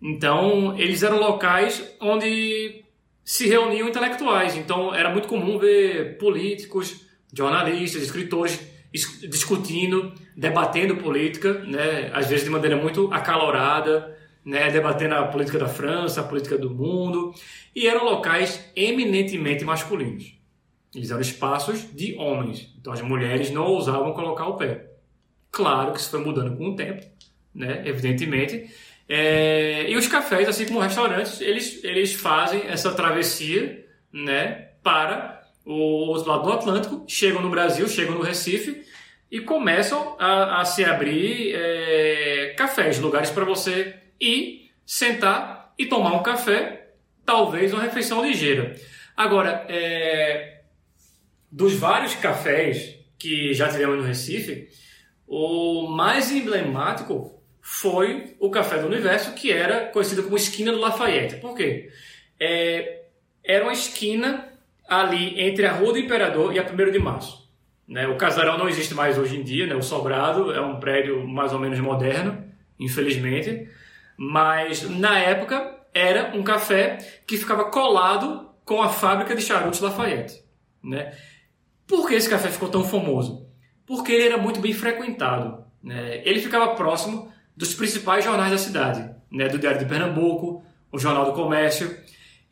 Então 0.00 0.78
eles 0.78 1.02
eram 1.02 1.18
locais 1.18 1.94
onde 2.00 2.84
se 3.24 3.46
reuniam 3.46 3.88
intelectuais. 3.88 4.56
Então 4.56 4.94
era 4.94 5.10
muito 5.10 5.28
comum 5.28 5.58
ver 5.58 6.16
políticos, 6.18 7.06
jornalistas, 7.32 8.02
escritores 8.02 8.60
discutindo, 9.28 10.12
debatendo 10.36 10.96
política, 10.96 11.54
né, 11.60 12.10
às 12.12 12.28
vezes 12.28 12.44
de 12.44 12.50
maneira 12.50 12.76
muito 12.76 13.12
acalorada, 13.12 14.16
né, 14.44 14.70
debatendo 14.70 15.14
a 15.14 15.26
política 15.28 15.58
da 15.58 15.68
França, 15.68 16.20
a 16.20 16.24
política 16.24 16.58
do 16.58 16.68
mundo, 16.68 17.32
e 17.74 17.86
eram 17.86 18.04
locais 18.04 18.70
eminentemente 18.76 19.64
masculinos. 19.64 20.34
Eles 20.94 21.10
eram 21.10 21.22
espaços 21.22 21.88
de 21.94 22.14
homens, 22.16 22.74
então 22.78 22.92
as 22.92 23.00
mulheres 23.00 23.50
não 23.50 23.64
ousavam 23.64 24.12
colocar 24.12 24.46
o 24.46 24.56
pé. 24.56 24.90
Claro 25.50 25.92
que 25.92 26.00
isso 26.00 26.10
foi 26.10 26.20
mudando 26.20 26.54
com 26.56 26.68
o 26.68 26.76
tempo, 26.76 27.06
né, 27.54 27.82
evidentemente. 27.84 28.70
É, 29.08 29.90
e 29.90 29.96
os 29.96 30.06
cafés, 30.06 30.48
assim 30.48 30.66
como 30.66 30.80
restaurantes, 30.80 31.40
eles, 31.40 31.82
eles 31.84 32.14
fazem 32.14 32.62
essa 32.68 32.92
travessia 32.92 33.84
né, 34.12 34.68
para 34.82 35.42
os 35.64 36.26
lados 36.26 36.46
do 36.46 36.52
Atlântico, 36.52 37.04
chegam 37.06 37.42
no 37.42 37.50
Brasil, 37.50 37.88
chegam 37.88 38.14
no 38.14 38.22
Recife 38.22 38.82
e 39.30 39.40
começam 39.40 40.16
a, 40.18 40.60
a 40.60 40.64
se 40.64 40.84
abrir 40.84 41.54
é, 41.54 42.54
cafés, 42.56 42.98
lugares 42.98 43.30
para 43.30 43.44
você 43.44 43.94
ir, 44.20 44.70
sentar 44.84 45.72
e 45.78 45.86
tomar 45.86 46.14
um 46.14 46.22
café, 46.22 46.90
talvez 47.24 47.72
uma 47.72 47.82
refeição 47.82 48.24
ligeira. 48.24 48.74
Agora, 49.16 49.64
é, 49.68 50.62
dos 51.50 51.74
vários 51.74 52.14
cafés 52.14 52.98
que 53.18 53.54
já 53.54 53.68
tivemos 53.68 53.98
no 53.98 54.04
Recife, 54.04 54.68
o 55.26 55.86
mais 55.88 56.30
emblemático 56.30 57.41
foi 57.64 58.34
o 58.40 58.50
Café 58.50 58.78
do 58.78 58.88
Universo, 58.88 59.34
que 59.34 59.52
era 59.52 59.86
conhecido 59.86 60.24
como 60.24 60.36
Esquina 60.36 60.72
do 60.72 60.80
Lafayette. 60.80 61.36
Por 61.36 61.56
quê? 61.56 61.90
É, 62.38 63.04
era 63.44 63.62
uma 63.62 63.72
esquina 63.72 64.48
ali 64.86 65.40
entre 65.40 65.64
a 65.64 65.72
Rua 65.72 65.92
do 65.92 65.98
Imperador 65.98 66.52
e 66.52 66.58
a 66.58 66.64
1 66.64 66.90
de 66.90 66.98
Março. 66.98 67.48
Né? 67.86 68.08
O 68.08 68.16
casarão 68.16 68.58
não 68.58 68.68
existe 68.68 68.94
mais 68.94 69.16
hoje 69.16 69.36
em 69.36 69.44
dia, 69.44 69.66
né? 69.66 69.76
o 69.76 69.82
Sobrado 69.82 70.52
é 70.52 70.60
um 70.60 70.80
prédio 70.80 71.26
mais 71.26 71.52
ou 71.52 71.60
menos 71.60 71.78
moderno, 71.78 72.44
infelizmente, 72.80 73.68
mas 74.16 74.88
na 74.90 75.18
época 75.20 75.78
era 75.94 76.36
um 76.36 76.42
café 76.42 76.98
que 77.26 77.36
ficava 77.36 77.66
colado 77.66 78.50
com 78.64 78.82
a 78.82 78.88
fábrica 78.88 79.36
de 79.36 79.42
charutos 79.42 79.80
Lafayette. 79.80 80.42
Né? 80.82 81.16
Por 81.86 82.08
que 82.08 82.14
esse 82.14 82.28
café 82.28 82.48
ficou 82.48 82.68
tão 82.68 82.82
famoso? 82.82 83.46
Porque 83.86 84.10
ele 84.10 84.26
era 84.26 84.38
muito 84.38 84.60
bem 84.60 84.72
frequentado. 84.72 85.64
Né? 85.82 86.22
Ele 86.24 86.40
ficava 86.40 86.74
próximo 86.74 87.32
dos 87.56 87.74
principais 87.74 88.24
jornais 88.24 88.50
da 88.50 88.58
cidade, 88.58 89.10
né? 89.30 89.48
do 89.48 89.58
Diário 89.58 89.78
de 89.78 89.86
Pernambuco, 89.86 90.64
o 90.90 90.98
Jornal 90.98 91.26
do 91.26 91.32
Comércio. 91.32 91.96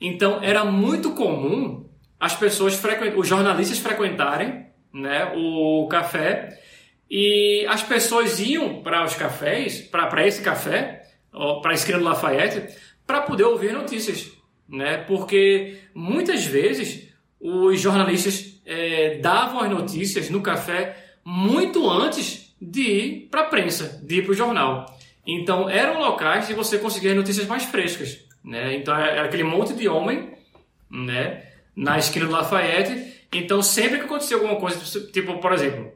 Então 0.01 0.43
era 0.43 0.65
muito 0.65 1.13
comum 1.13 1.89
as 2.19 2.35
pessoas 2.35 2.75
frequent... 2.75 3.17
os 3.17 3.27
jornalistas 3.27 3.79
frequentarem 3.79 4.67
né, 4.93 5.33
o 5.37 5.87
café 5.89 6.59
e 7.11 7.67
as 7.69 7.83
pessoas 7.83 8.39
iam 8.39 8.83
para 8.83 9.05
os 9.05 9.15
cafés, 9.15 9.81
para 9.81 10.27
esse 10.27 10.43
café, 10.43 11.03
para 11.61 11.73
a 11.73 11.75
esquina 11.75 11.99
do 11.99 12.05
Lafayette, 12.05 12.75
para 13.07 13.23
poder 13.23 13.45
ouvir 13.45 13.73
notícias, 13.73 14.31
né? 14.69 14.99
Porque 14.99 15.79
muitas 15.93 16.45
vezes 16.45 17.09
os 17.41 17.81
jornalistas 17.81 18.61
é, 18.65 19.19
davam 19.19 19.61
as 19.61 19.71
notícias 19.71 20.31
no 20.31 20.41
café 20.41 20.97
muito 21.25 21.91
antes 21.91 22.40
de 22.61 22.83
ir 22.83 23.29
para 23.31 23.43
a 23.43 23.47
prensa, 23.47 24.01
de 24.03 24.17
ir 24.17 24.23
para 24.23 24.33
o 24.33 24.37
jornal. 24.37 24.87
Então 25.27 25.69
eram 25.69 26.01
locais 26.01 26.49
de 26.49 26.55
você 26.55 26.79
conseguir 26.79 27.15
notícias 27.15 27.47
mais 27.47 27.65
frescas, 27.65 28.19
né? 28.45 28.75
Então 28.75 28.95
era 28.95 29.25
aquele 29.25 29.45
monte 29.45 29.75
de 29.75 29.89
homem, 29.89 30.35
né? 30.91 31.51
na 31.81 31.99
esquina 31.99 32.27
do 32.27 32.33
Lafayette. 32.33 33.27
Então, 33.33 33.63
sempre 33.63 33.99
que 33.99 34.05
acontecia 34.05 34.37
alguma 34.37 34.57
coisa, 34.57 34.79
tipo, 35.13 35.39
por 35.39 35.53
exemplo, 35.53 35.93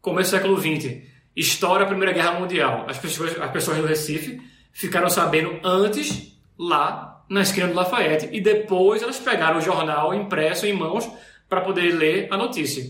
começo 0.00 0.30
do 0.30 0.36
século 0.36 0.60
XX, 0.60 1.02
estoura 1.36 1.84
a 1.84 1.86
Primeira 1.86 2.12
Guerra 2.12 2.32
Mundial, 2.32 2.86
as 2.88 2.98
pessoas, 2.98 3.38
as 3.38 3.50
pessoas 3.50 3.78
do 3.78 3.86
Recife 3.86 4.40
ficaram 4.72 5.08
sabendo 5.08 5.60
antes 5.62 6.36
lá 6.58 7.24
na 7.28 7.42
esquina 7.42 7.68
do 7.68 7.74
Lafayette 7.74 8.28
e 8.32 8.40
depois 8.40 9.02
elas 9.02 9.18
pegaram 9.18 9.58
o 9.58 9.60
jornal 9.60 10.14
impresso 10.14 10.66
em 10.66 10.72
mãos 10.72 11.08
para 11.48 11.60
poder 11.60 11.92
ler 11.92 12.28
a 12.30 12.36
notícia. 12.36 12.84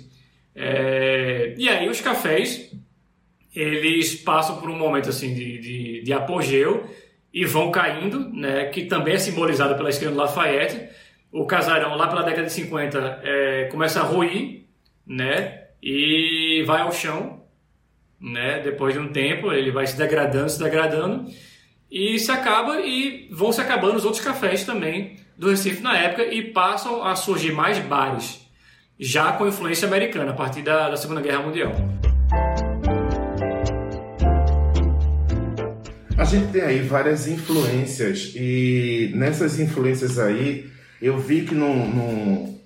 É... 0.54 1.54
E 1.58 1.68
aí 1.68 1.88
os 1.88 2.00
cafés 2.00 2.70
eles 3.54 4.14
passam 4.14 4.60
por 4.60 4.70
um 4.70 4.76
momento 4.76 5.08
assim 5.08 5.34
de, 5.34 5.58
de, 5.58 6.02
de 6.02 6.12
apogeu 6.12 6.88
e 7.32 7.44
vão 7.44 7.70
caindo, 7.70 8.28
né, 8.30 8.66
que 8.66 8.84
também 8.84 9.14
é 9.14 9.18
simbolizado 9.18 9.74
pela 9.76 9.90
esquina 9.90 10.10
do 10.10 10.16
Lafayette, 10.16 10.88
o 11.32 11.46
casarão 11.46 11.94
lá 11.96 12.08
pela 12.08 12.22
década 12.22 12.46
de 12.46 12.52
50 12.52 13.20
é, 13.22 13.64
começa 13.70 14.00
a 14.00 14.02
ruir, 14.02 14.66
né? 15.06 15.64
E 15.82 16.62
vai 16.66 16.80
ao 16.80 16.92
chão, 16.92 17.44
né? 18.20 18.60
Depois 18.60 18.94
de 18.94 19.00
um 19.00 19.08
tempo 19.08 19.52
ele 19.52 19.70
vai 19.70 19.86
se 19.86 19.96
degradando, 19.96 20.50
se 20.50 20.58
degradando 20.58 21.30
e 21.90 22.18
se 22.18 22.30
acaba 22.30 22.80
e 22.80 23.28
vão 23.30 23.52
se 23.52 23.60
acabando 23.60 23.96
os 23.96 24.04
outros 24.04 24.22
cafés 24.22 24.64
também 24.64 25.16
do 25.36 25.50
Recife 25.50 25.82
na 25.82 25.96
época 25.96 26.24
e 26.24 26.50
passam 26.52 27.04
a 27.04 27.16
surgir 27.16 27.52
mais 27.52 27.78
bares, 27.78 28.46
já 28.98 29.32
com 29.32 29.46
influência 29.46 29.86
americana 29.86 30.32
a 30.32 30.34
partir 30.34 30.62
da, 30.62 30.90
da 30.90 30.96
Segunda 30.96 31.20
Guerra 31.20 31.42
Mundial. 31.42 31.72
A 36.20 36.24
gente 36.24 36.52
tem 36.52 36.60
aí 36.60 36.82
várias 36.82 37.26
influências 37.26 38.34
e 38.36 39.10
nessas 39.14 39.58
influências 39.58 40.18
aí 40.18 40.70
eu 41.00 41.16
vi 41.18 41.46
que 41.46 41.54
no, 41.54 41.74
no, 41.74 42.60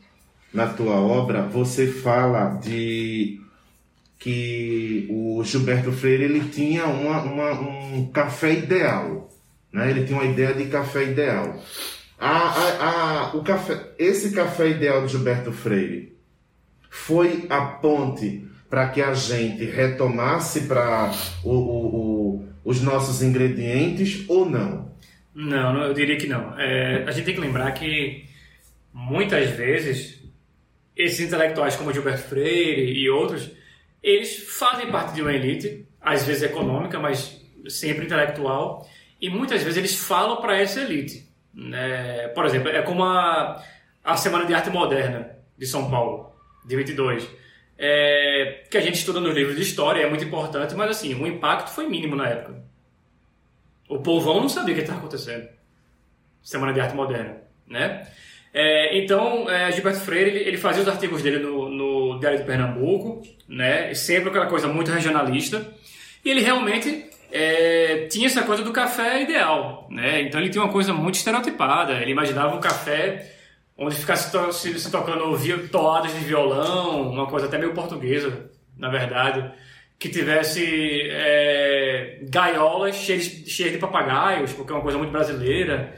na 0.53 0.67
tua 0.67 0.97
obra 0.97 1.43
você 1.43 1.87
fala 1.87 2.57
de 2.57 3.41
que 4.19 5.07
o 5.09 5.45
Gilberto 5.45 5.93
Freire 5.93 6.25
ele 6.25 6.49
tinha 6.49 6.87
uma, 6.87 7.23
uma, 7.23 7.53
um 7.53 8.11
café 8.13 8.55
ideal, 8.55 9.31
né? 9.73 9.89
Ele 9.89 10.03
tinha 10.03 10.19
uma 10.19 10.29
ideia 10.29 10.53
de 10.53 10.65
café 10.65 11.05
ideal. 11.05 11.57
A, 12.19 12.31
a, 12.31 12.89
a, 12.89 13.37
o 13.37 13.45
café, 13.45 13.93
esse 14.01 14.33
café 14.33 14.71
ideal 14.71 15.07
de 15.07 15.13
Gilberto 15.13 15.53
Freire 15.53 16.19
foi 16.91 17.47
a 17.49 17.61
ponte 17.61 18.49
para 18.75 18.89
que 18.89 19.01
a 19.01 19.15
gente 19.15 19.65
retomasse 19.67 20.63
para 20.63 21.13
o, 21.45 21.51
o, 21.53 21.55
o, 21.55 22.14
os 22.65 22.81
nossos 22.81 23.23
ingredientes 23.23 24.25
ou 24.29 24.49
não? 24.49 24.93
Não, 25.35 25.83
eu 25.83 25.93
diria 25.93 26.17
que 26.17 26.27
não. 26.27 26.59
É, 26.59 27.05
a 27.07 27.11
gente 27.11 27.25
tem 27.25 27.35
que 27.35 27.41
lembrar 27.41 27.73
que 27.73 28.25
muitas 28.93 29.51
vezes 29.51 30.23
esses 30.97 31.21
intelectuais 31.21 31.77
como 31.77 31.93
Gilberto 31.93 32.29
Freire 32.29 32.93
e 32.93 33.11
outros, 33.11 33.51
eles 34.03 34.49
fazem 34.57 34.91
parte 34.91 35.15
de 35.15 35.23
uma 35.23 35.33
elite, 35.33 35.87
às 36.01 36.25
vezes 36.25 36.43
econômica, 36.43 36.99
mas 36.99 37.45
sempre 37.69 38.05
intelectual, 38.05 38.89
e 39.21 39.29
muitas 39.29 39.63
vezes 39.63 39.77
eles 39.77 39.95
falam 39.95 40.41
para 40.41 40.57
essa 40.57 40.81
elite. 40.81 41.29
Né? 41.53 42.29
Por 42.29 42.45
exemplo, 42.47 42.69
é 42.69 42.83
como 42.83 43.03
a, 43.05 43.63
a 44.03 44.17
Semana 44.17 44.45
de 44.45 44.55
Arte 44.55 44.71
Moderna 44.71 45.31
de 45.59 45.67
São 45.67 45.91
Paulo, 45.91 46.33
de 46.65 46.77
22, 46.77 47.29
é, 47.79 48.65
que 48.71 48.77
a 48.77 48.81
gente 48.81 48.97
estuda 48.97 49.21
nos 49.21 49.35
livros 49.35 49.57
de 49.57 49.63
história, 49.63 50.03
é 50.03 50.09
muito 50.09 50.25
importante, 50.25 50.75
mas 50.75 50.91
assim, 50.91 51.15
o 51.15 51.27
impacto 51.27 51.71
foi 51.71 51.89
mínimo 51.89 52.17
na 52.17 52.29
época. 52.29 52.63
O 53.89 53.99
povão 53.99 54.41
não 54.41 54.49
sabia 54.49 54.73
o 54.73 54.77
que 54.77 54.83
estava 54.83 54.99
acontecendo. 54.99 55.49
Semana 56.43 56.73
de 56.73 56.81
Arte 56.81 56.95
Moderna, 56.95 57.37
né? 57.67 58.07
É, 58.53 58.97
então, 58.99 59.51
é, 59.51 59.73
Gilberto 59.73 60.01
Freire, 60.01 60.31
ele, 60.31 60.39
ele, 60.49 60.57
fazia 60.57 60.83
os 60.83 60.89
artigos 60.89 61.23
dele 61.23 61.39
no, 61.41 61.69
no 61.69 62.21
Diário 62.21 62.39
de 62.39 62.45
Pernambuco, 62.45 63.23
né? 63.49 63.93
Sempre 63.95 64.29
aquela 64.29 64.47
coisa 64.47 64.69
muito 64.69 64.93
regionalista. 64.93 65.67
E 66.25 66.31
ele 66.31 66.41
realmente 66.41 67.07
é, 67.33 68.07
tinha 68.09 68.27
essa 68.27 68.45
coisa 68.45 68.63
do 68.63 68.73
café 68.73 69.23
ideal, 69.23 69.89
né? 69.91 70.23
Então 70.23 70.41
ele 70.41 70.51
tinha 70.51 70.63
uma 70.63 70.73
coisa 70.73 70.93
muito 70.93 71.17
estereotipada. 71.17 71.95
Ele 71.95 72.13
imaginava 72.13 72.55
um 72.55 72.61
café 72.61 73.34
onde 73.77 73.97
ficasse 73.97 74.31
to 74.31 74.53
se, 74.53 74.79
se, 74.79 74.91
tocando 74.91 75.37
toadas 75.69 76.13
de 76.13 76.21
violão, 76.21 77.11
uma 77.11 77.27
coisa 77.27 77.47
até 77.47 77.59
meio 77.59 77.75
portuguesa, 77.75 78.51
na 78.77 78.89
verdade, 78.89 79.51
que 79.99 80.09
tivesse 80.09 81.09
é, 81.11 82.19
gaiolas 82.23 82.97
cheias, 82.97 83.25
cheias 83.47 83.73
de 83.73 83.79
papagaios, 83.79 84.53
porque 84.53 84.73
é 84.73 84.75
uma 84.75 84.83
coisa 84.83 84.99
muito 84.99 85.11
brasileira 85.11 85.95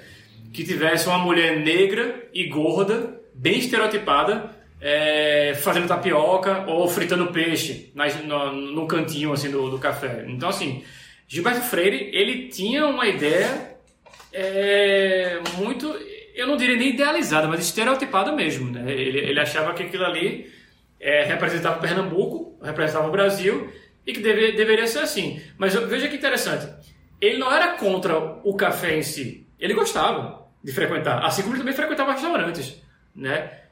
que 0.53 0.65
tivesse 0.65 1.07
uma 1.07 1.19
mulher 1.19 1.59
negra 1.59 2.29
e 2.33 2.47
gorda, 2.47 3.21
bem 3.35 3.59
estereotipada, 3.59 4.57
é, 4.81 5.55
fazendo 5.57 5.89
tapioca 5.89 6.65
ou 6.67 6.89
fritando 6.89 7.33
peixe 7.33 7.91
nas, 7.95 8.15
no, 8.25 8.53
no, 8.53 8.87
cantinho 8.87 9.33
assim 9.33 9.51
do, 9.51 9.71
do 9.71 9.79
café. 9.79 10.25
Então, 10.29 10.49
assim, 10.49 10.85
Gilberto 11.27 11.63
Freire, 11.63 12.11
ele 12.13 12.49
tinha 12.49 12.87
uma 12.87 13.07
ideia 13.07 13.77
é, 14.33 15.41
muito, 15.59 15.93
eu 16.37 16.47
não 16.47 16.57
diria 16.59 16.77
nem 16.77 16.91
idealizada, 16.91 17.49
mas 17.49 17.61
estereotipada 17.61 18.31
mesmo. 18.31 18.71
Né? 18.71 18.93
Ele, 18.93 19.19
ele 19.19 19.41
achava 19.41 19.73
que 19.73 19.83
aquilo 19.83 20.05
ali 20.05 20.53
é, 21.01 21.25
representava 21.25 21.81
Pernambuco, 21.81 22.59
representava 22.63 23.09
o 23.09 23.11
Brasil 23.11 23.73
e 24.07 24.13
que 24.13 24.21
deve, 24.21 24.53
deveria 24.53 24.87
ser 24.87 24.99
assim. 24.99 25.41
Mas 25.57 25.75
veja 25.75 26.09
que 26.09 26.17
interessante, 26.17 26.69
ele 27.21 27.39
não 27.39 27.51
era 27.51 27.77
contra 27.79 28.19
o 28.19 28.55
café 28.55 28.97
em 28.97 29.03
si, 29.03 29.47
ele 29.59 29.73
gostava 29.73 30.47
de 30.63 30.73
frequentar, 30.73 31.25
assim 31.25 31.41
como 31.41 31.55
ele 31.55 31.61
também 31.61 31.75
frequentava 31.75 32.13
restaurantes, 32.13 32.83
né? 33.15 33.63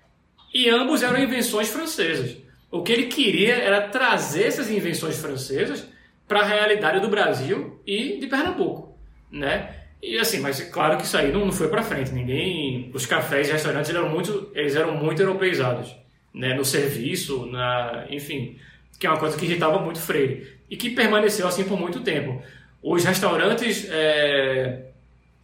E 0.52 0.70
ambos 0.70 1.02
eram 1.02 1.18
invenções 1.18 1.68
francesas. 1.68 2.36
O 2.70 2.82
que 2.82 2.92
ele 2.92 3.06
queria 3.06 3.56
era 3.56 3.88
trazer 3.88 4.44
essas 4.46 4.70
invenções 4.70 5.18
francesas 5.18 5.86
para 6.26 6.40
a 6.40 6.44
realidade 6.44 7.00
do 7.00 7.08
Brasil 7.08 7.82
e 7.86 8.18
de 8.18 8.26
Pernambuco, 8.26 8.96
né? 9.30 9.83
E 10.06 10.18
assim, 10.18 10.38
mas 10.40 10.60
claro 10.60 10.98
que 10.98 11.04
isso 11.04 11.16
aí 11.16 11.32
não, 11.32 11.46
não 11.46 11.52
foi 11.52 11.68
para 11.68 11.82
frente. 11.82 12.12
Ninguém, 12.12 12.90
os 12.92 13.06
cafés 13.06 13.48
e 13.48 13.52
restaurantes 13.52 13.90
eram 13.90 14.10
muito, 14.10 14.50
eles 14.54 14.76
eram 14.76 14.94
muito 14.94 15.22
europeizados, 15.22 15.96
né? 16.32 16.52
No 16.52 16.64
serviço, 16.64 17.46
na, 17.46 18.04
enfim, 18.10 18.58
que 18.98 19.06
é 19.06 19.10
uma 19.10 19.18
coisa 19.18 19.36
que 19.36 19.46
irritava 19.46 19.78
muito 19.78 19.98
Freire 19.98 20.58
e 20.70 20.76
que 20.76 20.90
permaneceu 20.90 21.48
assim 21.48 21.64
por 21.64 21.80
muito 21.80 22.00
tempo. 22.00 22.42
Os 22.82 23.02
restaurantes 23.02 23.88
é, 23.90 24.90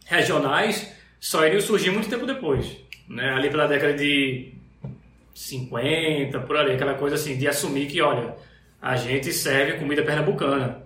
regionais 0.05 0.93
só 1.19 1.43
iriam 1.45 1.59
surgir 1.59 1.89
muito 1.89 2.07
tempo 2.07 2.27
depois, 2.27 2.77
né? 3.09 3.31
Ali 3.31 3.49
pela 3.49 3.67
década 3.67 3.93
de 3.93 4.53
50, 5.33 6.39
por 6.41 6.55
ali, 6.55 6.73
aquela 6.73 6.93
coisa 6.93 7.15
assim 7.15 7.35
de 7.35 7.47
assumir 7.47 7.87
que, 7.87 7.99
olha, 7.99 8.35
a 8.79 8.95
gente 8.95 9.33
serve 9.33 9.79
comida 9.79 10.03
pernambucana, 10.03 10.83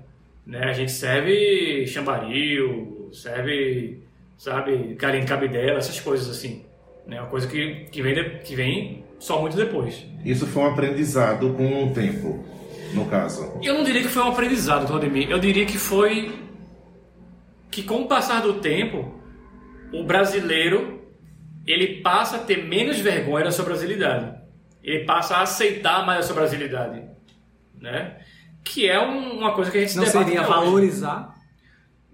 né? 0.48 0.64
A 0.64 0.74
gente 0.74 0.94
serve 0.94 1.86
chambaril, 1.88 2.95
serve, 3.14 4.04
sabe, 4.38 4.96
galinha 4.96 5.26
cabidela, 5.26 5.78
essas 5.78 6.00
coisas 6.00 6.30
assim, 6.30 6.66
né? 7.06 7.20
Uma 7.20 7.30
coisa 7.30 7.48
que, 7.48 7.86
que, 7.92 8.02
vem, 8.02 8.14
de, 8.14 8.40
que 8.40 8.56
vem 8.56 9.04
só 9.20 9.42
muito 9.42 9.56
depois. 9.56 10.06
Isso 10.24 10.46
foi 10.48 10.64
um 10.64 10.68
aprendizado 10.68 11.54
com 11.54 11.86
o 11.86 11.94
tempo, 11.94 12.44
no 12.94 13.06
caso. 13.06 13.60
Eu 13.64 13.76
não 13.76 13.84
diria 13.84 14.02
que 14.02 14.08
foi 14.08 14.24
um 14.24 14.30
aprendizado, 14.30 14.86
Rodemir. 14.86 15.30
Eu 15.30 15.40
diria 15.40 15.66
que 15.66 15.78
foi 15.78 16.34
que 17.72 17.84
com 17.84 18.04
o 18.04 18.08
passar 18.08 18.42
do 18.42 18.54
tempo, 18.62 19.20
o 19.94 20.04
brasileiro 20.04 20.96
ele 21.66 22.02
passa 22.02 22.38
a 22.38 22.40
ter 22.40 22.64
menos 22.64 23.00
vergonha 23.00 23.46
da 23.46 23.52
sua 23.52 23.66
brasilidade. 23.66 24.34
Ele 24.84 25.04
passa 25.04 25.38
a 25.38 25.42
aceitar 25.42 26.06
mais 26.06 26.20
a 26.20 26.24
sua 26.24 26.36
brasilidade, 26.36 27.04
né? 27.80 28.18
Que 28.64 28.88
é 28.88 29.00
um, 29.00 29.40
uma 29.40 29.54
coisa 29.54 29.72
que 29.72 29.80
a 29.80 29.82
gente 29.82 29.98
não 29.98 30.06
seria 30.06 30.44
valorizar. 30.44 31.35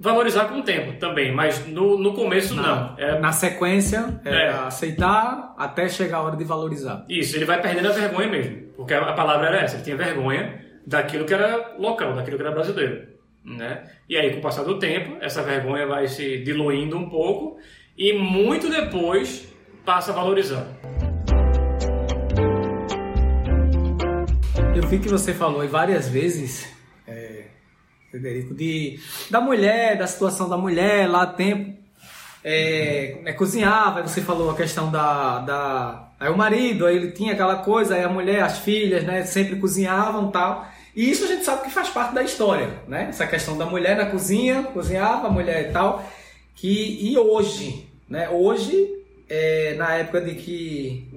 Valorizar 0.01 0.45
com 0.45 0.55
o 0.55 0.63
tempo 0.63 0.97
também, 0.97 1.31
mas 1.31 1.67
no, 1.67 1.95
no 1.95 2.15
começo 2.15 2.55
na, 2.55 2.63
não. 2.63 2.95
É, 2.97 3.19
na 3.19 3.31
sequência, 3.31 4.19
é, 4.25 4.47
é, 4.47 4.49
aceitar 4.49 5.53
até 5.55 5.87
chegar 5.87 6.17
a 6.17 6.21
hora 6.23 6.35
de 6.35 6.43
valorizar. 6.43 7.05
Isso, 7.07 7.35
ele 7.35 7.45
vai 7.45 7.61
perdendo 7.61 7.87
a 7.89 7.91
vergonha 7.91 8.27
mesmo, 8.27 8.63
porque 8.75 8.95
a, 8.95 9.01
a 9.01 9.13
palavra 9.13 9.49
era 9.49 9.57
essa, 9.59 9.75
ele 9.75 9.83
tinha 9.83 9.95
vergonha 9.95 10.59
daquilo 10.87 11.23
que 11.23 11.31
era 11.31 11.75
local, 11.77 12.15
daquilo 12.15 12.35
que 12.35 12.41
era 12.41 12.51
brasileiro. 12.51 13.09
Né? 13.45 13.83
E 14.09 14.17
aí, 14.17 14.31
com 14.31 14.39
o 14.39 14.41
passar 14.41 14.63
do 14.63 14.79
tempo, 14.79 15.17
essa 15.21 15.43
vergonha 15.43 15.85
vai 15.85 16.07
se 16.07 16.39
diluindo 16.39 16.97
um 16.97 17.07
pouco 17.07 17.59
e 17.95 18.11
muito 18.11 18.71
depois 18.71 19.53
passa 19.85 20.11
a 20.11 20.15
valorizar. 20.15 20.65
Eu 24.75 24.81
vi 24.87 24.97
que 24.97 25.09
você 25.09 25.31
falou 25.31 25.67
várias 25.67 26.09
vezes, 26.09 26.67
é, 27.07 27.43
Federico, 28.11 28.53
de, 28.53 28.99
da 29.29 29.39
mulher, 29.39 29.97
da 29.97 30.05
situação 30.05 30.49
da 30.49 30.57
mulher 30.57 31.09
lá 31.09 31.25
tempo. 31.25 31.79
É, 32.43 33.19
é, 33.23 33.33
cozinhava, 33.33 33.99
aí 33.99 34.07
você 34.07 34.19
falou 34.19 34.49
a 34.49 34.55
questão 34.55 34.91
da, 34.91 35.39
da. 35.39 36.11
Aí 36.19 36.29
o 36.29 36.37
marido, 36.37 36.85
aí 36.85 36.97
ele 36.97 37.11
tinha 37.11 37.33
aquela 37.33 37.57
coisa, 37.57 37.95
aí 37.95 38.03
a 38.03 38.09
mulher, 38.09 38.41
as 38.41 38.59
filhas, 38.59 39.03
né, 39.03 39.23
sempre 39.23 39.55
cozinhavam 39.55 40.29
tal. 40.31 40.67
E 40.95 41.09
isso 41.09 41.23
a 41.23 41.27
gente 41.27 41.45
sabe 41.45 41.63
que 41.63 41.69
faz 41.69 41.89
parte 41.89 42.13
da 42.13 42.21
história, 42.21 42.67
né? 42.87 43.07
Essa 43.09 43.25
questão 43.25 43.57
da 43.57 43.65
mulher 43.65 43.95
na 43.95 44.07
cozinha, 44.07 44.63
cozinhava, 44.63 45.27
a 45.27 45.31
mulher 45.31 45.69
e 45.69 45.71
tal. 45.71 46.03
Que, 46.55 47.09
e 47.09 47.17
hoje, 47.17 47.87
né? 48.09 48.27
Hoje, 48.29 48.89
é, 49.29 49.75
na 49.75 49.95
época 49.95 50.19
de 50.19 50.35
que. 50.35 51.07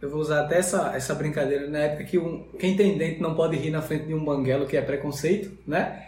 Eu 0.00 0.10
vou 0.10 0.20
usar 0.20 0.42
até 0.42 0.58
essa, 0.58 0.92
essa 0.94 1.14
brincadeira, 1.14 1.66
na 1.66 1.78
época 1.78 2.04
que 2.04 2.18
um, 2.18 2.46
quem 2.58 2.76
tem 2.76 2.98
dente 2.98 3.22
não 3.22 3.34
pode 3.34 3.56
rir 3.56 3.70
na 3.70 3.80
frente 3.80 4.04
de 4.04 4.14
um 4.14 4.22
banguelo, 4.22 4.66
que 4.66 4.76
é 4.76 4.82
preconceito, 4.82 5.50
né? 5.66 6.04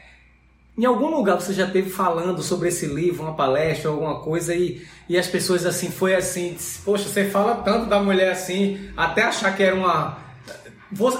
Em 0.76 0.84
algum 0.84 1.08
lugar 1.08 1.40
você 1.40 1.54
já 1.54 1.66
teve 1.66 1.88
falando 1.88 2.42
sobre 2.42 2.68
esse 2.68 2.84
livro, 2.84 3.22
uma 3.22 3.34
palestra, 3.34 3.90
alguma 3.90 4.20
coisa, 4.20 4.54
e, 4.54 4.82
e 5.08 5.16
as 5.16 5.26
pessoas 5.26 5.64
assim, 5.64 5.90
foi 5.90 6.14
assim, 6.14 6.52
disse, 6.52 6.82
poxa, 6.82 7.08
você 7.08 7.24
fala 7.24 7.56
tanto 7.56 7.86
da 7.86 7.98
mulher 7.98 8.30
assim, 8.30 8.90
até 8.94 9.22
achar 9.22 9.56
que 9.56 9.62
era 9.62 9.74
uma. 9.74 10.18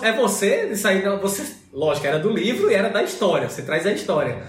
É 0.02 0.12
você, 0.12 0.68
isso 0.72 0.86
aí, 0.86 1.02
você, 1.20 1.56
lógico, 1.72 2.06
era 2.06 2.18
do 2.18 2.30
livro 2.30 2.70
e 2.70 2.74
era 2.74 2.90
da 2.90 3.02
história, 3.02 3.48
você 3.48 3.62
traz 3.62 3.86
a 3.86 3.92
história. 3.92 4.42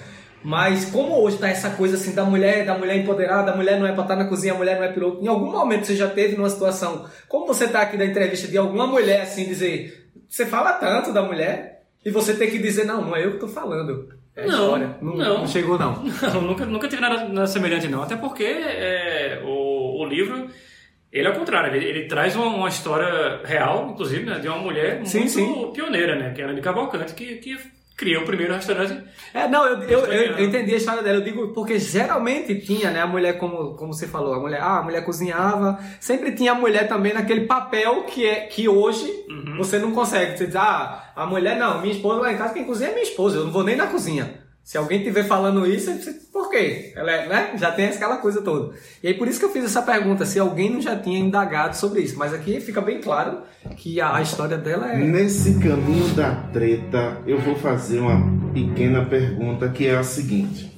Mas 0.43 0.85
como 0.85 1.21
hoje 1.21 1.37
tá 1.37 1.47
essa 1.47 1.71
coisa 1.71 1.95
assim 1.95 2.13
da 2.13 2.23
mulher, 2.23 2.65
da 2.65 2.77
mulher 2.77 2.97
empoderada, 2.97 3.51
a 3.51 3.55
mulher 3.55 3.79
não 3.79 3.87
é 3.87 3.93
para 3.93 4.03
estar 4.03 4.15
na 4.15 4.25
cozinha, 4.25 4.53
a 4.53 4.57
mulher 4.57 4.77
não 4.77 4.83
é 4.83 4.91
piloto. 4.91 5.23
Em 5.23 5.27
algum 5.27 5.51
momento 5.51 5.85
você 5.85 5.95
já 5.95 6.09
teve 6.09 6.35
numa 6.35 6.49
situação, 6.49 7.05
como 7.29 7.47
você 7.47 7.67
tá 7.67 7.81
aqui 7.81 7.97
na 7.97 8.05
entrevista 8.05 8.47
de 8.47 8.57
alguma 8.57 8.85
mulher 8.85 9.21
assim 9.21 9.45
dizer, 9.45 10.09
você 10.27 10.45
fala 10.45 10.73
tanto 10.73 11.13
da 11.13 11.21
mulher 11.21 11.83
e 12.05 12.11
você 12.11 12.33
tem 12.33 12.51
que 12.51 12.59
dizer 12.59 12.85
não, 12.85 13.01
não 13.01 13.15
é 13.15 13.25
eu 13.25 13.33
que 13.33 13.39
tô 13.39 13.47
falando. 13.47 14.17
É 14.37 14.45
não, 14.45 14.49
história. 14.51 14.97
Não, 15.01 15.15
não, 15.15 15.37
não, 15.39 15.47
chegou 15.47 15.79
não. 15.79 16.03
Não, 16.33 16.41
nunca, 16.41 16.65
nunca 16.65 16.87
tive 16.87 17.01
nada, 17.01 17.27
nada 17.27 17.47
semelhante 17.47 17.87
não. 17.87 18.03
Até 18.03 18.15
porque 18.15 18.43
é, 18.43 19.41
o, 19.43 20.03
o 20.03 20.05
livro 20.05 20.47
ele 21.11 21.27
é 21.27 21.31
o 21.31 21.35
contrário, 21.35 21.73
ele, 21.75 21.85
ele 21.85 22.07
traz 22.07 22.35
uma, 22.35 22.45
uma, 22.45 22.67
história 22.67 23.41
real, 23.43 23.89
inclusive, 23.91 24.25
né, 24.25 24.39
de 24.39 24.47
uma 24.47 24.57
mulher 24.57 25.03
sim, 25.05 25.19
muito 25.19 25.31
sim. 25.31 25.71
pioneira, 25.73 26.15
né, 26.15 26.33
que 26.33 26.41
era 26.41 26.53
de 26.53 26.61
Cavalcante, 26.61 27.13
que, 27.13 27.37
que 27.37 27.57
criou 27.97 28.21
o 28.21 28.25
primeiro 28.25 28.53
restaurante. 28.53 29.03
É, 29.33 29.47
não, 29.47 29.65
eu, 29.65 29.81
eu, 29.81 30.05
eu, 30.05 30.45
entendi 30.45 30.71
a 30.71 30.77
história 30.77 31.01
dela. 31.01 31.17
Eu 31.17 31.23
digo 31.23 31.47
porque 31.47 31.79
geralmente 31.79 32.53
tinha, 32.59 32.91
né, 32.91 33.01
a 33.01 33.07
mulher, 33.07 33.39
como, 33.39 33.73
como 33.73 33.91
você 33.91 34.07
falou, 34.07 34.35
a 34.35 34.39
mulher, 34.39 34.61
ah, 34.61 34.77
a 34.77 34.83
mulher 34.83 35.03
cozinhava. 35.03 35.79
Sempre 35.99 36.31
tinha 36.33 36.51
a 36.51 36.55
mulher 36.55 36.87
também 36.87 37.11
naquele 37.11 37.47
papel 37.47 38.03
que, 38.03 38.23
é, 38.23 38.41
que 38.41 38.69
hoje 38.69 39.11
uhum. 39.27 39.57
você 39.57 39.79
não 39.79 39.91
consegue. 39.91 40.37
Você 40.37 40.45
diz, 40.45 40.55
ah, 40.55 41.11
a 41.15 41.25
mulher 41.25 41.57
não, 41.57 41.81
minha 41.81 41.93
esposa 41.93 42.21
lá 42.21 42.31
em 42.31 42.37
casa, 42.37 42.53
quem 42.53 42.65
cozinha 42.65 42.91
é 42.91 42.93
minha 42.93 43.03
esposa, 43.03 43.37
eu 43.37 43.45
não 43.45 43.51
vou 43.51 43.63
nem 43.63 43.75
na 43.75 43.87
cozinha. 43.87 44.46
Se 44.67 44.77
alguém 44.77 44.97
estiver 44.97 45.23
falando 45.23 45.65
isso, 45.65 45.89
por 46.29 46.49
quê? 46.49 46.91
Ela 46.93 47.09
é, 47.09 47.29
né? 47.29 47.51
Já 47.57 47.71
tem 47.71 47.85
aquela 47.85 48.17
coisa 48.17 48.41
toda. 48.41 48.75
E 49.01 49.07
aí 49.07 49.13
por 49.13 49.25
isso 49.25 49.39
que 49.39 49.45
eu 49.45 49.49
fiz 49.49 49.63
essa 49.63 49.81
pergunta, 49.81 50.25
se 50.25 50.37
alguém 50.37 50.69
não 50.69 50.81
já 50.81 50.93
tinha 50.93 51.17
indagado 51.17 51.73
sobre 51.77 52.01
isso. 52.01 52.17
Mas 52.17 52.33
aqui 52.33 52.59
fica 52.59 52.81
bem 52.81 52.99
claro 52.99 53.43
que 53.77 54.01
a, 54.01 54.17
a 54.17 54.21
história 54.21 54.57
dela 54.57 54.91
é. 54.91 54.97
Nesse 54.97 55.57
caminho 55.59 56.09
da 56.15 56.35
treta, 56.51 57.17
eu 57.25 57.39
vou 57.39 57.55
fazer 57.55 57.99
uma 57.99 58.21
pequena 58.53 59.05
pergunta 59.05 59.69
que 59.69 59.87
é 59.87 59.95
a 59.95 60.03
seguinte. 60.03 60.75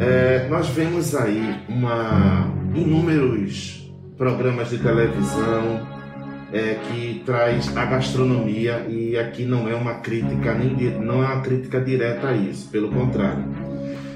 É, 0.00 0.48
nós 0.48 0.66
vemos 0.70 1.14
aí 1.14 1.54
uma, 1.68 2.52
inúmeros 2.74 3.94
programas 4.18 4.70
de 4.70 4.78
televisão, 4.78 5.86
é, 6.52 6.74
que 6.74 7.22
traz 7.24 7.76
a 7.76 7.84
gastronomia 7.84 8.86
e 8.88 9.16
aqui 9.16 9.44
não 9.44 9.68
é 9.68 9.74
uma 9.74 9.94
crítica 9.94 10.54
nem 10.54 10.74
não 10.98 11.22
é 11.22 11.26
uma 11.26 11.40
crítica 11.40 11.80
direta 11.80 12.28
a 12.28 12.36
isso, 12.36 12.68
pelo 12.70 12.90
contrário. 12.90 13.44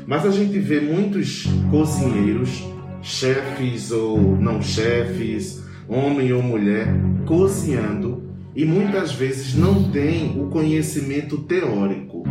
Mas 0.06 0.26
a 0.26 0.30
gente 0.30 0.58
vê 0.58 0.80
muitos 0.80 1.46
cozinheiros, 1.70 2.62
chefes 3.02 3.90
ou 3.90 4.18
não 4.36 4.60
chefes, 4.60 5.64
homem 5.88 6.32
ou 6.32 6.42
mulher, 6.42 6.88
cozinhando 7.26 8.22
e 8.54 8.64
muitas 8.64 9.12
vezes 9.12 9.54
não 9.54 9.90
tem 9.90 10.40
o 10.40 10.48
conhecimento 10.48 11.38
teórico. 11.38 12.22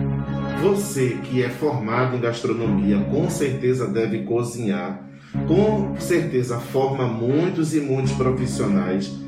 Você 0.62 1.18
que 1.24 1.44
é 1.44 1.50
formado 1.50 2.16
em 2.16 2.22
gastronomia, 2.22 3.00
com 3.12 3.30
certeza 3.30 3.88
deve 3.88 4.20
cozinhar, 4.20 5.10
com 5.48 6.00
certeza 6.00 6.60
forma 6.60 7.08
muitos 7.08 7.74
e 7.74 7.82
muitos 7.82 8.14
profissionais 8.14 9.23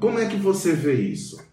como 0.00 0.18
é 0.18 0.26
que 0.26 0.36
você 0.36 0.72
vê 0.72 0.94
isso? 0.94 1.44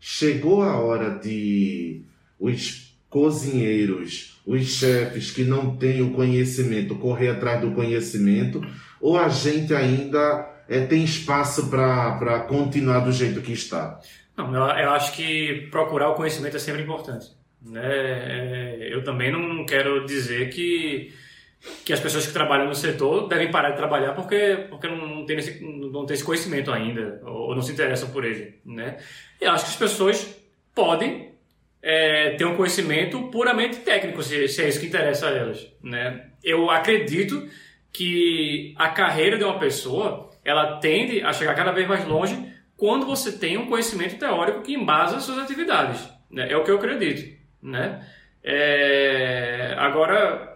Chegou 0.00 0.62
a 0.62 0.78
hora 0.78 1.18
de 1.18 2.02
os 2.38 2.94
cozinheiros, 3.08 4.40
os 4.44 4.66
chefes 4.66 5.30
que 5.30 5.44
não 5.44 5.76
têm 5.76 6.02
o 6.02 6.12
conhecimento 6.12 6.96
correr 6.96 7.28
atrás 7.28 7.60
do 7.60 7.70
conhecimento, 7.70 8.60
ou 9.00 9.16
a 9.16 9.28
gente 9.28 9.72
ainda 9.72 10.50
é, 10.68 10.84
tem 10.84 11.04
espaço 11.04 11.70
para 11.70 12.40
continuar 12.48 13.00
do 13.00 13.12
jeito 13.12 13.40
que 13.40 13.52
está? 13.52 14.00
Não, 14.36 14.52
eu, 14.54 14.90
acho 14.90 15.12
que 15.12 15.68
procurar 15.70 16.10
o 16.10 16.14
conhecimento 16.14 16.56
é 16.56 16.58
sempre 16.58 16.82
importante. 16.82 17.28
Né? 17.62 17.80
É, 17.84 18.88
eu 18.92 19.04
também 19.04 19.30
não 19.30 19.64
quero 19.64 20.04
dizer 20.04 20.50
que 20.50 21.12
que 21.84 21.92
as 21.92 22.00
pessoas 22.00 22.26
que 22.26 22.32
trabalham 22.32 22.66
no 22.66 22.74
setor 22.74 23.28
devem 23.28 23.50
parar 23.50 23.70
de 23.70 23.76
trabalhar 23.76 24.12
porque, 24.12 24.66
porque 24.68 24.88
não, 24.88 25.24
tem 25.24 25.38
esse, 25.38 25.62
não 25.62 26.04
tem 26.04 26.14
esse 26.14 26.24
conhecimento 26.24 26.70
ainda, 26.70 27.20
ou 27.24 27.54
não 27.54 27.62
se 27.62 27.72
interessam 27.72 28.10
por 28.10 28.24
ele. 28.24 28.58
Né? 28.64 28.98
E 29.40 29.46
acho 29.46 29.64
que 29.64 29.70
as 29.70 29.76
pessoas 29.76 30.36
podem 30.74 31.32
é, 31.82 32.30
ter 32.30 32.44
um 32.44 32.56
conhecimento 32.56 33.28
puramente 33.28 33.78
técnico, 33.78 34.22
se, 34.22 34.48
se, 34.48 34.62
é 34.62 34.68
isso 34.68 34.80
que 34.80 34.86
interessa 34.86 35.28
a 35.28 35.30
elas. 35.30 35.66
Né? 35.82 36.28
Eu 36.42 36.70
acredito 36.70 37.48
que 37.92 38.74
a 38.76 38.88
carreira 38.88 39.38
de 39.38 39.44
uma 39.44 39.58
pessoa 39.58 40.30
ela 40.44 40.78
tende 40.78 41.22
a 41.22 41.32
chegar 41.32 41.54
cada 41.54 41.72
vez 41.72 41.86
mais 41.86 42.06
longe 42.06 42.52
quando 42.76 43.06
você 43.06 43.32
tem 43.32 43.56
um 43.56 43.66
conhecimento 43.66 44.18
teórico 44.18 44.62
que 44.62 44.74
embasa 44.74 45.20
suas 45.20 45.38
atividades. 45.38 46.06
Né? 46.30 46.50
É 46.50 46.56
o 46.56 46.64
que 46.64 46.70
eu 46.70 46.76
acredito. 46.76 47.38
Né? 47.62 48.04
É... 48.42 49.74
Agora, 49.78 50.53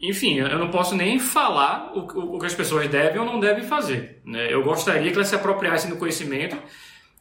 enfim, 0.00 0.36
eu 0.38 0.58
não 0.58 0.70
posso 0.70 0.94
nem 0.94 1.18
falar 1.18 1.92
o, 1.92 2.36
o, 2.36 2.38
que 2.38 2.46
as 2.46 2.54
pessoas 2.54 2.88
devem 2.88 3.18
ou 3.18 3.26
não 3.26 3.40
devem 3.40 3.64
fazer. 3.64 4.20
Né? 4.24 4.52
Eu 4.52 4.62
gostaria 4.62 5.10
que 5.10 5.16
elas 5.16 5.28
se 5.28 5.34
apropriassem 5.34 5.90
do 5.90 5.96
conhecimento 5.96 6.56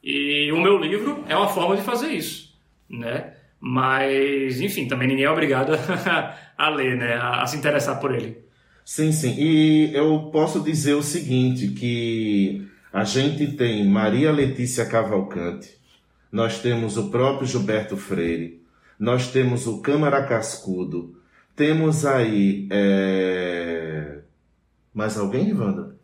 e 0.03 0.51
o 0.51 0.61
meu 0.61 0.77
livro 0.77 1.23
é 1.27 1.35
uma 1.35 1.49
forma 1.49 1.75
de 1.75 1.81
fazer 1.81 2.09
isso. 2.09 2.55
Né? 2.87 3.33
Mas, 3.59 4.61
enfim, 4.61 4.87
também 4.87 5.07
ninguém 5.07 5.25
é 5.25 5.29
obrigado 5.29 5.71
a, 6.55 6.69
ler, 6.69 6.95
né? 6.95 7.15
a, 7.15 7.41
a 7.41 7.47
se 7.47 7.57
interessar 7.57 7.99
por 7.99 8.13
ele. 8.13 8.37
Sim, 8.85 9.11
sim. 9.11 9.35
E 9.37 9.91
eu 9.93 10.29
posso 10.31 10.61
dizer 10.61 10.93
o 10.93 11.03
seguinte, 11.03 11.69
que 11.69 12.67
a 12.93 13.03
gente 13.03 13.53
tem 13.53 13.85
Maria 13.85 14.31
Letícia 14.31 14.85
Cavalcante, 14.85 15.75
nós 16.31 16.61
temos 16.61 16.95
o 16.95 17.09
próprio 17.09 17.47
Gilberto 17.47 17.97
Freire, 17.97 18.61
nós 18.99 19.31
temos 19.31 19.65
o 19.65 19.81
Câmara 19.81 20.23
Cascudo, 20.23 21.16
temos 21.57 22.05
aí. 22.05 22.67
É... 22.71 24.19
Mais 24.93 25.17
alguém, 25.17 25.49
Ivanda? 25.49 25.97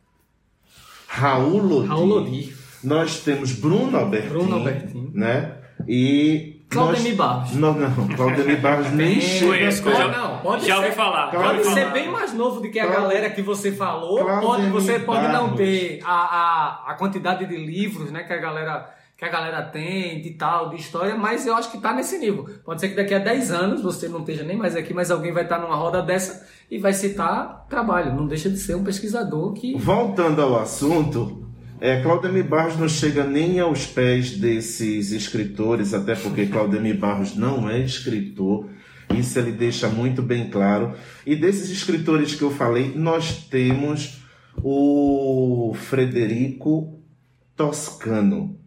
Raul 1.07 1.61
Lodi. 1.61 1.87
Raul 1.87 2.05
Lodi. 2.05 2.55
Nós 2.83 3.19
temos 3.19 3.53
Bruno 3.53 3.97
Albertin. 3.97 4.29
Bruno 4.29 4.55
Albertin. 4.55 5.11
Né? 5.13 5.57
E. 5.87 6.59
Claudemir 6.69 7.15
Barros. 7.15 7.53
Não, 7.53 7.73
não. 7.73 8.07
Claudemir 8.09 8.59
Barros 8.59 8.91
nem 8.93 9.21
chega. 9.21 9.69
Pode, 9.81 10.17
não, 10.17 10.39
pode 10.39 10.65
já 10.65 10.77
ouvi 10.77 10.91
falar. 10.91 11.29
Pode 11.29 11.63
ser 11.65 11.91
bem 11.91 12.09
mais 12.09 12.33
novo 12.33 12.59
do 12.59 12.71
que 12.71 12.79
a 12.79 12.87
galera 12.87 13.29
que 13.29 13.43
você 13.43 13.71
falou. 13.71 14.25
Pode, 14.25 14.67
você 14.69 14.99
pode 14.99 15.27
não 15.27 15.55
ter 15.55 15.99
a, 16.03 16.11
a, 16.11 16.91
a 16.91 16.93
quantidade 16.95 17.45
de 17.45 17.55
livros 17.55 18.11
né, 18.11 18.23
que 18.23 18.33
a 18.33 18.37
galera 18.37 18.91
que 19.17 19.23
a 19.23 19.29
galera 19.29 19.61
tem, 19.61 20.21
de 20.21 20.31
tal, 20.31 20.69
de 20.69 20.77
história, 20.77 21.15
mas 21.15 21.45
eu 21.45 21.55
acho 21.55 21.69
que 21.69 21.77
está 21.77 21.93
nesse 21.93 22.17
nível. 22.17 22.49
Pode 22.65 22.81
ser 22.81 22.89
que 22.89 22.95
daqui 22.95 23.13
a 23.13 23.19
10 23.19 23.51
anos 23.51 23.81
você 23.81 24.07
não 24.07 24.19
esteja 24.19 24.43
nem 24.43 24.57
mais 24.57 24.75
aqui, 24.75 24.93
mas 24.93 25.11
alguém 25.11 25.31
vai 25.31 25.43
estar 25.43 25.57
tá 25.57 25.61
numa 25.61 25.75
roda 25.75 26.01
dessa 26.01 26.47
e 26.69 26.77
vai 26.77 26.93
citar 26.93 27.65
trabalho. 27.69 28.15
Não 28.15 28.27
deixa 28.27 28.49
de 28.49 28.57
ser 28.57 28.75
um 28.75 28.83
pesquisador 28.83 29.53
que. 29.53 29.77
Voltando 29.77 30.41
ao 30.41 30.59
assunto, 30.59 31.47
é, 31.79 32.01
Claudemir 32.01 32.45
Barros 32.45 32.77
não 32.77 32.89
chega 32.89 33.23
nem 33.23 33.59
aos 33.59 33.85
pés 33.85 34.37
desses 34.37 35.11
escritores, 35.11 35.93
até 35.93 36.15
porque 36.15 36.47
Claudemir 36.47 36.97
Barros 36.97 37.35
não 37.35 37.69
é 37.69 37.79
escritor. 37.79 38.69
Isso 39.13 39.37
ele 39.37 39.51
deixa 39.51 39.87
muito 39.89 40.21
bem 40.21 40.49
claro. 40.49 40.93
E 41.25 41.35
desses 41.35 41.69
escritores 41.69 42.33
que 42.35 42.41
eu 42.41 42.49
falei, 42.49 42.93
nós 42.95 43.45
temos 43.47 44.23
o 44.61 45.73
Frederico 45.75 46.99
Toscano. 47.55 48.62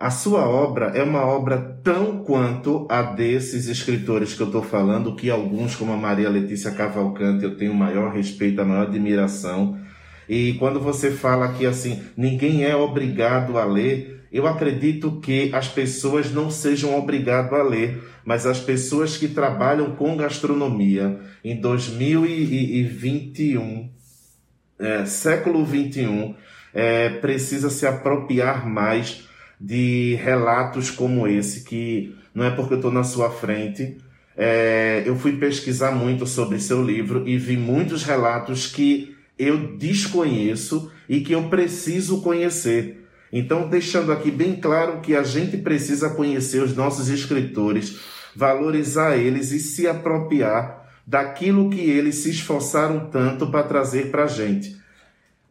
A 0.00 0.08
sua 0.08 0.48
obra 0.48 0.86
é 0.94 1.02
uma 1.02 1.26
obra 1.26 1.58
tão 1.84 2.24
quanto 2.24 2.86
a 2.88 3.02
desses 3.02 3.66
escritores 3.66 4.32
que 4.32 4.40
eu 4.40 4.46
estou 4.46 4.62
falando, 4.62 5.14
que 5.14 5.28
alguns, 5.28 5.76
como 5.76 5.92
a 5.92 5.96
Maria 5.98 6.30
Letícia 6.30 6.70
Cavalcante, 6.70 7.44
eu 7.44 7.54
tenho 7.54 7.74
maior 7.74 8.10
respeito, 8.10 8.62
a 8.62 8.64
maior 8.64 8.86
admiração. 8.86 9.78
E 10.26 10.54
quando 10.54 10.80
você 10.80 11.10
fala 11.10 11.52
que 11.52 11.66
assim, 11.66 12.02
ninguém 12.16 12.64
é 12.64 12.74
obrigado 12.74 13.58
a 13.58 13.64
ler, 13.66 14.24
eu 14.32 14.46
acredito 14.46 15.20
que 15.20 15.54
as 15.54 15.68
pessoas 15.68 16.32
não 16.32 16.50
sejam 16.50 16.96
obrigadas 16.96 17.52
a 17.52 17.62
ler, 17.62 18.02
mas 18.24 18.46
as 18.46 18.58
pessoas 18.58 19.18
que 19.18 19.28
trabalham 19.28 19.94
com 19.96 20.16
gastronomia 20.16 21.20
em 21.44 21.60
2021, 21.60 23.90
é, 24.78 25.04
século 25.04 25.62
21, 25.62 26.34
é, 26.72 27.10
precisa 27.10 27.68
se 27.68 27.86
apropriar 27.86 28.66
mais 28.66 29.28
de 29.60 30.14
relatos 30.14 30.90
como 30.90 31.28
esse, 31.28 31.64
que 31.64 32.16
não 32.34 32.44
é 32.44 32.50
porque 32.50 32.74
eu 32.74 32.78
estou 32.78 32.90
na 32.90 33.04
sua 33.04 33.30
frente. 33.30 33.98
É, 34.36 35.02
eu 35.04 35.16
fui 35.16 35.36
pesquisar 35.36 35.90
muito 35.90 36.26
sobre 36.26 36.58
seu 36.58 36.82
livro 36.82 37.28
e 37.28 37.36
vi 37.36 37.56
muitos 37.56 38.02
relatos 38.04 38.66
que 38.66 39.14
eu 39.38 39.76
desconheço 39.76 40.90
e 41.08 41.20
que 41.20 41.34
eu 41.34 41.44
preciso 41.44 42.22
conhecer. 42.22 43.06
Então, 43.32 43.68
deixando 43.68 44.12
aqui 44.12 44.30
bem 44.30 44.56
claro 44.56 45.00
que 45.00 45.14
a 45.14 45.22
gente 45.22 45.56
precisa 45.58 46.10
conhecer 46.10 46.62
os 46.62 46.74
nossos 46.74 47.08
escritores, 47.08 47.98
valorizar 48.34 49.16
eles 49.16 49.52
e 49.52 49.60
se 49.60 49.86
apropriar 49.86 50.88
daquilo 51.06 51.70
que 51.70 51.80
eles 51.80 52.16
se 52.16 52.30
esforçaram 52.30 53.10
tanto 53.10 53.50
para 53.50 53.62
trazer 53.62 54.10
para 54.10 54.24
a 54.24 54.28
gente. 54.28 54.79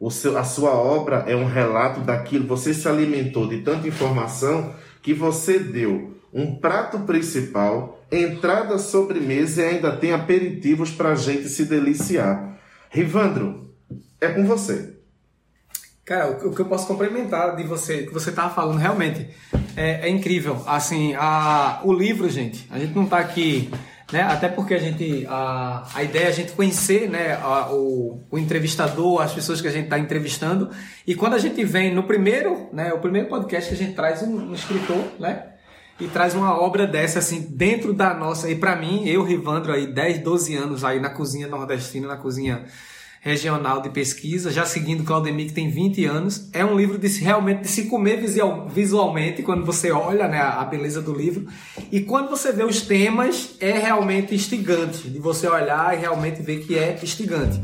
Seu, 0.08 0.38
a 0.38 0.44
sua 0.44 0.70
obra 0.70 1.24
é 1.26 1.34
um 1.34 1.46
relato 1.46 2.00
daquilo. 2.00 2.46
Você 2.46 2.72
se 2.72 2.88
alimentou 2.88 3.46
de 3.46 3.58
tanta 3.58 3.88
informação 3.88 4.74
que 5.02 5.12
você 5.12 5.58
deu 5.58 6.16
um 6.32 6.54
prato 6.54 7.00
principal, 7.00 8.00
entrada, 8.10 8.78
sobremesa 8.78 9.62
e 9.62 9.64
ainda 9.66 9.96
tem 9.96 10.12
aperitivos 10.12 10.90
para 10.90 11.10
a 11.10 11.14
gente 11.14 11.48
se 11.48 11.64
deliciar. 11.64 12.58
Rivandro, 12.88 13.74
é 14.20 14.28
com 14.28 14.46
você. 14.46 14.96
Cara, 16.04 16.30
o 16.30 16.52
que 16.52 16.60
eu 16.60 16.66
posso 16.66 16.86
complementar 16.86 17.54
de 17.54 17.62
você, 17.62 18.04
que 18.04 18.12
você 18.12 18.30
estava 18.30 18.52
falando, 18.52 18.78
realmente 18.78 19.28
é, 19.76 20.08
é, 20.08 20.08
incrível. 20.08 20.60
Assim, 20.66 21.14
a, 21.14 21.80
o 21.84 21.92
livro, 21.92 22.28
gente, 22.28 22.66
a 22.70 22.78
gente 22.78 22.94
não 22.94 23.04
está 23.04 23.18
aqui 23.18 23.70
né? 24.12 24.22
Até 24.22 24.48
porque 24.48 24.74
a 24.74 24.78
gente 24.78 25.26
a, 25.28 25.86
a 25.94 26.02
ideia 26.02 26.24
é 26.24 26.28
a 26.28 26.32
gente 26.32 26.52
conhecer, 26.52 27.08
né, 27.08 27.34
a, 27.34 27.72
o, 27.72 28.20
o 28.30 28.38
entrevistador, 28.38 29.22
as 29.22 29.32
pessoas 29.32 29.60
que 29.60 29.68
a 29.68 29.70
gente 29.70 29.84
está 29.84 29.98
entrevistando. 29.98 30.70
E 31.06 31.14
quando 31.14 31.34
a 31.34 31.38
gente 31.38 31.64
vem 31.64 31.94
no 31.94 32.02
primeiro, 32.02 32.68
né, 32.72 32.92
o 32.92 32.98
primeiro 32.98 33.28
podcast 33.28 33.68
que 33.68 33.74
a 33.74 33.78
gente 33.78 33.94
traz 33.94 34.22
um, 34.22 34.50
um 34.50 34.54
escritor, 34.54 35.04
né? 35.18 35.46
E 36.00 36.08
traz 36.08 36.34
uma 36.34 36.58
obra 36.58 36.86
dessa 36.86 37.18
assim 37.18 37.46
dentro 37.50 37.92
da 37.92 38.14
nossa, 38.14 38.48
e 38.48 38.54
para 38.54 38.74
mim, 38.74 39.06
eu 39.06 39.22
Rivandro 39.22 39.70
aí 39.70 39.86
10, 39.86 40.20
12 40.20 40.56
anos 40.56 40.82
aí 40.82 40.98
na 40.98 41.10
cozinha 41.10 41.46
nordestina, 41.46 42.08
na 42.08 42.16
cozinha 42.16 42.64
regional 43.22 43.82
de 43.82 43.90
pesquisa, 43.90 44.50
já 44.50 44.64
seguindo 44.64 45.04
Claudemir, 45.04 45.48
que 45.48 45.52
tem 45.52 45.68
20 45.68 46.04
anos. 46.06 46.48
É 46.54 46.64
um 46.64 46.74
livro 46.74 46.96
de 46.96 47.06
se, 47.08 47.22
realmente 47.22 47.62
de 47.62 47.68
se 47.68 47.84
comer 47.84 48.18
visualmente, 48.72 49.42
quando 49.42 49.64
você 49.64 49.90
olha 49.90 50.26
né, 50.26 50.40
a 50.40 50.64
beleza 50.64 51.02
do 51.02 51.12
livro. 51.12 51.46
E 51.92 52.00
quando 52.00 52.30
você 52.30 52.50
vê 52.50 52.64
os 52.64 52.80
temas, 52.80 53.56
é 53.60 53.72
realmente 53.72 54.34
instigante, 54.34 55.10
de 55.10 55.18
você 55.18 55.46
olhar 55.46 55.94
e 55.94 56.00
realmente 56.00 56.40
ver 56.40 56.64
que 56.64 56.78
é 56.78 56.98
instigante. 57.02 57.60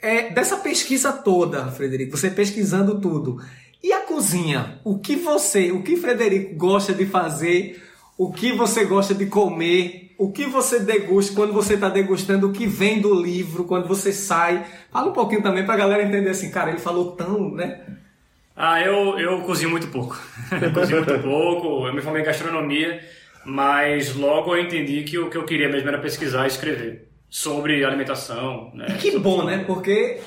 É, 0.00 0.30
dessa 0.30 0.56
pesquisa 0.58 1.12
toda, 1.12 1.66
Frederico, 1.72 2.16
você 2.16 2.30
pesquisando 2.30 3.00
tudo. 3.00 3.42
E 3.82 3.92
a 3.92 4.02
cozinha? 4.02 4.80
O 4.84 4.98
que 5.00 5.16
você, 5.16 5.72
o 5.72 5.82
que 5.82 5.96
Frederico 5.96 6.54
gosta 6.54 6.94
de 6.94 7.06
fazer? 7.06 7.82
O 8.16 8.32
que 8.32 8.52
você 8.52 8.84
gosta 8.84 9.14
de 9.14 9.26
comer? 9.26 10.07
O 10.18 10.32
que 10.32 10.46
você 10.46 10.80
degusta 10.80 11.32
quando 11.32 11.52
você 11.52 11.74
está 11.74 11.88
degustando 11.88 12.48
o 12.48 12.52
que 12.52 12.66
vem 12.66 13.00
do 13.00 13.14
livro, 13.14 13.64
quando 13.64 13.86
você 13.86 14.12
sai. 14.12 14.66
Fala 14.90 15.10
um 15.10 15.12
pouquinho 15.12 15.42
também 15.42 15.64
para 15.64 15.74
a 15.74 15.78
galera 15.78 16.02
entender 16.02 16.30
assim, 16.30 16.50
cara, 16.50 16.70
ele 16.70 16.80
falou 16.80 17.12
tão, 17.12 17.52
né? 17.52 17.80
Ah, 18.56 18.82
eu, 18.82 19.16
eu 19.16 19.40
cozinho 19.42 19.70
muito 19.70 19.86
pouco. 19.86 20.20
eu 20.60 20.72
cozinho 20.72 21.04
muito 21.04 21.22
pouco, 21.22 21.86
eu 21.86 21.94
me 21.94 22.02
formei 22.02 22.22
em 22.22 22.24
gastronomia, 22.24 23.00
mas 23.44 24.16
logo 24.16 24.56
eu 24.56 24.60
entendi 24.60 25.04
que 25.04 25.16
o 25.16 25.30
que 25.30 25.36
eu 25.36 25.44
queria 25.44 25.68
mesmo 25.68 25.88
era 25.88 26.00
pesquisar 26.00 26.44
e 26.44 26.48
escrever 26.48 27.08
sobre 27.30 27.84
alimentação. 27.84 28.72
Né? 28.74 28.86
E 28.90 28.94
que 28.94 29.16
bom, 29.20 29.44
né? 29.44 29.62
Porque 29.64 30.18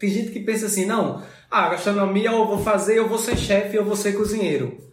tem 0.00 0.10
gente 0.10 0.32
que 0.32 0.40
pensa 0.40 0.66
assim, 0.66 0.84
não, 0.84 1.22
ah, 1.48 1.68
gastronomia 1.68 2.30
eu 2.30 2.46
vou 2.46 2.58
fazer, 2.58 2.98
eu 2.98 3.08
vou 3.08 3.18
ser 3.18 3.36
chefe, 3.36 3.76
eu 3.76 3.84
vou 3.84 3.94
ser 3.94 4.14
cozinheiro. 4.14 4.85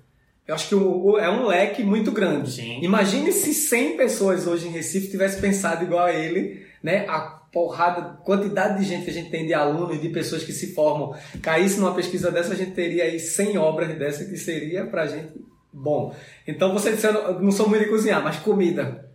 Eu 0.47 0.55
acho 0.55 0.67
que 0.67 0.75
o, 0.75 1.05
o, 1.05 1.17
é 1.17 1.29
um 1.29 1.45
leque 1.47 1.83
muito 1.83 2.11
grande. 2.11 2.51
Sim. 2.51 2.79
Imagine 2.81 3.31
se 3.31 3.53
100 3.53 3.97
pessoas 3.97 4.45
hoje 4.45 4.67
em 4.67 4.71
Recife 4.71 5.09
tivessem 5.09 5.39
pensado 5.39 5.83
igual 5.83 6.05
a 6.05 6.13
ele, 6.13 6.65
né? 6.81 7.05
A 7.07 7.19
porrada, 7.51 8.17
quantidade 8.23 8.79
de 8.79 8.85
gente 8.85 9.05
que 9.05 9.11
a 9.11 9.13
gente 9.13 9.29
tem 9.29 9.45
de 9.45 9.53
alunos, 9.53 10.01
de 10.01 10.09
pessoas 10.09 10.43
que 10.43 10.51
se 10.51 10.73
formam, 10.73 11.15
caísse 11.41 11.79
numa 11.79 11.93
pesquisa 11.93 12.31
dessa, 12.31 12.53
a 12.53 12.55
gente 12.55 12.71
teria 12.71 13.03
aí 13.03 13.19
100 13.19 13.57
obras 13.57 13.95
dessa 13.97 14.25
que 14.25 14.35
seria 14.37 14.85
pra 14.85 15.05
gente 15.05 15.33
bom. 15.71 16.13
Então 16.47 16.73
você 16.73 16.91
disse, 16.91 17.07
eu 17.07 17.13
não, 17.13 17.41
não 17.43 17.51
sou 17.51 17.69
muito 17.69 17.83
de 17.83 17.89
cozinhar, 17.89 18.23
mas 18.23 18.37
comida. 18.37 19.12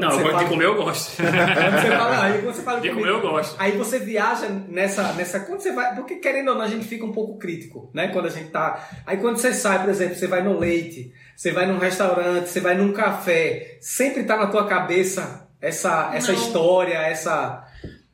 Não, 0.00 0.08
agora 0.10 0.30
fala- 0.32 0.42
de 0.44 0.50
comer 0.50 0.64
eu 0.64 0.74
gosto. 0.74 1.16
Quando 1.20 1.80
você 1.82 1.90
fala, 1.96 2.22
aí 2.24 2.40
você 2.40 2.62
fala 2.62 2.80
De 2.80 2.90
comer 2.90 3.08
eu 3.08 3.20
gosto. 3.20 3.56
Aí 3.58 3.72
você 3.72 3.98
viaja 3.98 4.48
nessa, 4.48 5.12
nessa. 5.12 5.40
Quando 5.40 5.60
você 5.60 5.72
vai. 5.72 5.94
Porque 5.94 6.16
querendo 6.16 6.48
ou 6.48 6.54
não, 6.54 6.62
a 6.62 6.68
gente 6.68 6.84
fica 6.86 7.04
um 7.04 7.12
pouco 7.12 7.38
crítico, 7.38 7.90
né? 7.94 8.08
Quando 8.08 8.26
a 8.26 8.30
gente 8.30 8.50
tá. 8.50 8.88
Aí 9.06 9.16
quando 9.18 9.36
você 9.36 9.52
sai, 9.52 9.80
por 9.80 9.90
exemplo, 9.90 10.14
você 10.16 10.26
vai 10.26 10.42
no 10.42 10.58
leite, 10.58 11.12
você 11.36 11.52
vai 11.52 11.66
num 11.66 11.78
restaurante, 11.78 12.48
você 12.48 12.60
vai 12.60 12.74
num 12.76 12.92
café, 12.92 13.78
sempre 13.80 14.24
tá 14.24 14.36
na 14.36 14.46
tua 14.48 14.66
cabeça 14.66 15.48
essa, 15.60 16.10
essa 16.14 16.32
Não. 16.32 16.40
história, 16.40 16.94
essa. 16.94 17.64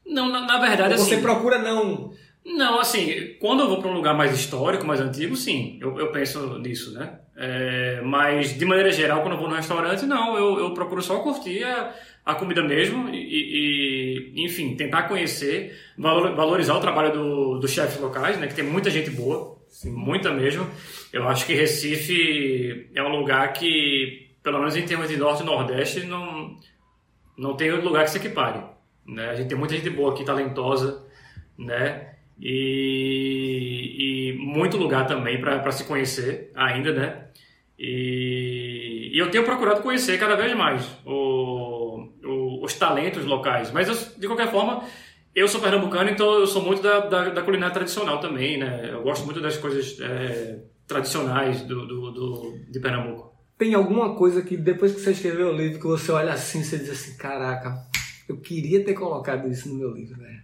Não, 0.06 0.28
na, 0.30 0.40
na 0.42 0.58
verdade, 0.58 0.94
Você 0.98 1.14
assim. 1.14 1.22
procura 1.22 1.58
não. 1.58 2.12
Não, 2.44 2.78
assim, 2.78 3.34
quando 3.40 3.60
eu 3.64 3.68
vou 3.68 3.80
para 3.80 3.90
um 3.90 3.94
lugar 3.94 4.14
mais 4.14 4.32
histórico, 4.32 4.86
mais 4.86 5.00
antigo, 5.00 5.34
sim, 5.36 5.78
eu, 5.80 5.98
eu 5.98 6.12
penso 6.12 6.58
nisso, 6.60 6.92
né? 6.92 7.18
É, 7.38 8.00
mas, 8.02 8.56
de 8.58 8.64
maneira 8.64 8.90
geral, 8.90 9.20
quando 9.20 9.34
eu 9.34 9.38
vou 9.40 9.48
no 9.48 9.54
restaurante, 9.56 10.06
não, 10.06 10.36
eu, 10.38 10.58
eu 10.58 10.72
procuro 10.74 11.02
só 11.02 11.18
curtir 11.20 11.62
a, 11.64 11.94
a 12.24 12.34
comida 12.34 12.62
mesmo 12.62 13.10
e, 13.10 14.32
e- 14.36 14.44
enfim, 14.44 14.74
tentar 14.74 15.02
conhecer, 15.02 15.76
valor- 15.98 16.34
valorizar 16.34 16.74
o 16.74 16.80
trabalho 16.80 17.12
do, 17.12 17.58
dos 17.58 17.70
chefes 17.70 18.00
locais, 18.00 18.38
né? 18.38 18.46
Que 18.46 18.54
tem 18.54 18.64
muita 18.64 18.88
gente 18.90 19.10
boa, 19.10 19.58
assim, 19.68 19.90
muita 19.92 20.32
mesmo. 20.32 20.66
Eu 21.12 21.28
acho 21.28 21.44
que 21.44 21.52
Recife 21.54 22.88
é 22.94 23.02
um 23.02 23.08
lugar 23.20 23.52
que, 23.52 24.30
pelo 24.42 24.58
menos 24.58 24.74
em 24.74 24.86
termos 24.86 25.08
de 25.08 25.16
Norte 25.18 25.42
e 25.42 25.46
Nordeste, 25.46 26.00
não, 26.06 26.56
não 27.36 27.54
tem 27.54 27.70
outro 27.70 27.86
lugar 27.86 28.04
que 28.04 28.12
se 28.12 28.16
equipare. 28.18 28.64
Né? 29.06 29.28
A 29.28 29.34
gente 29.34 29.48
tem 29.48 29.58
muita 29.58 29.74
gente 29.76 29.90
boa 29.90 30.12
aqui, 30.14 30.24
talentosa, 30.24 31.06
né? 31.58 32.14
E, 32.40 33.35
e 33.98 34.32
muito 34.38 34.76
lugar 34.76 35.06
também 35.06 35.40
para 35.40 35.70
se 35.72 35.84
conhecer 35.84 36.50
ainda, 36.54 36.92
né? 36.92 37.26
E, 37.78 39.10
e 39.14 39.18
eu 39.18 39.30
tenho 39.30 39.44
procurado 39.44 39.82
conhecer 39.82 40.18
cada 40.18 40.34
vez 40.36 40.54
mais 40.56 40.84
o- 41.04 42.08
o- 42.24 42.64
os 42.64 42.74
talentos 42.74 43.24
locais. 43.24 43.70
Mas, 43.70 43.88
eu, 43.88 43.94
de 44.20 44.26
qualquer 44.26 44.50
forma, 44.50 44.82
eu 45.34 45.46
sou 45.48 45.60
pernambucano, 45.60 46.10
então 46.10 46.34
eu 46.34 46.46
sou 46.46 46.62
muito 46.62 46.82
da, 46.82 47.00
da, 47.00 47.28
da 47.30 47.42
culinária 47.42 47.72
tradicional 47.74 48.18
também, 48.20 48.58
né? 48.58 48.90
Eu 48.92 49.02
gosto 49.02 49.24
muito 49.24 49.40
das 49.40 49.56
coisas 49.56 49.98
é, 50.00 50.58
tradicionais 50.86 51.62
do, 51.62 51.86
do, 51.86 52.10
do- 52.12 52.58
de 52.70 52.80
Pernambuco. 52.80 53.34
Tem 53.58 53.74
alguma 53.74 54.14
coisa 54.14 54.42
que 54.42 54.56
depois 54.56 54.92
que 54.92 55.00
você 55.00 55.12
escreveu 55.12 55.48
o 55.48 55.56
livro, 55.56 55.78
que 55.78 55.86
você 55.86 56.12
olha 56.12 56.32
assim, 56.32 56.62
você 56.62 56.76
diz 56.78 56.90
assim, 56.90 57.16
caraca, 57.16 57.74
eu 58.28 58.36
queria 58.38 58.84
ter 58.84 58.92
colocado 58.94 59.48
isso 59.50 59.68
no 59.70 59.74
meu 59.78 59.90
livro, 59.92 60.16
velho. 60.18 60.42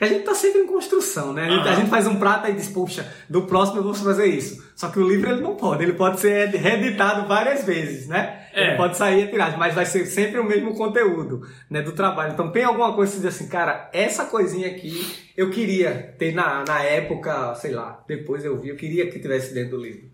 Que 0.00 0.04
a 0.04 0.08
gente 0.08 0.24
tá 0.24 0.34
sempre 0.34 0.62
em 0.62 0.66
construção, 0.66 1.34
né? 1.34 1.44
A 1.44 1.50
gente, 1.50 1.60
a 1.60 1.72
Aham. 1.72 1.76
gente 1.76 1.90
faz 1.90 2.06
um 2.06 2.16
prato 2.16 2.48
e 2.48 2.54
diz, 2.54 2.68
poxa, 2.68 3.06
do 3.28 3.42
próximo 3.42 3.80
eu 3.80 3.82
vou 3.82 3.92
fazer 3.92 4.28
isso. 4.28 4.64
Só 4.74 4.88
que 4.88 4.98
o 4.98 5.06
livro 5.06 5.30
ele 5.30 5.42
não 5.42 5.56
pode, 5.56 5.82
ele 5.82 5.92
pode 5.92 6.18
ser 6.20 6.48
reeditado 6.48 7.28
várias 7.28 7.66
vezes, 7.66 8.08
né? 8.08 8.46
É. 8.54 8.68
Ele 8.68 8.76
pode 8.78 8.96
sair 8.96 9.24
a 9.24 9.30
tiragem, 9.30 9.58
mas 9.58 9.74
vai 9.74 9.84
ser 9.84 10.06
sempre 10.06 10.40
o 10.40 10.44
mesmo 10.44 10.74
conteúdo, 10.74 11.46
né, 11.68 11.82
do 11.82 11.92
trabalho. 11.92 12.32
Então 12.32 12.50
tem 12.50 12.64
alguma 12.64 12.94
coisa 12.94 13.12
que 13.12 13.18
você 13.18 13.26
diz 13.28 13.36
assim, 13.36 13.50
cara, 13.50 13.90
essa 13.92 14.24
coisinha 14.24 14.68
aqui 14.68 15.06
eu 15.36 15.50
queria 15.50 16.14
ter 16.18 16.32
na, 16.32 16.64
na 16.66 16.82
época, 16.82 17.54
sei 17.56 17.72
lá, 17.72 18.02
depois 18.08 18.42
eu 18.42 18.58
vi, 18.58 18.70
eu 18.70 18.76
queria 18.76 19.10
que 19.10 19.18
tivesse 19.20 19.52
dentro 19.52 19.76
do 19.76 19.82
livro. 19.82 20.08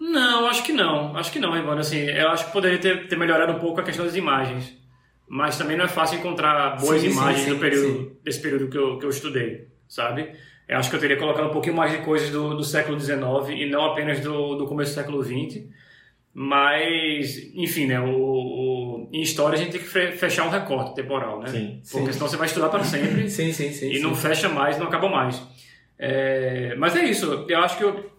Não, 0.00 0.48
acho 0.48 0.64
que 0.64 0.72
não. 0.72 1.16
Acho 1.16 1.30
que 1.30 1.38
não, 1.38 1.56
Ivana. 1.56 1.82
Assim, 1.82 2.00
eu 2.00 2.30
acho 2.30 2.46
que 2.46 2.52
poderia 2.52 2.78
ter, 2.78 3.06
ter 3.06 3.16
melhorado 3.16 3.52
um 3.52 3.60
pouco 3.60 3.80
a 3.80 3.84
questão 3.84 4.04
das 4.04 4.16
imagens. 4.16 4.76
Mas 5.28 5.58
também 5.58 5.76
não 5.76 5.84
é 5.84 5.88
fácil 5.88 6.18
encontrar 6.18 6.76
boas 6.80 7.00
Sim, 7.02 7.08
sim, 7.10 7.14
imagens 7.16 7.44
sim, 7.44 7.50
do 7.50 7.58
período, 7.58 7.98
sim. 7.98 8.12
desse 8.24 8.40
período 8.40 8.68
que 8.68 8.78
eu, 8.78 8.98
que 8.98 9.04
eu 9.04 9.10
estudei, 9.10 9.68
sabe? 9.86 10.30
Eu 10.66 10.78
acho 10.78 10.88
que 10.90 10.96
eu 10.96 11.00
teria 11.00 11.16
colocado 11.16 11.46
um 11.48 11.52
pouquinho 11.52 11.74
mais 11.76 11.92
de 11.92 11.98
coisas 11.98 12.30
do, 12.30 12.54
do 12.54 12.64
século 12.64 12.98
XIX 12.98 13.18
e 13.50 13.66
não 13.68 13.84
apenas 13.84 14.20
do, 14.20 14.54
do 14.54 14.66
começo 14.66 14.92
do 14.92 14.94
século 14.94 15.22
XX. 15.22 15.64
Mas, 16.34 17.36
enfim, 17.54 17.86
né? 17.86 17.98
O, 18.00 18.06
o- 18.06 19.08
em 19.12 19.20
história 19.22 19.56
a 19.56 19.58
gente 19.58 19.72
tem 19.72 19.80
que 19.80 19.86
fe- 19.88 20.12
fechar 20.12 20.46
um 20.46 20.50
recorte 20.50 20.94
temporal, 20.94 21.40
né? 21.40 21.48
Sim, 21.48 21.80
Porque 21.90 22.06
sim. 22.06 22.12
senão 22.12 22.28
você 22.28 22.36
vai 22.36 22.46
estudar 22.46 22.68
para 22.68 22.84
sempre 22.84 23.28
Sim, 23.30 23.52
sim, 23.52 23.72
sim. 23.72 23.90
e 23.90 23.96
sim. 23.96 24.02
não 24.02 24.14
fecha 24.14 24.48
mais, 24.48 24.78
não 24.78 24.86
acaba 24.86 25.08
mais. 25.08 25.42
É, 25.98 26.74
mas 26.78 26.94
é 26.94 27.04
isso, 27.04 27.44
eu 27.48 27.58
acho 27.58 27.76
que 27.76 27.82
eu, 27.84 28.10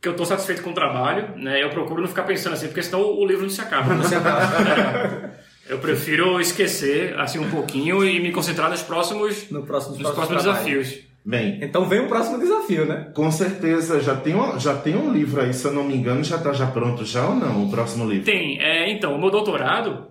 que 0.00 0.08
eu 0.08 0.16
tô 0.16 0.24
satisfeito 0.24 0.62
com 0.62 0.70
o 0.70 0.74
trabalho, 0.74 1.36
né? 1.36 1.62
Eu 1.62 1.68
procuro 1.70 2.00
não 2.00 2.08
ficar 2.08 2.22
pensando 2.22 2.54
assim, 2.54 2.68
porque 2.68 2.82
senão 2.82 3.02
o 3.02 3.26
livro 3.26 3.42
não 3.42 3.50
se 3.50 3.60
acaba. 3.60 3.94
Você 3.96 4.14
acaba- 4.14 5.28
Eu 5.68 5.78
prefiro 5.78 6.40
esquecer 6.40 7.18
assim 7.18 7.38
um 7.38 7.50
pouquinho 7.50 8.04
e 8.04 8.18
me 8.20 8.32
concentrar 8.32 8.70
nos 8.70 8.82
próximos, 8.82 9.50
no 9.50 9.64
próximo, 9.64 9.96
nos 9.96 10.10
próximos 10.10 10.42
trabalho. 10.42 10.64
desafios. 10.64 11.08
Bem, 11.24 11.58
Então 11.62 11.86
vem 11.86 12.00
o 12.00 12.08
próximo 12.08 12.38
desafio, 12.38 12.86
né? 12.86 13.10
com 13.14 13.30
certeza 13.30 14.00
já 14.00 14.16
tem, 14.16 14.34
um, 14.34 14.58
já 14.58 14.74
tem 14.74 14.96
um 14.96 15.12
livro 15.12 15.42
aí, 15.42 15.52
se 15.52 15.66
eu 15.66 15.72
não 15.72 15.84
me 15.84 15.94
engano, 15.94 16.24
já 16.24 16.36
está 16.36 16.54
já 16.54 16.66
pronto 16.66 17.04
já 17.04 17.28
ou 17.28 17.34
não, 17.34 17.66
o 17.66 17.70
próximo 17.70 18.08
livro? 18.08 18.24
Tem, 18.24 18.58
é, 18.62 18.90
então, 18.90 19.14
o 19.14 19.20
meu 19.20 19.30
doutorado, 19.30 20.06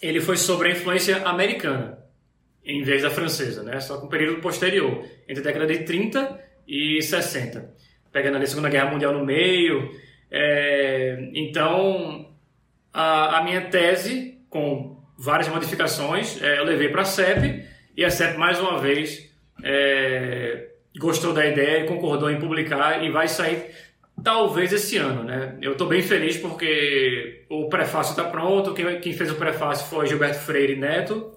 ele 0.00 0.20
foi 0.22 0.38
sobre 0.38 0.68
a 0.68 0.72
influência 0.72 1.18
americana, 1.26 1.98
em 2.64 2.82
vez 2.82 3.02
da 3.02 3.10
francesa, 3.10 3.62
né? 3.62 3.78
Só 3.80 3.98
com 3.98 4.06
um 4.06 4.08
período 4.08 4.40
posterior, 4.40 5.04
entre 5.28 5.40
a 5.42 5.44
década 5.44 5.66
de 5.66 5.80
30 5.80 6.40
e 6.66 7.02
60. 7.02 7.74
Pegando 8.10 8.36
ali 8.36 8.44
a 8.44 8.48
Segunda 8.48 8.70
Guerra 8.70 8.90
Mundial 8.90 9.12
no 9.12 9.26
meio. 9.26 9.90
É, 10.30 11.28
então, 11.34 12.30
a, 12.92 13.38
a 13.38 13.44
minha 13.44 13.62
tese, 13.62 14.37
com 14.48 14.98
várias 15.18 15.48
modificações, 15.48 16.40
é, 16.40 16.58
eu 16.58 16.64
levei 16.64 16.88
para 16.88 17.02
a 17.02 17.04
CEP, 17.04 17.64
e 17.96 18.04
a 18.04 18.10
CEP, 18.10 18.38
mais 18.38 18.60
uma 18.60 18.78
vez, 18.78 19.28
é, 19.62 20.68
gostou 20.98 21.32
da 21.32 21.44
ideia 21.44 21.84
e 21.84 21.86
concordou 21.86 22.30
em 22.30 22.38
publicar, 22.38 23.04
e 23.04 23.10
vai 23.10 23.26
sair 23.26 23.70
talvez 24.22 24.72
esse 24.72 24.96
ano, 24.96 25.24
né? 25.24 25.56
Eu 25.60 25.72
estou 25.72 25.86
bem 25.86 26.02
feliz 26.02 26.36
porque 26.36 27.44
o 27.48 27.68
prefácio 27.68 28.12
está 28.12 28.24
pronto, 28.24 28.74
quem, 28.74 29.00
quem 29.00 29.12
fez 29.12 29.30
o 29.30 29.36
prefácio 29.36 29.88
foi 29.88 30.06
Gilberto 30.06 30.40
Freire 30.40 30.76
Neto, 30.76 31.32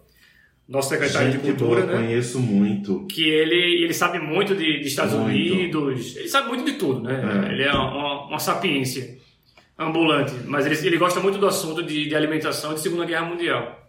nosso 0.68 0.89
secretário 0.89 1.32
Gente 1.32 1.41
de 1.41 1.47
Cultura, 1.49 1.82
boa, 1.82 1.93
né? 1.93 2.07
conheço 2.07 2.39
muito. 2.39 3.05
que 3.07 3.28
ele, 3.28 3.84
ele 3.84 3.93
sabe 3.93 4.20
muito 4.20 4.55
de, 4.55 4.80
de 4.80 4.88
Estados 4.88 5.14
Muito. 5.14 5.28
Unidos, 5.28 6.16
ele 6.16 6.30
sabe 6.30 6.47
muito 6.47 6.64
de 6.64 6.74
tudo, 6.74 7.01
né? 7.01 7.47
É. 7.49 7.51
Ele 7.51 7.64
é 7.64 7.74
uma, 7.74 8.28
uma 8.28 8.39
sapiência 8.39 9.18
ambulante, 9.78 10.34
mas 10.45 10.65
ele, 10.65 10.76
ele 10.88 10.97
gosta 10.97 11.19
muito 11.19 11.38
do 11.38 11.47
assunto 11.47 11.82
de, 11.84 12.07
de 12.07 12.15
alimentação 12.15 12.74
de 12.74 12.82
Segunda 12.82 13.05
Guerra 13.05 13.26
Mundial. 13.26 13.80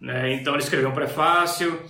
Né? 0.00 0.34
Então 0.34 0.54
ele 0.54 0.62
escreveu 0.62 0.90
um 0.90 0.94
prefácio, 0.94 1.80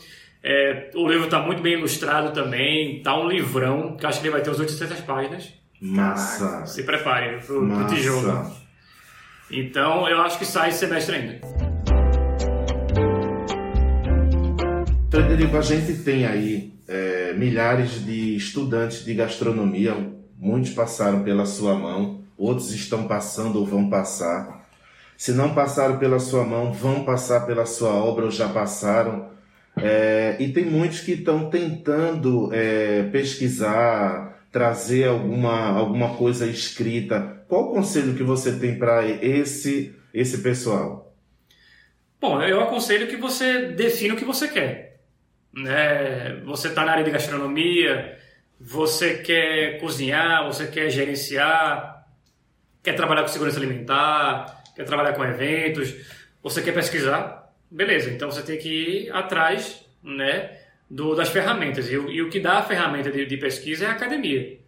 é, 0.43 0.91
o 0.95 1.09
livro 1.09 1.27
está 1.27 1.41
muito 1.41 1.63
bem 1.63 1.75
ilustrado 1.75 2.33
também, 2.33 3.03
tá 3.03 3.17
um 3.17 3.29
livrão, 3.29 3.97
que 3.97 4.05
acho 4.05 4.21
que 4.21 4.27
ele 4.27 4.33
vai 4.33 4.43
ter 4.43 4.51
uns 4.51 4.59
800 4.59 5.01
páginas. 5.01 5.53
Massa. 5.81 6.67
Se 6.67 6.83
preparem 6.85 7.41
pro 7.41 7.63
Massa. 7.63 7.95
tijolo. 7.95 8.53
Então 9.51 10.09
eu 10.09 10.21
acho 10.23 10.39
que 10.39 10.45
sai 10.45 10.71
esse 10.71 10.79
semestre 10.79 11.17
ainda. 11.17 11.41
Frederico, 15.11 15.57
a 15.57 15.61
gente 15.61 16.03
tem 16.03 16.25
aí 16.25 16.73
é, 16.89 17.35
milhares 17.35 18.05
de 18.05 18.35
estudantes 18.35 19.05
de 19.05 19.15
gastronomia, 19.15 19.95
muitos 20.39 20.71
passaram 20.71 21.23
pela 21.23 21.45
sua 21.45 21.75
mão, 21.75 22.22
outros 22.37 22.73
estão 22.73 23.07
passando 23.07 23.59
ou 23.59 23.67
vão 23.67 23.89
passar. 23.89 24.69
Se 25.17 25.33
não 25.33 25.55
passaram 25.55 25.99
pela 25.99 26.19
sua 26.19 26.45
mão, 26.45 26.73
vão 26.73 27.05
passar 27.05 27.47
pela 27.47 27.65
sua 27.65 27.91
obra 27.91 28.25
ou 28.25 28.31
já 28.31 28.49
passaram. 28.49 29.31
É, 29.77 30.37
e 30.39 30.53
tem 30.53 30.65
muitos 30.65 31.01
que 31.01 31.13
estão 31.13 31.49
tentando 31.49 32.53
é, 32.53 33.05
pesquisar, 33.05 34.47
trazer 34.51 35.09
alguma, 35.09 35.71
alguma 35.71 36.15
coisa 36.17 36.47
escrita. 36.47 37.45
Qual 37.49 37.71
o 37.71 37.73
conselho 37.73 38.15
que 38.15 38.23
você 38.23 38.59
tem 38.59 38.79
para 38.79 39.07
esse, 39.07 39.95
esse 40.13 40.39
pessoal? 40.39 41.15
Bom, 42.21 42.41
eu 42.43 42.61
aconselho 42.61 43.09
que 43.09 43.17
você 43.17 43.69
defina 43.73 44.15
o 44.15 44.17
que 44.17 44.25
você 44.25 44.49
quer. 44.49 45.01
Né? 45.53 46.41
Você 46.45 46.69
está 46.69 46.85
na 46.85 46.93
área 46.93 47.05
de 47.05 47.11
gastronomia, 47.11 48.17
você 48.61 49.19
quer 49.19 49.81
cozinhar, 49.81 50.47
você 50.47 50.67
quer 50.67 50.89
gerenciar, 50.89 51.92
quer 52.83 52.95
trabalhar 52.95 53.23
com 53.23 53.29
segurança 53.29 53.59
alimentar, 53.59 54.63
quer 54.75 54.85
trabalhar 54.85 55.13
com 55.15 55.25
eventos, 55.25 55.95
você 56.43 56.63
quer 56.63 56.73
pesquisar, 56.73 57.53
beleza. 57.71 58.11
Então 58.11 58.31
você 58.31 58.43
tem 58.43 58.59
que 58.59 58.69
ir 59.07 59.11
atrás 59.13 59.85
né, 60.03 60.59
do, 60.91 61.15
das 61.15 61.29
ferramentas. 61.29 61.91
E, 61.91 61.97
o- 61.97 62.11
e 62.11 62.21
o 62.23 62.29
que 62.29 62.41
dá 62.41 62.59
a 62.59 62.63
ferramenta 62.63 63.11
de, 63.11 63.25
de 63.27 63.37
pesquisa 63.37 63.85
é 63.85 63.89
a 63.89 63.93
academia. 63.93 64.59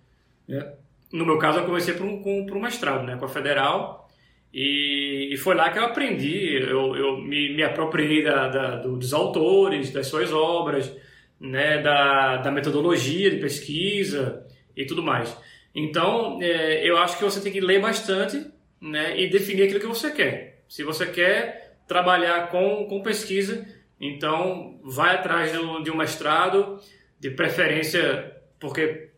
né? 0.48 0.72
No 1.12 1.24
meu 1.24 1.38
caso, 1.38 1.58
eu 1.60 1.64
comecei 1.64 1.94
por 1.94 2.04
um, 2.06 2.20
com, 2.22 2.44
por 2.46 2.56
um 2.56 2.60
mestrado, 2.62 3.04
né, 3.04 3.16
com 3.16 3.24
a 3.24 3.28
Federal, 3.28 4.08
e, 4.52 5.30
e 5.32 5.36
foi 5.36 5.54
lá 5.54 5.70
que 5.70 5.78
eu 5.78 5.84
aprendi, 5.84 6.54
eu, 6.54 6.96
eu 6.96 7.18
me, 7.18 7.54
me 7.54 7.62
apropriei 7.62 8.22
da, 8.22 8.48
da- 8.48 8.76
do- 8.76 8.96
dos 8.96 9.12
autores, 9.12 9.90
das 9.92 10.06
suas 10.06 10.32
obras, 10.32 10.92
né, 11.40 11.78
da, 11.82 12.38
da 12.38 12.50
metodologia 12.50 13.30
de 13.30 13.36
pesquisa 13.38 14.44
e 14.76 14.84
tudo 14.86 15.02
mais. 15.02 15.36
Então, 15.74 16.38
é, 16.40 16.88
eu 16.88 16.96
acho 16.98 17.18
que 17.18 17.24
você 17.24 17.40
tem 17.40 17.52
que 17.52 17.60
ler 17.60 17.80
bastante 17.80 18.46
né, 18.80 19.18
e 19.18 19.28
definir 19.28 19.64
aquilo 19.64 19.80
que 19.80 19.86
você 19.86 20.10
quer. 20.10 20.62
Se 20.68 20.84
você 20.84 21.06
quer 21.06 21.78
trabalhar 21.88 22.48
com, 22.48 22.86
com 22.86 23.02
pesquisa, 23.02 23.66
então 24.00 24.78
vai 24.84 25.14
atrás 25.16 25.52
do- 25.52 25.82
de 25.82 25.90
um 25.90 25.96
mestrado, 25.96 26.78
de 27.18 27.30
preferência, 27.30 28.36
porque 28.60 29.10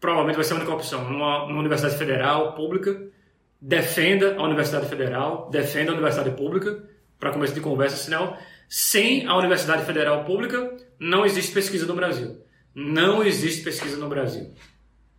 provavelmente 0.00 0.36
vai 0.36 0.44
ser 0.44 0.54
a 0.54 0.56
única 0.56 0.72
opção, 0.72 1.08
numa, 1.10 1.46
numa 1.46 1.60
universidade 1.60 1.96
federal, 1.96 2.54
pública, 2.54 3.08
defenda 3.60 4.34
a 4.36 4.42
Universidade 4.42 4.88
Federal, 4.88 5.48
defenda 5.50 5.90
a 5.90 5.94
Universidade 5.94 6.36
Pública, 6.36 6.82
para 7.18 7.30
começo 7.30 7.54
de 7.54 7.60
conversa, 7.60 7.96
senão, 7.96 8.36
sem 8.68 9.26
a 9.28 9.36
Universidade 9.36 9.84
Federal 9.84 10.24
Pública, 10.24 10.76
não 10.98 11.24
existe 11.24 11.52
pesquisa 11.52 11.86
no 11.86 11.94
Brasil. 11.94 12.42
Não 12.74 13.22
existe 13.22 13.62
pesquisa 13.62 13.96
no 13.96 14.08
Brasil. 14.08 14.52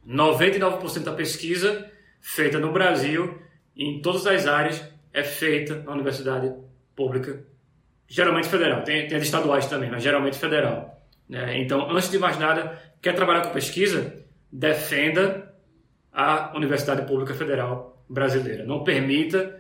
99% 0.07 1.03
da 1.03 1.13
pesquisa 1.13 1.89
feita 2.21 2.59
no 2.59 2.71
Brasil, 2.71 3.39
em 3.75 4.01
todas 4.01 4.25
as 4.27 4.47
áreas, 4.47 4.83
é 5.13 5.23
feita 5.23 5.81
na 5.83 5.91
Universidade 5.91 6.53
Pública, 6.95 7.43
geralmente 8.07 8.47
federal. 8.47 8.83
Tem, 8.83 9.07
tem 9.07 9.17
as 9.17 9.23
estaduais 9.23 9.65
também, 9.67 9.89
mas 9.89 10.03
geralmente 10.03 10.37
federal. 10.37 11.01
Né? 11.27 11.61
Então, 11.61 11.89
antes 11.91 12.09
de 12.09 12.17
mais 12.17 12.37
nada, 12.37 12.81
quer 13.01 13.15
trabalhar 13.15 13.41
com 13.41 13.51
pesquisa? 13.51 14.23
Defenda 14.51 15.53
a 16.11 16.55
Universidade 16.55 17.07
Pública 17.07 17.33
Federal 17.33 18.03
Brasileira. 18.09 18.65
Não 18.65 18.83
permita 18.83 19.59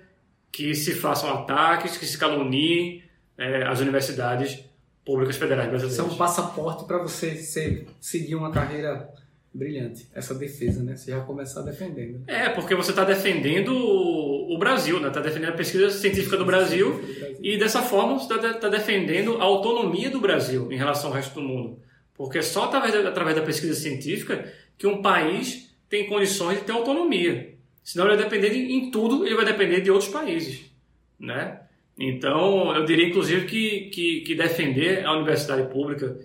que 0.51 0.75
se 0.75 0.93
façam 0.93 1.33
ataques, 1.33 1.97
que 1.97 2.05
se 2.05 2.17
caluniem 2.17 3.03
é, 3.37 3.63
as 3.63 3.79
universidades 3.79 4.63
públicas 5.03 5.35
federais 5.35 5.67
brasileiras. 5.67 5.99
Isso 5.99 6.09
é 6.09 6.13
um 6.13 6.17
passaporte 6.17 6.85
para 6.85 6.99
você 6.99 7.35
ser, 7.35 7.87
seguir 7.99 8.35
uma 8.35 8.51
carreira 8.51 9.09
brilhante. 9.53 10.07
Essa 10.13 10.33
defesa, 10.33 10.83
né? 10.83 10.95
Você 10.95 11.11
já 11.11 11.21
começar 11.21 11.61
defendendo. 11.61 12.23
É, 12.27 12.49
porque 12.49 12.73
você 12.73 12.89
está 12.89 13.03
defendendo 13.03 13.73
o 13.73 14.57
Brasil, 14.57 14.99
né? 14.99 15.09
Está 15.09 15.21
defendendo 15.21 15.49
a 15.49 15.57
pesquisa 15.57 15.89
científica 15.91 16.35
do 16.35 16.45
Brasil, 16.45 17.01
e 17.41 17.57
dessa 17.57 17.81
forma 17.81 18.17
você 18.17 18.33
está 18.33 18.53
tá 18.53 18.69
defendendo 18.69 19.37
a 19.37 19.43
autonomia 19.43 20.09
do 20.09 20.19
Brasil 20.19 20.71
em 20.71 20.77
relação 20.77 21.09
ao 21.09 21.15
resto 21.15 21.35
do 21.35 21.41
mundo. 21.41 21.79
Porque 22.13 22.41
só 22.41 22.65
através 22.65 22.93
da, 22.93 23.09
através 23.09 23.35
da 23.35 23.41
pesquisa 23.43 23.73
científica 23.73 24.51
que 24.77 24.87
um 24.87 25.01
país 25.01 25.75
tem 25.89 26.07
condições 26.07 26.59
de 26.59 26.63
ter 26.63 26.71
autonomia. 26.71 27.53
Senão 27.83 28.05
ele 28.05 28.15
vai 28.15 28.23
depender 28.23 28.49
de, 28.49 28.73
em 28.73 28.89
tudo, 28.89 29.25
ele 29.25 29.35
vai 29.35 29.45
depender 29.45 29.81
de 29.81 29.91
outros 29.91 30.09
países, 30.09 30.71
né? 31.19 31.59
Então, 31.97 32.75
eu 32.75 32.85
diria 32.85 33.07
inclusive 33.07 33.45
que, 33.45 33.89
que, 33.91 34.21
que 34.21 34.35
defender 34.35 35.05
a 35.05 35.13
universidade 35.15 35.71
pública 35.71 36.17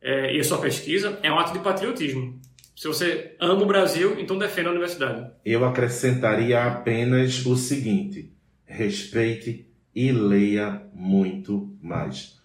é, 0.00 0.34
e 0.34 0.40
a 0.40 0.44
sua 0.44 0.58
pesquisa 0.58 1.18
é 1.22 1.30
um 1.30 1.38
ato 1.38 1.52
de 1.52 1.60
patriotismo. 1.60 2.40
Se 2.74 2.88
você 2.88 3.36
ama 3.38 3.62
o 3.62 3.66
Brasil, 3.66 4.18
então 4.18 4.38
defenda 4.38 4.68
a 4.68 4.72
universidade. 4.72 5.30
Eu 5.44 5.64
acrescentaria 5.64 6.64
apenas 6.64 7.44
o 7.44 7.56
seguinte: 7.56 8.32
respeite 8.64 9.66
e 9.94 10.10
leia 10.10 10.82
muito 10.94 11.70
mais. 11.82 12.40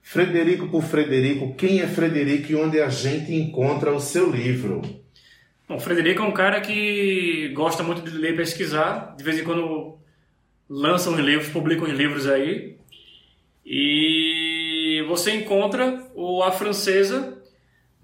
Frederico 0.00 0.68
por 0.68 0.82
Frederico, 0.82 1.54
quem 1.54 1.80
é 1.80 1.86
Frederico 1.86 2.52
e 2.52 2.54
onde 2.54 2.80
a 2.80 2.88
gente 2.88 3.34
encontra 3.34 3.92
o 3.92 4.00
seu 4.00 4.30
livro? 4.30 4.82
Bom, 5.66 5.80
Frederico 5.80 6.22
é 6.22 6.26
um 6.26 6.32
cara 6.32 6.60
que 6.60 7.48
gosta 7.54 7.82
muito 7.82 8.02
de 8.02 8.10
ler 8.10 8.34
e 8.34 8.36
pesquisar. 8.36 9.14
De 9.16 9.24
vez 9.24 9.38
em 9.38 9.44
quando 9.44 9.98
lança 10.68 11.08
uns 11.08 11.18
livros, 11.18 11.48
publica 11.48 11.84
uns 11.84 11.96
livros 11.96 12.26
aí. 12.26 12.76
E 13.64 15.02
você 15.08 15.32
encontra 15.32 16.06
o 16.14 16.42
A 16.42 16.52
Francesa 16.52 17.42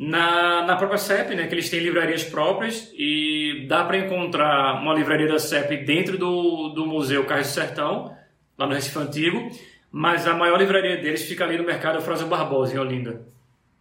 na, 0.01 0.64
na 0.64 0.76
própria 0.76 0.96
CEP, 0.96 1.34
né, 1.34 1.46
que 1.46 1.55
eles 1.55 1.68
têm 1.68 1.80
livrarias 1.80 2.24
próprias 2.24 2.90
e 2.96 3.66
dá 3.68 3.84
para 3.84 3.98
encontrar 3.98 4.80
uma 4.80 4.94
livraria 4.94 5.28
da 5.28 5.38
CEP 5.38 5.84
dentro 5.84 6.16
do, 6.16 6.70
do 6.70 6.86
Museu 6.86 7.26
Carlos 7.26 7.48
do 7.48 7.53
Sertão, 7.53 8.16
lá 8.57 8.66
no 8.66 8.72
Recife 8.72 8.98
Antigo, 8.98 9.51
mas 9.92 10.26
a 10.26 10.32
maior 10.32 10.59
livraria 10.59 10.96
deles 10.96 11.24
fica 11.24 11.44
ali 11.44 11.59
no 11.59 11.64
Mercado 11.64 12.01
Frozen 12.01 12.28
Barbosa, 12.28 12.74
em 12.74 12.78
Olinda. 12.78 13.20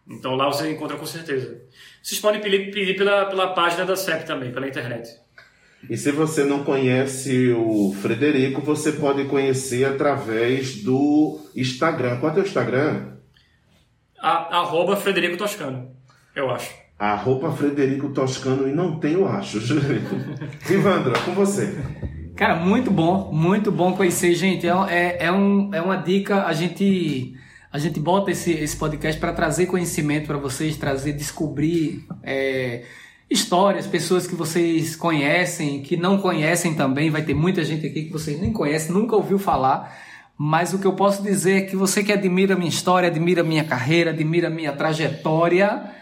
Então 0.06 0.34
lá 0.36 0.46
você 0.46 0.70
encontra 0.70 0.98
com 0.98 1.06
certeza. 1.06 1.62
Vocês 2.02 2.20
podem 2.20 2.42
pedir, 2.42 2.70
pedir 2.70 2.96
pela, 2.98 3.24
pela 3.24 3.54
página 3.54 3.86
da 3.86 3.96
CEP 3.96 4.26
também, 4.26 4.52
pela 4.52 4.68
internet. 4.68 5.08
E 5.88 5.96
se 5.96 6.12
você 6.12 6.44
não 6.44 6.64
conhece 6.64 7.50
o 7.52 7.94
Frederico, 8.02 8.60
você 8.60 8.92
pode 8.92 9.24
conhecer 9.24 9.86
através 9.86 10.82
do 10.82 11.40
Instagram. 11.56 12.18
Qual 12.18 12.28
é 12.28 12.32
o 12.32 12.34
teu 12.34 12.44
Instagram? 12.44 13.12
A, 14.20 14.58
arroba 14.58 14.96
Frederico 14.96 15.38
Toscano, 15.38 15.98
eu 16.34 16.50
acho. 16.50 16.74
Arroba 16.98 17.50
Frederico 17.52 18.10
Toscano 18.10 18.68
e 18.68 18.72
não 18.72 18.98
tem 18.98 19.16
o 19.16 19.26
acho. 19.26 19.58
Rivandra, 20.62 21.18
com 21.20 21.32
você. 21.32 21.74
Cara, 22.36 22.56
muito 22.56 22.90
bom, 22.90 23.30
muito 23.32 23.72
bom 23.72 23.94
conhecer, 23.94 24.34
gente. 24.34 24.66
É, 24.66 24.70
é, 24.70 25.16
é, 25.26 25.32
um, 25.32 25.74
é 25.74 25.80
uma 25.80 25.96
dica, 25.96 26.44
a 26.44 26.52
gente 26.52 27.34
a 27.72 27.78
gente 27.78 28.00
bota 28.00 28.32
esse, 28.32 28.50
esse 28.50 28.76
podcast 28.76 29.20
para 29.20 29.32
trazer 29.32 29.66
conhecimento 29.66 30.26
para 30.26 30.36
vocês, 30.36 30.76
trazer, 30.76 31.12
descobrir 31.12 32.04
é, 32.22 32.82
histórias, 33.30 33.86
pessoas 33.86 34.26
que 34.26 34.34
vocês 34.34 34.96
conhecem, 34.96 35.80
que 35.82 35.96
não 35.96 36.18
conhecem 36.18 36.74
também. 36.74 37.10
Vai 37.10 37.22
ter 37.22 37.34
muita 37.34 37.64
gente 37.64 37.86
aqui 37.86 38.06
que 38.06 38.12
vocês 38.12 38.40
nem 38.40 38.52
conhecem, 38.52 38.92
nunca 38.92 39.14
ouviu 39.14 39.38
falar. 39.38 39.96
Mas 40.36 40.74
o 40.74 40.80
que 40.80 40.86
eu 40.86 40.94
posso 40.94 41.22
dizer 41.22 41.58
é 41.58 41.60
que 41.60 41.76
você 41.76 42.02
que 42.02 42.12
admira 42.12 42.54
a 42.54 42.56
minha 42.56 42.68
história, 42.68 43.08
admira 43.08 43.42
a 43.42 43.44
minha 43.44 43.62
carreira, 43.62 44.10
admira 44.10 44.48
a 44.48 44.50
minha 44.50 44.72
trajetória, 44.72 45.92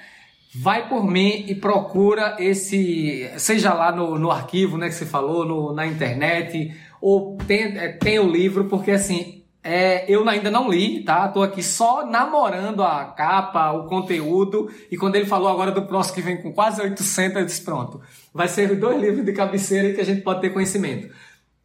vai 0.54 0.88
por 0.88 1.04
mim 1.04 1.44
e 1.46 1.54
procura 1.54 2.36
esse, 2.38 3.30
seja 3.36 3.72
lá 3.74 3.92
no, 3.92 4.18
no 4.18 4.30
arquivo 4.30 4.78
né, 4.78 4.88
que 4.88 4.94
você 4.94 5.06
falou, 5.06 5.44
no, 5.44 5.72
na 5.72 5.86
internet, 5.86 6.74
ou 7.00 7.36
tem, 7.46 7.78
é, 7.78 7.88
tem 7.88 8.18
o 8.18 8.30
livro, 8.30 8.64
porque 8.64 8.90
assim, 8.90 9.38
é, 9.62 10.10
eu 10.10 10.26
ainda 10.28 10.50
não 10.50 10.70
li, 10.70 11.02
tá? 11.04 11.28
Tô 11.28 11.42
aqui 11.42 11.62
só 11.62 12.06
namorando 12.06 12.82
a 12.82 13.04
capa, 13.04 13.72
o 13.72 13.86
conteúdo. 13.86 14.70
E 14.90 14.96
quando 14.96 15.16
ele 15.16 15.26
falou 15.26 15.48
agora 15.48 15.70
do 15.70 15.82
próximo 15.82 16.14
que 16.14 16.22
vem 16.22 16.40
com 16.40 16.52
quase 16.52 16.80
800, 16.80 17.36
eu 17.36 17.44
disse: 17.44 17.62
pronto, 17.62 18.00
vai 18.32 18.48
ser 18.48 18.74
dois 18.76 19.00
livros 19.00 19.24
de 19.24 19.32
cabeceira 19.32 19.92
que 19.92 20.00
a 20.00 20.04
gente 20.04 20.22
pode 20.22 20.40
ter 20.40 20.50
conhecimento. 20.50 21.12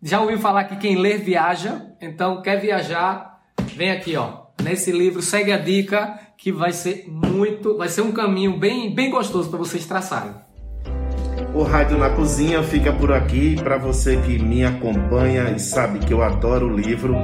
Já 0.01 0.19
ouviu 0.19 0.37
falar 0.37 0.65
que 0.65 0.75
quem 0.75 0.97
lê 0.97 1.17
viaja, 1.17 1.93
então 2.01 2.41
quer 2.41 2.59
viajar, 2.59 3.39
vem 3.73 3.91
aqui, 3.91 4.17
ó. 4.17 4.42
Nesse 4.61 4.91
livro, 4.91 5.21
segue 5.21 5.51
a 5.51 5.57
dica 5.57 6.19
que 6.37 6.51
vai 6.51 6.71
ser 6.71 7.05
muito, 7.07 7.77
vai 7.77 7.89
ser 7.89 8.01
um 8.01 8.11
caminho 8.11 8.57
bem, 8.57 8.93
bem 8.93 9.09
gostoso 9.09 9.49
para 9.49 9.59
vocês 9.59 9.85
traçarem. 9.85 10.31
O 11.53 11.61
Rádio 11.61 11.97
na 11.97 12.09
Cozinha 12.09 12.63
fica 12.63 12.91
por 12.91 13.11
aqui. 13.11 13.55
Para 13.55 13.77
você 13.77 14.17
que 14.17 14.39
me 14.39 14.65
acompanha 14.65 15.51
e 15.51 15.59
sabe 15.59 15.99
que 15.99 16.11
eu 16.11 16.23
adoro 16.23 16.67
o 16.67 16.75
livro, 16.75 17.15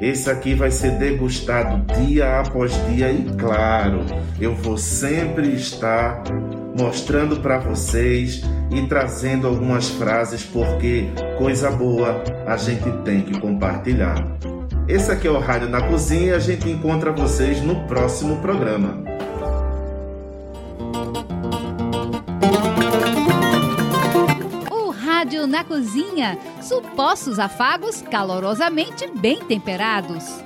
esse 0.00 0.28
aqui 0.28 0.54
vai 0.54 0.70
ser 0.70 0.98
degustado 0.98 1.84
dia 1.94 2.40
após 2.40 2.72
dia 2.88 3.10
e 3.10 3.24
claro, 3.38 4.04
eu 4.40 4.54
vou 4.54 4.76
sempre 4.76 5.54
estar 5.54 6.22
mostrando 6.78 7.36
para 7.40 7.58
vocês 7.58 8.42
e 8.70 8.82
trazendo 8.88 9.46
algumas 9.46 9.88
frases 9.88 10.42
porque 10.42 11.08
coisa 11.38 11.70
boa 11.70 12.22
a 12.46 12.56
gente 12.56 12.90
tem 13.04 13.22
que 13.22 13.38
compartilhar. 13.40 14.36
Esse 14.88 15.10
aqui 15.10 15.26
é 15.26 15.30
o 15.30 15.38
Rádio 15.38 15.68
na 15.68 15.82
Cozinha 15.82 16.26
e 16.26 16.34
a 16.34 16.38
gente 16.38 16.68
encontra 16.68 17.10
vocês 17.10 17.60
no 17.60 17.86
próximo 17.86 18.36
programa. 18.40 19.16
Rádio 25.16 25.46
na 25.46 25.64
Cozinha. 25.64 26.38
Supostos 26.62 27.38
afagos 27.40 28.00
calorosamente 28.02 29.10
bem 29.18 29.40
temperados. 29.44 30.45